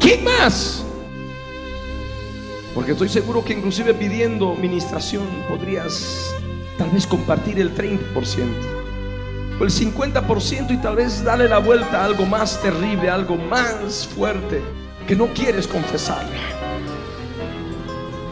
¿Quién 0.00 0.24
más? 0.24 0.82
Porque 2.74 2.92
estoy 2.92 3.10
seguro 3.10 3.44
que 3.44 3.52
inclusive 3.52 3.92
pidiendo 3.92 4.54
ministración 4.54 5.26
podrías 5.50 6.34
tal 6.78 6.88
vez 6.90 7.06
compartir 7.06 7.60
el 7.60 7.74
30% 7.76 8.78
el 9.60 9.70
50% 9.70 10.70
y 10.70 10.76
tal 10.76 10.94
vez 10.94 11.24
darle 11.24 11.48
la 11.48 11.58
vuelta 11.58 12.00
a 12.00 12.04
algo 12.04 12.24
más 12.24 12.62
terrible, 12.62 13.10
algo 13.10 13.36
más 13.36 14.06
fuerte 14.06 14.62
que 15.08 15.16
no 15.16 15.26
quieres 15.32 15.66
confesarle. 15.66 16.36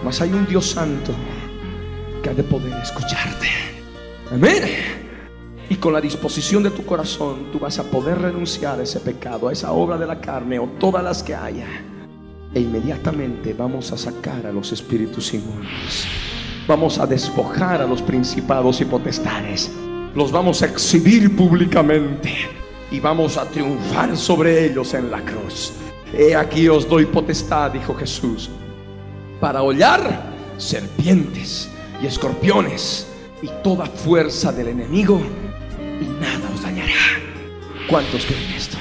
Mas 0.05 0.21
hay 0.21 0.33
un 0.33 0.47
Dios 0.47 0.71
santo 0.71 1.13
que 2.23 2.29
ha 2.29 2.35
de 2.35 2.45
poder 2.45 2.75
escucharte. 2.83 3.49
Amén. 4.31 4.63
Y 5.71 5.77
con 5.77 5.95
la 5.95 6.01
disposición 6.01 6.63
de 6.63 6.71
tu 6.71 6.85
corazón 6.85 7.51
tú 7.51 7.59
vas 7.59 7.79
a 7.79 7.83
poder 7.83 8.21
renunciar 8.21 8.79
a 8.79 8.83
ese 8.83 9.01
pecado, 9.01 9.49
a 9.49 9.53
esa 9.53 9.73
obra 9.73 9.97
de 9.97 10.07
la 10.07 10.21
carne 10.21 10.59
o 10.59 10.69
todas 10.79 11.03
las 11.03 11.23
que 11.23 11.35
haya. 11.35 11.67
E 12.55 12.61
inmediatamente 12.61 13.55
vamos 13.55 13.91
a 13.91 13.99
sacar 13.99 14.47
a 14.47 14.53
los 14.53 14.71
espíritus 14.71 15.33
inmundos. 15.33 16.07
Vamos 16.69 16.99
a 16.99 17.07
despojar 17.07 17.81
a 17.81 17.87
los 17.87 18.03
principados 18.03 18.81
y 18.81 18.85
potestades 18.85 19.71
los 20.15 20.33
vamos 20.33 20.63
a 20.63 20.67
exhibir 20.67 21.37
públicamente 21.37 22.33
y 22.91 23.01
vamos 23.01 23.37
a 23.37 23.45
triunfar 23.45 24.17
sobre 24.17 24.65
ellos 24.65 24.95
en 24.95 25.11
la 25.11 25.21
cruz. 25.23 25.75
He 26.19 26.35
aquí 26.35 26.67
os 26.69 26.89
doy 26.89 27.05
potestad, 27.05 27.73
dijo 27.73 27.95
Jesús, 27.95 28.49
para 29.39 29.63
hollar 29.63 30.33
serpientes 30.57 31.69
y 32.03 32.07
escorpiones 32.07 33.07
y 33.43 33.49
toda 33.63 33.85
fuerza 33.85 34.51
del 34.51 34.69
enemigo 34.69 35.21
y 36.01 36.07
nada 36.19 36.49
os 36.55 36.63
dañará. 36.63 36.93
¿Cuántos 37.87 38.25
creen 38.25 38.51
esto? 38.57 38.79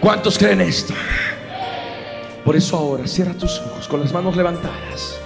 ¿Cuántos 0.00 0.36
creen 0.36 0.60
esto? 0.60 0.92
Por 2.44 2.56
eso 2.56 2.76
ahora 2.76 3.06
cierra 3.06 3.34
tus 3.34 3.60
ojos 3.60 3.86
con 3.86 4.00
las 4.00 4.12
manos 4.12 4.36
levantadas. 4.36 5.20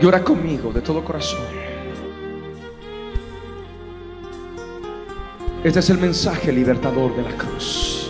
Llora 0.00 0.22
conmigo 0.22 0.72
de 0.72 0.82
todo 0.82 1.04
corazón. 1.04 1.40
Este 5.64 5.80
es 5.80 5.90
el 5.90 5.98
mensaje 5.98 6.52
libertador 6.52 7.14
de 7.16 7.22
la 7.22 7.36
cruz. 7.36 8.09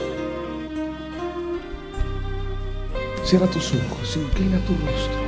Cierra 3.31 3.47
tus 3.47 3.73
ojos, 3.73 4.16
inclina 4.16 4.59
tu 4.66 4.73
rostro. 4.73 5.20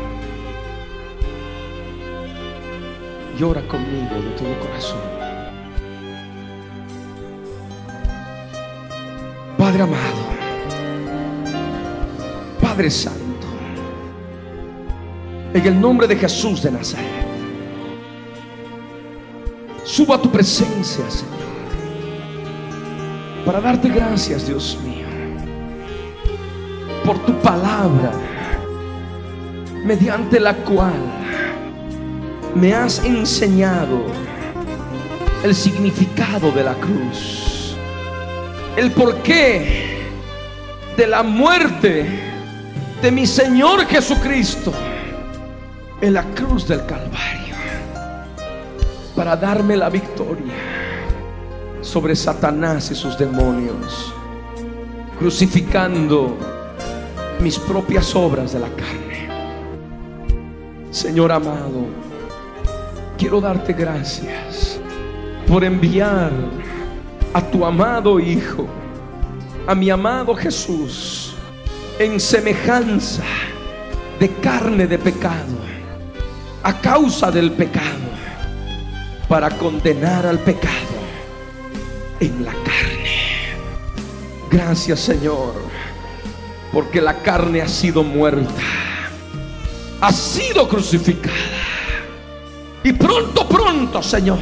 Llora 3.39 3.63
conmigo 3.69 4.17
de 4.17 4.31
todo 4.31 4.59
corazón. 4.59 4.99
Padre 9.57 9.83
amado, 9.83 10.23
Padre 12.61 12.91
Santo, 12.91 13.47
en 15.55 15.65
el 15.65 15.81
nombre 15.81 16.09
de 16.09 16.17
Jesús 16.17 16.61
de 16.61 16.73
Nazaret, 16.73 17.07
suba 19.85 20.17
a 20.17 20.21
tu 20.21 20.29
presencia, 20.29 21.09
Señor 21.09 21.43
para 23.47 23.61
darte 23.61 23.89
gracias, 23.89 24.49
Dios 24.49 24.77
mío, 24.83 25.07
por 27.13 27.27
tu 27.27 27.35
palabra, 27.43 28.11
mediante 29.85 30.41
la 30.41 30.55
cual 30.55 30.95
me 32.55 32.73
has 32.73 33.05
enseñado 33.05 34.07
el 35.45 35.55
significado 35.55 36.51
de 36.53 36.65
la 36.65 36.73
cruz, 36.75 37.77
el 38.77 38.93
porqué 38.93 40.07
de 40.97 41.07
la 41.07 41.23
muerte 41.23 42.07
de 43.03 43.11
mi 43.11 43.27
Señor 43.27 43.85
Jesucristo 43.87 44.73
en 46.01 46.15
la 46.15 46.25
cruz 46.35 46.67
del 46.67 46.87
Calvario, 46.87 47.57
para 49.15 49.37
darme 49.37 49.77
la 49.77 49.91
victoria 49.91 50.55
sobre 51.83 52.17
Satanás 52.17 52.91
y 52.91 52.95
sus 52.95 53.19
demonios, 53.19 54.15
crucificando 55.19 56.52
mis 57.43 57.59
propias 57.59 58.15
obras 58.15 58.53
de 58.53 58.61
la 58.61 58.69
carne. 58.69 59.29
Señor 60.91 61.33
amado, 61.33 61.87
quiero 63.19 63.41
darte 63.41 63.73
gracias 63.73 64.81
por 65.49 65.65
enviar 65.65 66.31
a 67.35 67.43
tu 67.43 67.65
amado 67.65 68.21
Hijo, 68.21 68.67
a 69.67 69.75
mi 69.75 69.91
amado 69.91 70.35
Jesús, 70.35 71.35
en 71.99 72.21
semejanza 72.21 73.25
de 74.21 74.29
carne 74.37 74.87
de 74.87 74.99
pecado, 74.99 75.59
a 76.63 76.81
causa 76.81 77.31
del 77.31 77.51
pecado, 77.53 78.13
para 79.29 79.51
condenar 79.51 80.27
al 80.27 80.39
pecado 80.39 80.93
en 82.21 82.45
la 82.45 82.53
carne. 82.53 83.03
Gracias 84.51 85.01
Señor, 85.01 85.72
porque 86.73 87.01
la 87.01 87.23
carne 87.23 87.61
ha 87.61 87.69
sido 87.69 88.03
muerta, 88.03 88.63
ha 90.01 90.13
sido 90.13 90.69
crucificada. 90.69 91.35
Y 92.83 92.93
pronto, 92.93 93.47
pronto, 93.47 94.03
Señor, 94.03 94.39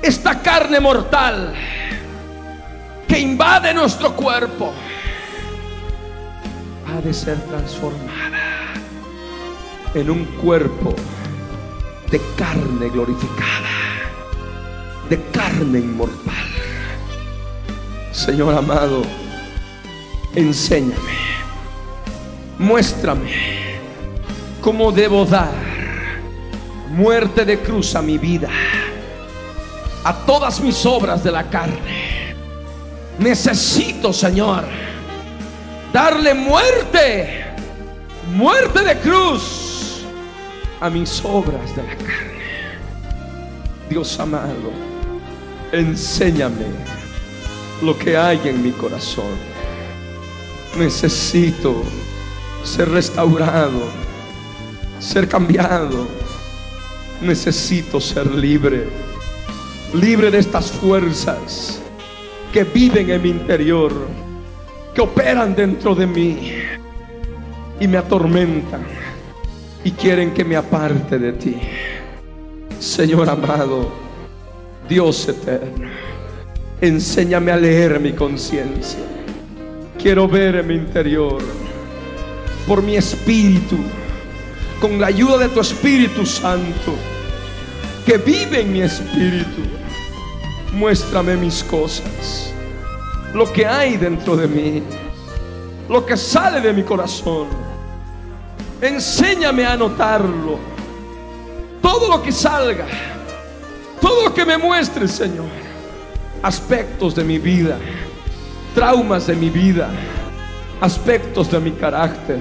esta 0.00 0.40
carne 0.40 0.80
mortal 0.80 1.52
que 3.06 3.18
invade 3.18 3.72
nuestro 3.74 4.16
cuerpo 4.16 4.72
ha 6.88 7.00
de 7.00 7.14
ser 7.14 7.38
transformada 7.42 8.72
en 9.94 10.10
un 10.10 10.24
cuerpo 10.24 10.94
de 12.10 12.20
carne 12.36 12.88
glorificada, 12.88 13.68
de 15.08 15.22
carne 15.30 15.78
inmortal. 15.78 16.46
Señor 18.10 18.54
amado, 18.54 19.02
enséñame, 20.34 20.94
muéstrame 22.58 23.30
cómo 24.60 24.92
debo 24.92 25.24
dar 25.24 25.52
muerte 26.90 27.44
de 27.44 27.58
cruz 27.58 27.94
a 27.94 28.02
mi 28.02 28.18
vida, 28.18 28.48
a 30.04 30.14
todas 30.24 30.60
mis 30.60 30.84
obras 30.86 31.24
de 31.24 31.32
la 31.32 31.48
carne. 31.48 32.34
Necesito, 33.18 34.12
Señor, 34.12 34.64
darle 35.92 36.34
muerte, 36.34 37.44
muerte 38.34 38.82
de 38.82 38.98
cruz 38.98 40.04
a 40.80 40.90
mis 40.90 41.22
obras 41.24 41.74
de 41.76 41.82
la 41.82 41.96
carne. 41.96 42.32
Dios 43.88 44.18
amado, 44.18 44.72
enséñame 45.72 46.66
lo 47.82 47.98
que 47.98 48.16
hay 48.16 48.40
en 48.44 48.62
mi 48.62 48.70
corazón. 48.70 49.51
Necesito 50.76 51.82
ser 52.64 52.88
restaurado, 52.90 53.82
ser 54.98 55.28
cambiado. 55.28 56.06
Necesito 57.20 58.00
ser 58.00 58.26
libre, 58.34 58.88
libre 59.94 60.30
de 60.30 60.38
estas 60.38 60.72
fuerzas 60.72 61.80
que 62.52 62.64
viven 62.64 63.10
en 63.10 63.22
mi 63.22 63.28
interior, 63.28 63.92
que 64.92 65.00
operan 65.00 65.54
dentro 65.54 65.94
de 65.94 66.06
mí 66.06 66.52
y 67.78 67.86
me 67.86 67.98
atormentan 67.98 68.82
y 69.84 69.92
quieren 69.92 70.32
que 70.32 70.44
me 70.44 70.56
aparte 70.56 71.18
de 71.18 71.32
ti. 71.32 71.56
Señor 72.78 73.28
amado, 73.30 73.92
Dios 74.88 75.28
eterno, 75.28 75.88
enséñame 76.80 77.52
a 77.52 77.56
leer 77.56 78.00
mi 78.00 78.12
conciencia. 78.12 79.11
Quiero 80.02 80.26
ver 80.26 80.56
en 80.56 80.66
mi 80.66 80.74
interior, 80.74 81.40
por 82.66 82.82
mi 82.82 82.96
espíritu, 82.96 83.76
con 84.80 85.00
la 85.00 85.06
ayuda 85.06 85.38
de 85.38 85.48
tu 85.50 85.60
Espíritu 85.60 86.26
Santo, 86.26 86.96
que 88.04 88.18
vive 88.18 88.62
en 88.62 88.72
mi 88.72 88.82
espíritu. 88.82 89.62
Muéstrame 90.72 91.36
mis 91.36 91.62
cosas, 91.62 92.52
lo 93.32 93.52
que 93.52 93.64
hay 93.64 93.96
dentro 93.96 94.36
de 94.36 94.48
mí, 94.48 94.82
lo 95.88 96.04
que 96.04 96.16
sale 96.16 96.60
de 96.60 96.72
mi 96.72 96.82
corazón. 96.82 97.46
Enséñame 98.80 99.64
a 99.64 99.76
notarlo. 99.76 100.58
Todo 101.80 102.08
lo 102.08 102.20
que 102.20 102.32
salga, 102.32 102.86
todo 104.00 104.24
lo 104.24 104.34
que 104.34 104.44
me 104.44 104.58
muestre, 104.58 105.06
Señor. 105.06 105.46
Aspectos 106.42 107.14
de 107.14 107.22
mi 107.22 107.38
vida, 107.38 107.78
traumas 108.74 109.26
de 109.26 109.36
mi 109.36 109.50
vida, 109.50 109.88
aspectos 110.80 111.50
de 111.50 111.60
mi 111.60 111.72
carácter, 111.72 112.40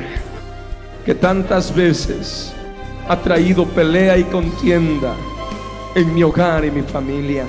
que 1.05 1.15
tantas 1.15 1.73
veces 1.73 2.53
ha 3.07 3.17
traído 3.17 3.65
pelea 3.65 4.17
y 4.17 4.23
contienda 4.25 5.13
en 5.95 6.13
mi 6.13 6.23
hogar 6.23 6.63
y 6.65 6.71
mi 6.71 6.81
familia. 6.81 7.45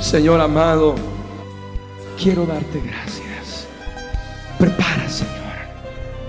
Señor 0.00 0.40
amado, 0.40 0.94
quiero 2.18 2.46
darte 2.46 2.80
gracias. 2.80 3.66
Prepara, 4.58 5.08
Señor. 5.08 5.34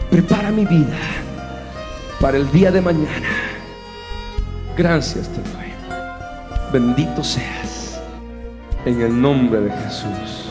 Prepara 0.09 0.51
mi 0.51 0.65
vida 0.65 0.97
para 2.19 2.37
el 2.37 2.51
día 2.51 2.71
de 2.71 2.81
mañana. 2.81 3.29
Gracias 4.77 5.27
te 5.29 5.37
doy. 5.37 5.71
Bendito 6.71 7.23
seas. 7.23 7.99
En 8.85 9.01
el 9.01 9.21
nombre 9.21 9.61
de 9.61 9.71
Jesús. 9.71 10.50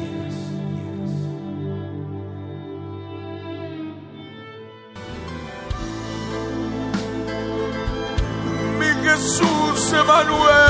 Jesús 10.11 10.60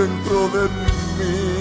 dentro 0.00 0.48
de 0.48 0.62
mí. 1.18 1.59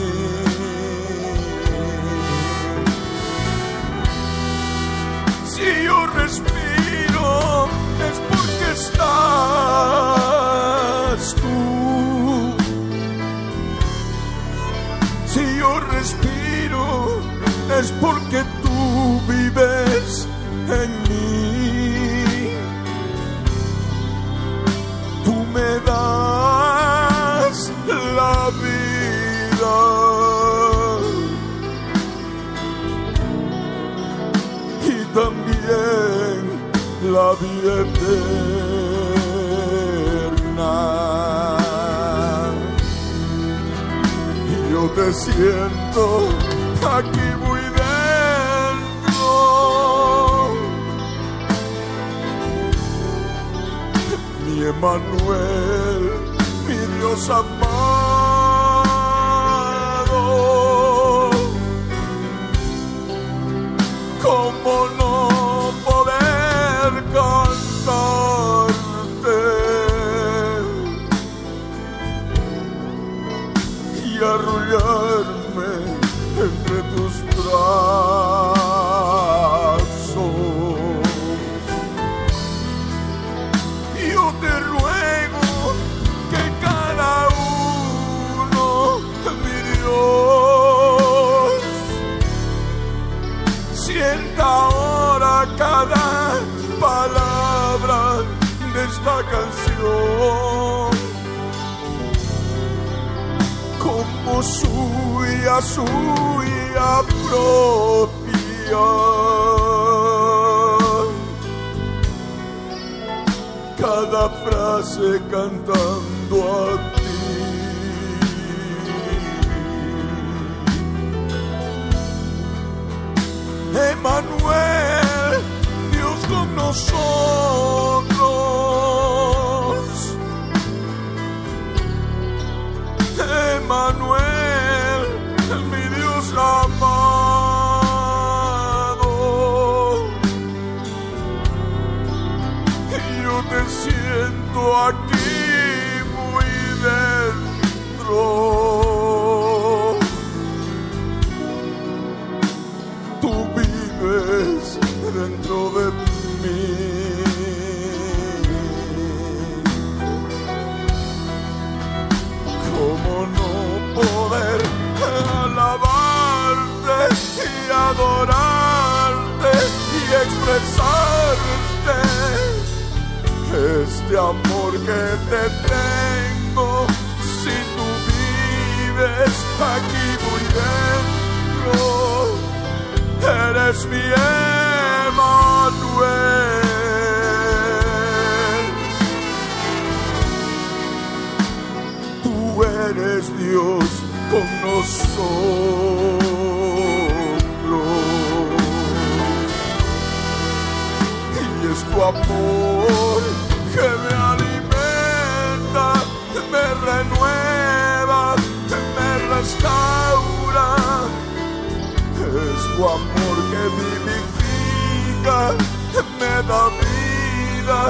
me 216.19 216.33
da 216.49 216.63
vida, 216.79 217.81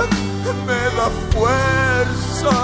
me 0.68 0.82
da 0.98 1.08
fuerza 1.32 2.58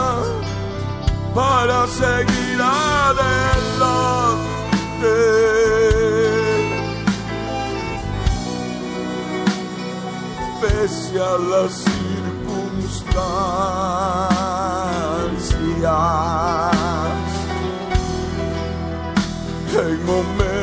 para 1.33 1.79
seguir 1.87 2.59
adelante. 2.61 3.55
Pese 10.61 11.15
a 11.19 11.37
las 11.51 11.71
circunstancias, 11.73 13.15
en 19.73 20.05
momentos 20.05 20.54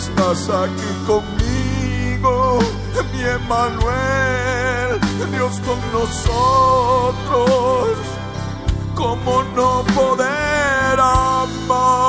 estás 0.00 0.48
aquí 0.48 0.92
conmigo, 1.06 2.58
mi 3.12 3.20
Emanuel, 3.22 4.90
Dios 5.30 5.54
con 5.66 5.78
nosotros. 5.92 7.88
¿Cómo 8.94 9.42
no 9.56 9.84
poder 9.94 10.98
amarte? 10.98 12.08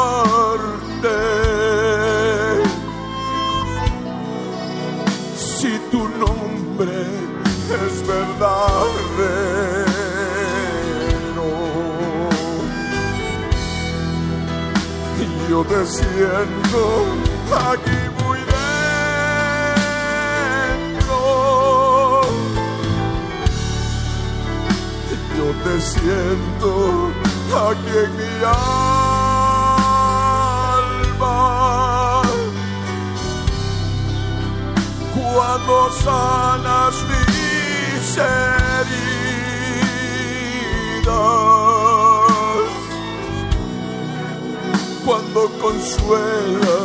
Si 5.36 5.72
tu 5.92 6.02
nombre 6.24 6.98
es 7.84 7.94
verdadero, 8.08 9.12
yo 15.50 15.60
te 15.66 15.86
siento 15.86 17.21
aquí 17.54 18.00
muy 18.24 18.40
dentro. 21.00 21.22
Yo 25.38 25.48
te 25.64 25.76
siento 25.82 26.72
aquí 27.68 27.94
en 28.06 28.12
mi 28.18 28.34
alma. 28.44 28.92
Cuando 35.14 35.76
sanas 36.04 36.96
mis 37.10 38.06
heridas 38.18 39.32
cuando 45.06 45.42
consuelas 45.62 46.81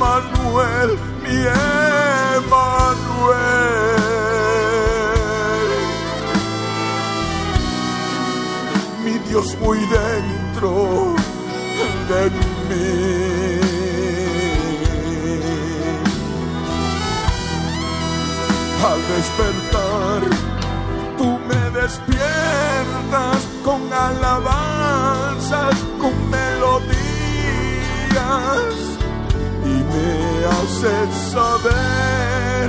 Emanuel, 0.00 0.90
mi 1.22 1.36
Emanuel. 2.36 2.70
Mi 9.04 9.14
Dios 9.28 9.48
muy 9.60 9.78
dentro 9.78 10.70
de 12.08 12.30
mí. 12.70 12.88
Al 18.88 19.00
despertar, 19.16 20.20
tú 21.18 21.28
me 21.46 21.62
despiertas 21.78 23.40
con 23.62 23.80
alabanzas, 23.92 25.76
con 26.00 26.14
melodías 26.30 27.00
me 29.92 30.08
haces 30.54 31.10
saber 31.32 32.66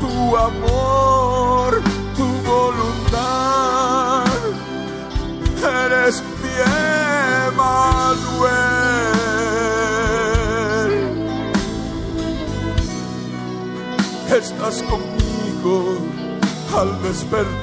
tu 0.00 0.14
amor, 0.36 1.70
tu 2.16 2.26
voluntad. 2.52 4.24
Eres 5.84 6.22
mi 6.42 6.54
Emanuel. 7.48 8.60
Estás 14.40 14.76
conmigo 14.90 15.76
al 16.78 16.90
despertarme. 17.02 17.59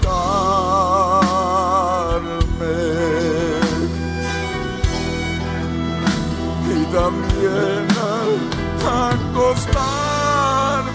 Acostarme. 9.47 10.91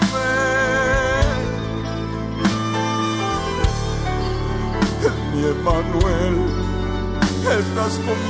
Mi 5.33 5.43
Emanuel, 5.43 6.37
estás 7.49 7.93
conmigo. 7.97 8.22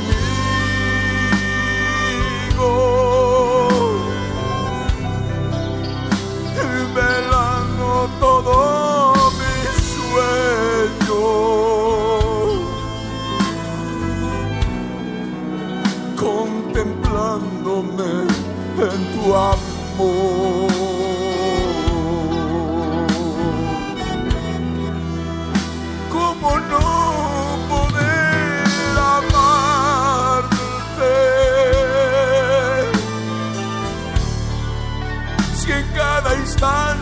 Cada 36.64 36.93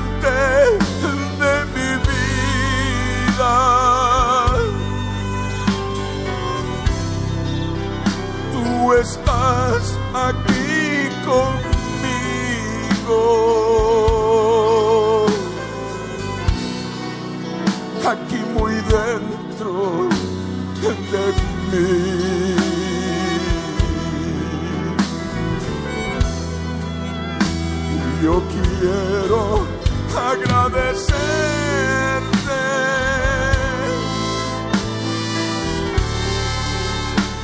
agradecerte 30.71 32.61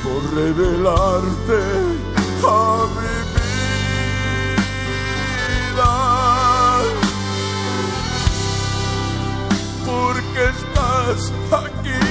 por 0.02 0.20
revelarte 0.34 1.62
a 2.44 2.86
mi 2.96 3.16
vida. 5.76 5.94
Porque 9.84 10.42
estás 10.56 11.20
aquí 11.52 12.04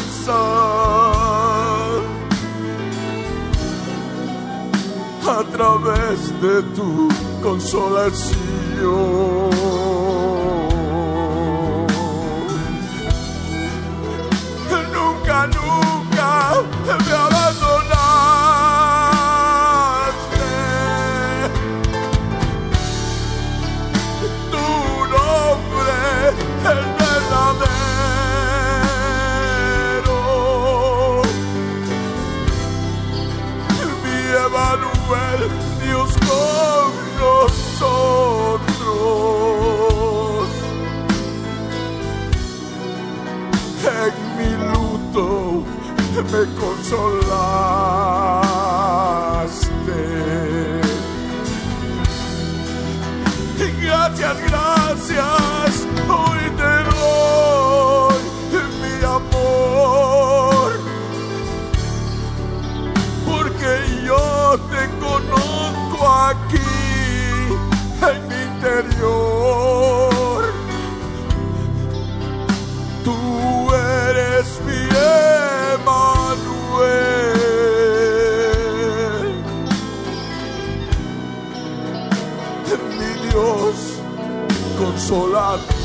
a 5.27 5.43
través 5.51 6.39
de 6.39 6.61
tu 6.75 7.09
consolación. 7.41 8.35
Nunca, 14.93 15.47
nunca 15.47 17.34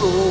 Oh. 0.02 0.29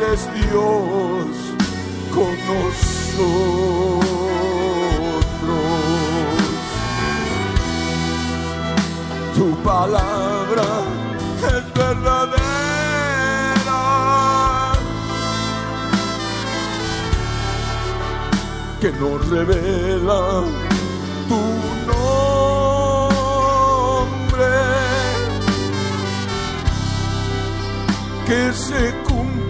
Eres 0.00 0.22
Dios 0.32 1.26
con 2.14 2.32
nosotros. 2.46 3.58
Tu 9.34 9.46
palabra 9.64 10.68
es 11.48 11.74
verdadera. 11.74 12.38
Que 18.80 18.92
nos 18.92 19.28
revela 19.28 20.44
tu 21.28 21.42
nombre. 21.90 22.14
Que 28.26 28.52
se 28.52 29.07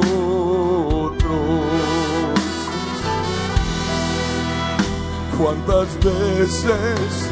Cuántas 5.38 5.88
veces 6.04 7.30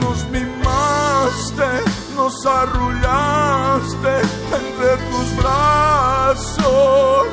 nos 0.00 0.18
mimaste, 0.30 1.70
nos 2.14 2.46
arrullaste 2.46 4.14
entre 4.52 4.96
tus 5.10 5.28
brazos, 5.36 7.26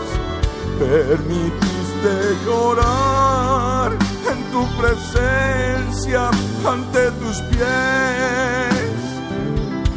permitiste 2.08 2.46
llorar 2.46 3.92
en 4.32 4.44
tu 4.52 4.66
presencia 4.78 6.30
ante 6.66 7.12
tus 7.12 7.38
pies 7.52 9.00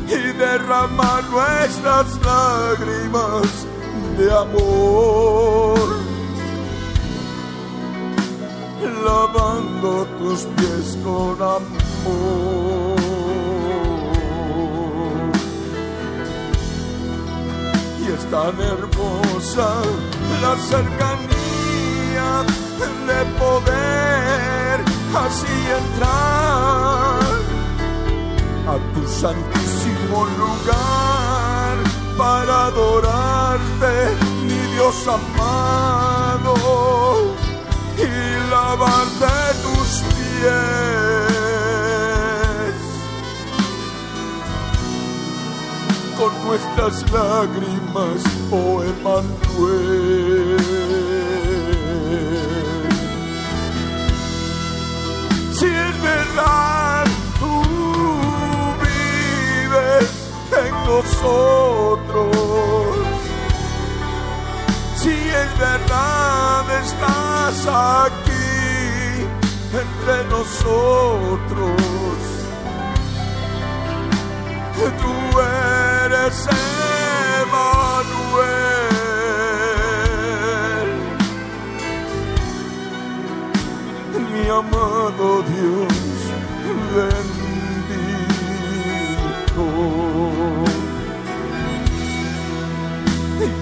y 0.09 0.33
derramar 0.39 1.23
nuestras 1.31 2.07
lágrimas 2.25 3.49
de 4.19 4.31
amor, 4.33 5.79
lavando 9.05 10.07
tus 10.19 10.41
pies 10.57 10.99
con 11.05 11.37
amor. 11.41 13.01
Y 18.01 18.13
es 18.13 18.31
tan 18.31 18.61
hermosa 18.61 19.69
la 20.43 20.57
cercanía 20.57 21.30
de 22.81 23.25
poder 23.39 24.81
así 25.15 25.59
entrar 25.83 27.21
a 28.67 28.75
tu 28.95 29.03
santísimo 29.07 30.19
lugar 30.39 31.77
para 32.17 32.67
adorarte, 32.67 33.95
mi 34.45 34.61
Dios 34.75 34.99
amado, 35.09 36.55
y 37.99 38.11
lavarte 38.51 39.37
tus 39.63 39.91
pies 40.15 40.81
con 46.19 46.33
nuestras 46.47 46.95
lágrimas, 47.13 48.21
oh 48.51 48.83
Emanuel. 48.83 50.60
Es 56.41 56.47
verdad, 56.47 57.05
tú 57.39 57.63
vives 58.81 60.11
en 60.65 60.73
nosotros. 60.87 62.37
Si 64.97 65.11
es 65.11 65.59
verdad, 65.59 66.65
estás 66.83 67.67
aquí 67.67 69.27
entre 69.73 70.17
nosotros. 70.29 71.77
Tú 75.01 75.15
eres 75.41 76.49
Emanuel 77.43 78.61
mi 84.33 84.49
amado 84.49 85.43
Dios 85.43 86.10
bendito. 86.95 87.51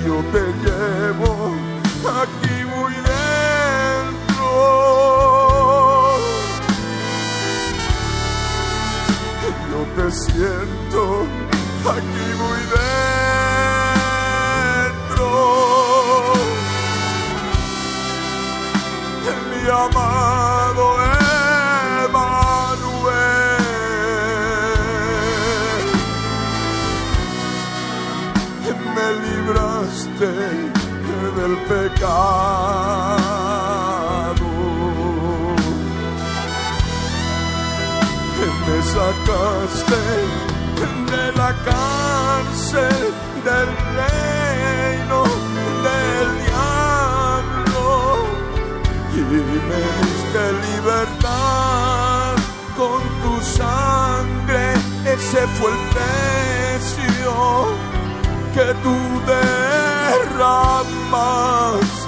Yo 0.07 0.17
te 0.33 0.45
llevo 0.65 1.31
aquí 2.23 2.57
muy 2.75 2.95
dentro. 2.95 4.49
Yo 9.71 9.81
te 9.97 10.07
siento 10.11 11.01
aquí 11.85 12.27
muy 12.43 12.61
dentro. 12.61 12.89
mi 19.51 19.63
amado 19.69 20.28
del 30.19 31.57
pecado, 31.69 32.09
me 38.67 38.79
sacaste 38.83 40.03
de 41.13 41.25
la 41.37 41.51
cárcel 41.65 43.15
del 43.45 43.69
reino 43.97 45.21
del 45.87 46.29
diablo. 46.47 47.87
Y 49.15 49.21
me 49.21 49.83
diste 50.01 50.43
libertad 50.73 52.35
con 52.77 53.01
tu 53.23 53.35
sangre. 53.57 54.65
Ese 55.05 55.41
fue 55.59 55.69
el 55.71 55.79
precio 55.95 57.33
que 58.55 58.67
tú 58.83 58.97
derramaste. 60.19 61.99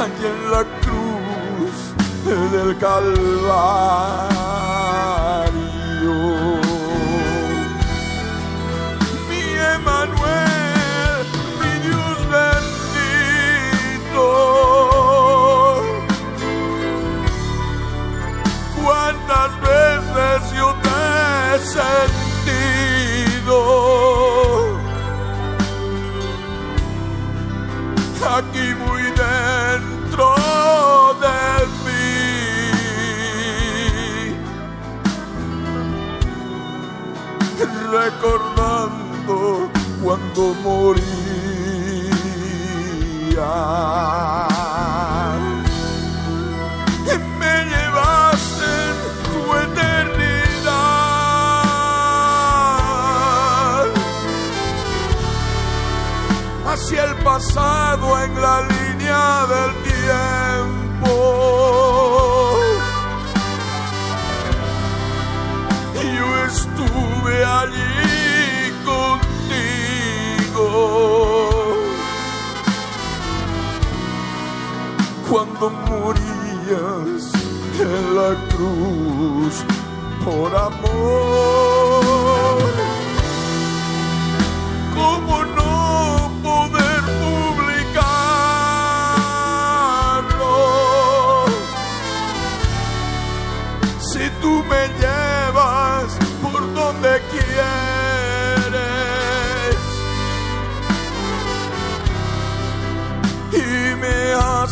allí 0.00 0.26
en 0.26 0.40
la 0.50 0.62
cruz 0.82 1.76
del 2.24 2.70
Calvario. 2.78 3.48
Mi 9.28 9.42
Emanuel, 9.74 11.26
mi 11.60 11.72
Dios 11.86 12.18
bendito. 12.36 14.26
cuántas 18.82 19.50
veces 19.60 20.38
yo 20.56 20.68
te 20.82 20.98
aquí 28.38 28.74
muy 28.74 29.02
dentro 29.02 30.26
de 31.22 31.38
mí. 31.84 32.06
Recordando 37.90 39.36
cuando 40.02 40.42
morías 40.62 40.98
pasado 57.28 58.06
en 58.24 58.32
la 58.40 58.56
línea 58.74 59.24
del 59.52 59.72
tiempo. 59.92 61.12
Yo 66.16 66.28
estuve 66.52 67.34
allí 67.60 68.72
contigo 68.92 70.66
cuando 75.28 75.64
morías 75.90 77.22
en 77.88 78.02
la 78.18 78.30
cruz 78.52 79.54
por 80.24 80.50
amor. 80.56 81.57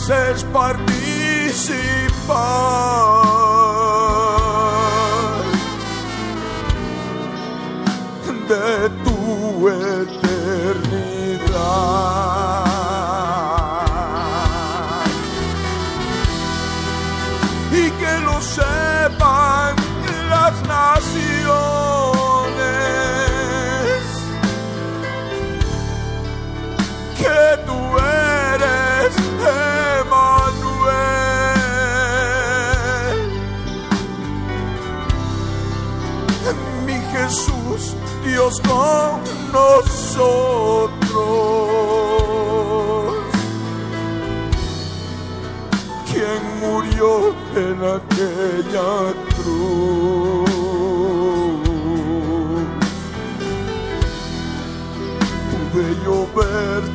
Haces 0.08 0.44
participar 0.52 0.86
de 8.48 8.88
tu 9.04 9.68
Dios 38.46 38.60
con 38.60 39.24
nosotros. 39.50 40.46
Quien 46.12 46.40
murió 46.60 47.34
en 47.56 47.76
aquella 47.82 49.14
cruz. 49.34 50.06
pude 55.72 55.86
yo 56.04 56.16
verte 56.36 56.85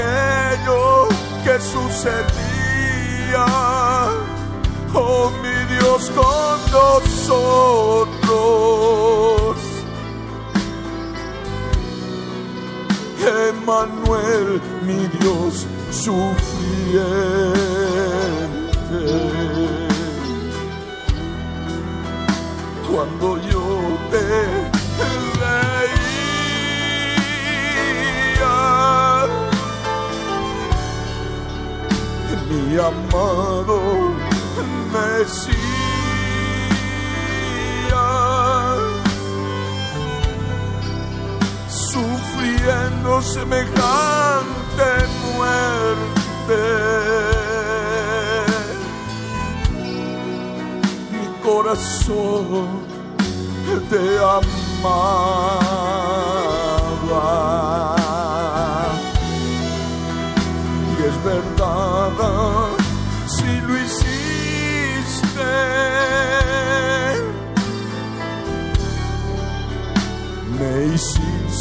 aquello 0.00 1.08
que 1.44 1.60
sucedía. 1.60 3.46
Oh 4.94 5.30
mi 5.42 5.58
Dios 5.74 6.10
con 6.10 6.56
nosotros. 6.72 7.60
Emanuel, 13.48 14.60
mi 14.82 15.06
Dios 15.18 15.66
sufriente. 15.90 16.40
Cuando 22.90 23.26
yo 23.48 23.59
mi 32.70 32.78
amado 32.78 33.80
Mesías 34.92 35.50
sufriendo 41.68 43.22
semejante 43.22 44.88
muerte. 45.34 46.62
Mi 51.10 51.24
corazón 51.42 52.68
te 53.90 54.04
amaba. 54.82 56.39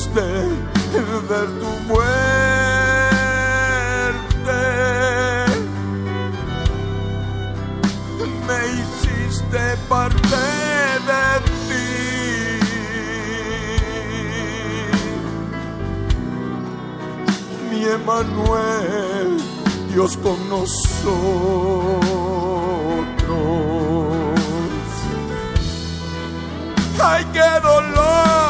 Hiciste 0.10 1.02
ver 1.27 1.48
tu 1.60 1.69
muerte, 1.88 2.22
me 8.48 8.60
hiciste 8.73 9.64
parte 9.88 10.41
de 11.10 11.26
ti. 11.68 11.88
Mi 17.69 17.80
Emanuel, 17.86 19.30
Dios 19.94 20.11
con 20.18 20.49
nosotros. 20.49 20.90
¡Ay, 27.02 27.26
qué 27.34 27.49
dolor! 27.61 28.49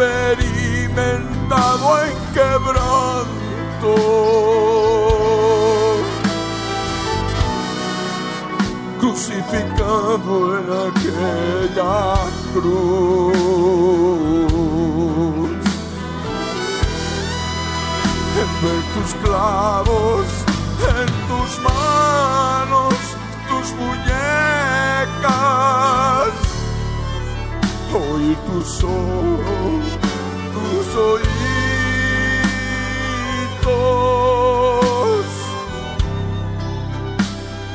Experimentado 0.00 2.00
en 2.04 2.16
quebranto. 2.32 3.92
Crucificado 8.98 10.34
en 10.58 10.66
aquella 10.88 11.98
cruz. 12.54 13.36
En 18.40 18.50
ver 18.62 18.82
tus 18.94 19.10
clavos 19.22 20.24
oír 27.94 28.36
tus 28.46 28.84
ojos, 28.84 29.84
tus 30.54 30.96
oídos, 30.96 31.30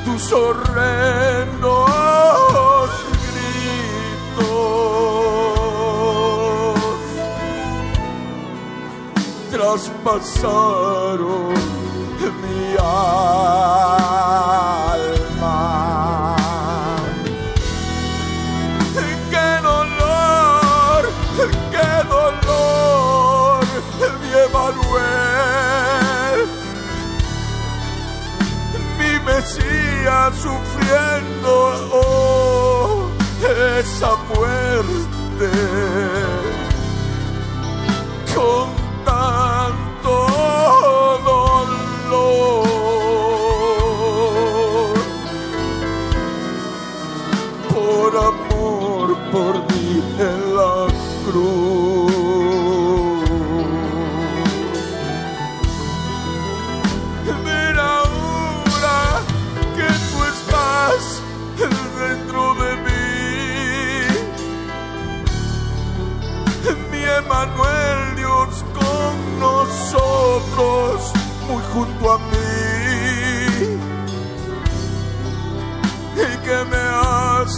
tus 0.05 0.31
horrendos 0.31 1.89
gritos 4.31 4.49
traspasaron 9.51 11.53
mi 12.41 12.77
alma. 12.77 14.85
Sufriendo 30.06 31.90
oh, 31.91 33.10
esa 33.41 34.15
muerte 34.30 35.49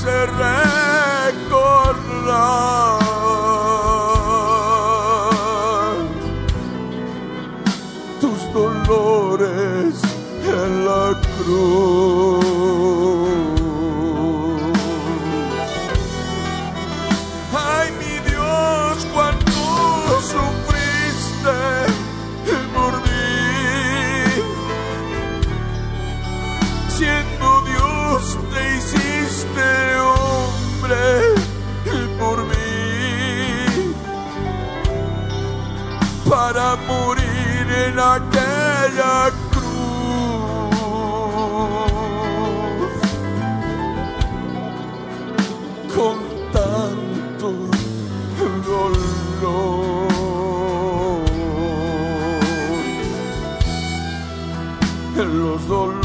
hace 0.07 0.25
recordar 1.51 2.66
en 37.98 38.03
aquella 38.03 39.32
cruz 39.52 39.68
con 45.95 46.18
tanto 46.53 47.48
dolor. 48.68 48.98
Los 55.15 55.68
dolores 55.68 55.97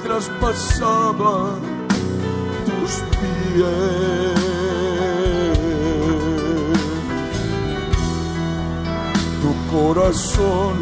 Traspasaba 0.08 1.36
tus 2.64 2.92
pies. 3.18 4.38
Tu 9.42 9.50
corazón 9.70 10.74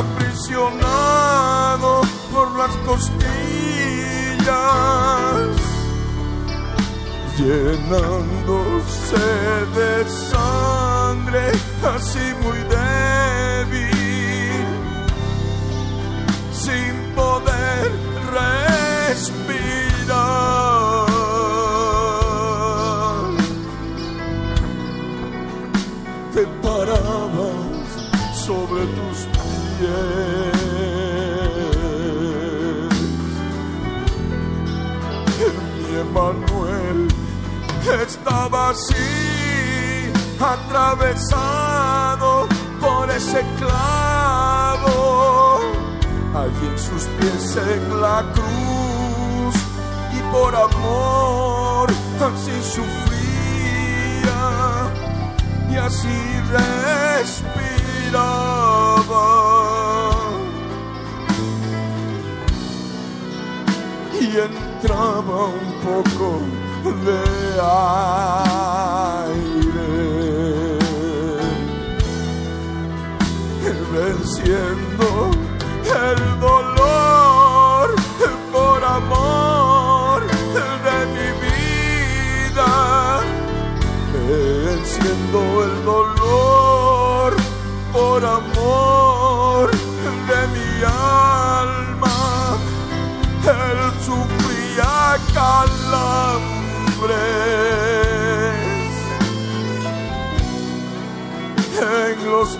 aprisionado 0.00 1.90
por 2.30 2.48
las 2.58 2.74
costillas, 2.88 3.22
llenándose 7.38 9.26
de 9.78 9.92
sangre 10.30 11.44
así 11.82 12.26
muy 12.42 12.58
débil 12.68 12.81
tus 28.86 29.26
pies. 29.32 29.42
Mi 35.78 35.90
Emanuel 36.00 36.98
estaba 38.06 38.60
así, 38.70 40.10
atravesado 40.40 42.30
por 42.80 43.10
ese 43.10 43.44
clavo, 43.58 45.60
allí 46.34 46.66
en 46.66 46.78
sus 46.78 47.04
pies 47.18 47.56
en 47.56 48.00
la 48.00 48.24
cruz, 48.32 49.54
y 50.16 50.18
por 50.32 50.54
amor 50.54 51.90
así 52.20 52.62
sufría, 52.62 54.40
y 55.70 55.76
así 55.76 56.32
Y 64.20 64.36
entraba 64.36 65.46
un 65.46 65.70
poco 65.82 66.28
de 67.06 67.22
aire, 69.22 69.58
venciendo 73.92 75.08
el 75.84 76.21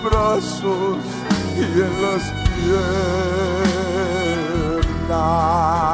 brazos 0.03 0.97
y 1.55 1.61
en 1.61 2.01
las 2.01 2.23
piernas. 5.07 5.92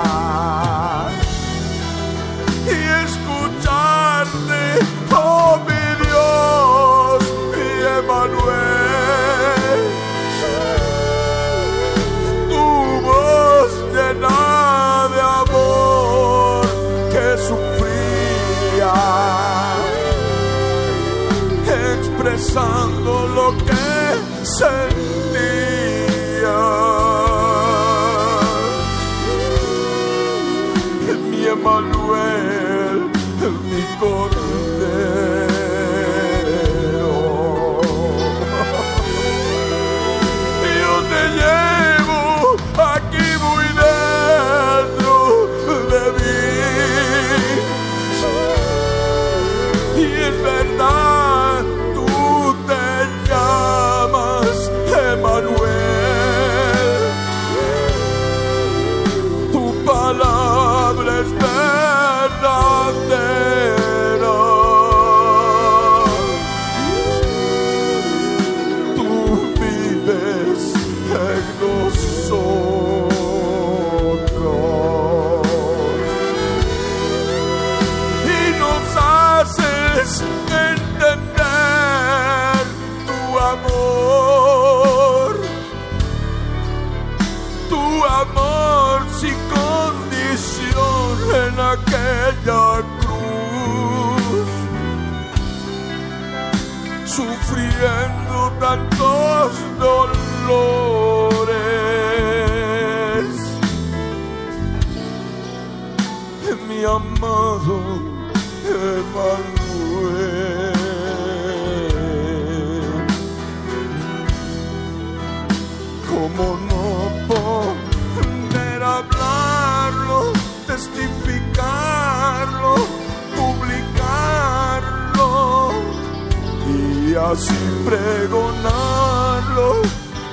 Pregonarlo, 127.85 129.67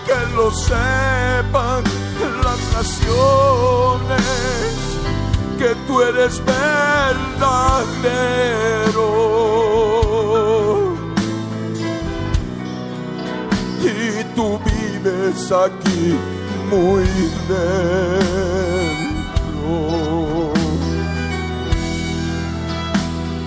que 0.07 0.19
lo 0.35 0.51
sepan 0.51 1.85
las 2.43 2.61
naciones? 2.75 4.37
que 5.59 5.75
tú 5.87 6.03
eres 6.03 6.43
verdadero. 6.45 7.67
Y 13.83 14.25
tú 14.35 14.59
vives 14.65 15.53
aquí 15.53 16.19
muy 16.71 17.05
dentro. 17.49 18.47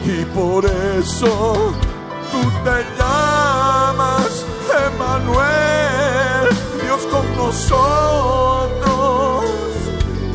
Y 0.05 0.25
por 0.33 0.65
eso 0.65 1.73
nosotros 7.49 9.45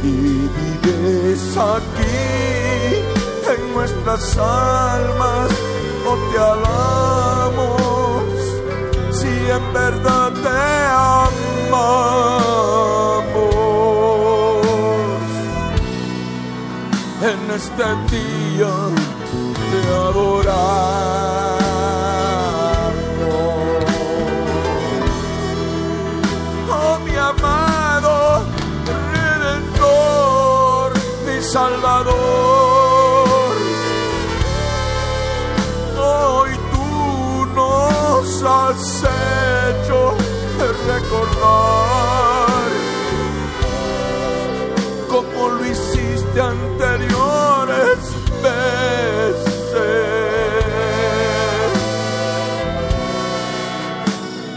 y 0.02 0.14
vives 0.56 1.56
aquí 1.56 2.26
en 3.52 3.60
nuestras 3.72 4.36
almas, 4.36 5.50
oh 6.08 6.18
te 6.32 6.38
alabamos, 6.54 8.24
si 9.12 9.32
en 9.58 9.66
verdad 9.72 10.32
te 10.44 10.62
amamos. 11.68 11.94
En 17.30 17.40
este 17.58 17.86
día 18.10 18.74
te 19.70 19.80
adoramos. 20.08 20.93
Salvador. 31.54 33.54
Hoy 35.96 36.50
tú 36.72 37.46
nos 37.54 38.42
has 38.42 39.04
hecho 39.04 40.16
recordar 40.88 42.48
como 45.08 45.48
lo 45.50 45.64
hiciste 45.64 46.40
anteriores 46.40 48.00
veces. 48.42 49.36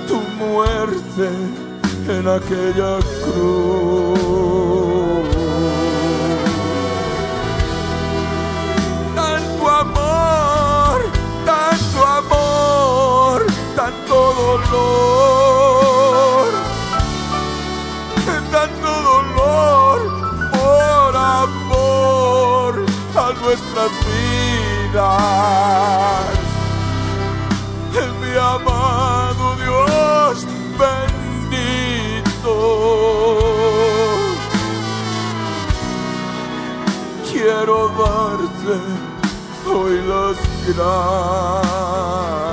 Tu 0.07 0.19
muerte 0.39 1.29
en 2.09 2.27
aquella 2.27 2.97
cruz. 3.23 3.86
Dolor, 14.71 16.49
tanto 18.51 18.89
dolor 19.11 19.99
por 20.51 21.15
amor 21.15 22.71
a 23.15 23.17
nuestras 23.41 23.91
vidas. 24.05 25.47
Mi 28.21 28.33
amado 28.37 29.45
Dios 29.55 30.35
bendito. 30.77 32.53
Quiero 37.31 37.77
darte 37.89 38.75
hoy 39.67 39.95
las 40.07 40.37
gracias. 40.67 42.46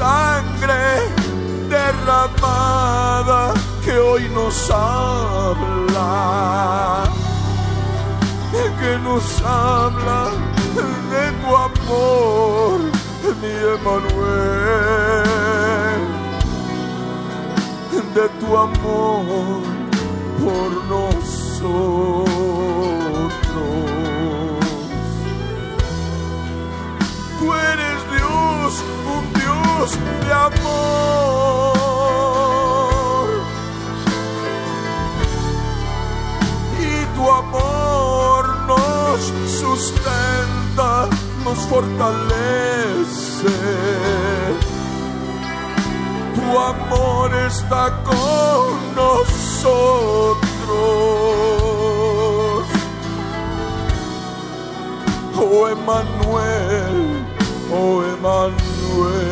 Sangre 0.00 1.12
derramada 1.68 3.40
que 3.84 3.94
hoy 3.98 4.24
nos 4.30 4.70
habla, 4.70 6.04
que 8.80 8.92
nos 9.06 9.26
habla 9.42 10.20
de 11.12 11.24
tu 11.40 11.50
amor, 11.68 12.78
mi 13.42 13.54
Emanuel, 13.76 14.02
de 18.16 18.26
tu 18.40 18.48
amor 18.56 19.62
por 20.42 20.70
nosotros. 20.94 22.29
Y 30.30 30.32
tu 37.16 37.24
amor 37.28 38.42
nos 38.68 39.20
sustenta, 39.60 41.08
nos 41.44 41.58
fortalece. 41.68 43.56
Tu 46.36 46.58
amor 46.58 47.34
está 47.48 47.84
con 48.04 48.94
nosotros. 48.94 49.90
Oh 55.36 55.68
Emanuel, 55.68 57.26
oh 57.72 58.04
Emanuel. 58.04 59.29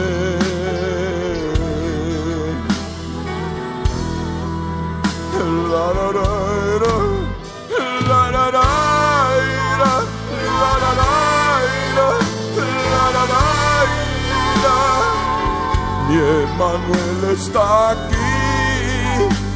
Mi 16.08 16.16
Emanuel 16.16 17.20
está 17.36 17.90
aquí 17.90 18.16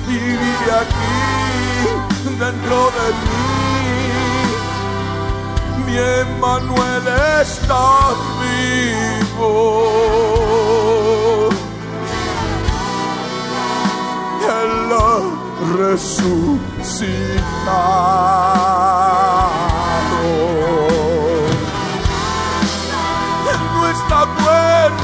y 0.07 0.11
vive 0.19 0.71
aquí 0.83 1.17
dentro 2.39 2.79
de 2.97 3.07
mí. 3.23 3.45
Mi 5.87 5.95
Emanuel 5.97 7.07
está 7.41 7.87
vivo. 8.41 9.51
Él 14.61 14.93
resucitado. 15.79 16.63
Él 23.51 23.61
no 23.75 23.81
está 23.89 24.19
muerto, 24.27 25.02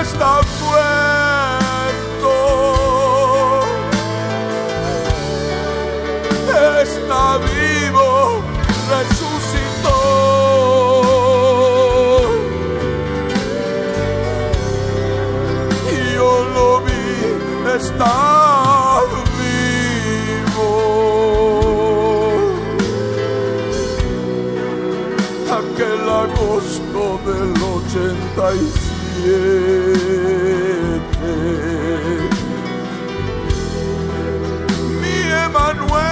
está 0.00 0.40
muerto. 0.60 2.34
Está 6.82 7.38
vivo, 7.38 8.08
resucitó. 8.90 9.98
Y 15.90 15.92
yo 16.14 16.32
lo 16.54 16.68
vi, 16.86 17.10
está 17.76 18.16
vivo. 19.38 20.70
Aquel 25.50 26.04
agosto 26.24 27.02
del 27.26 27.52
87. 27.62 29.61
Emanuel 35.72 36.11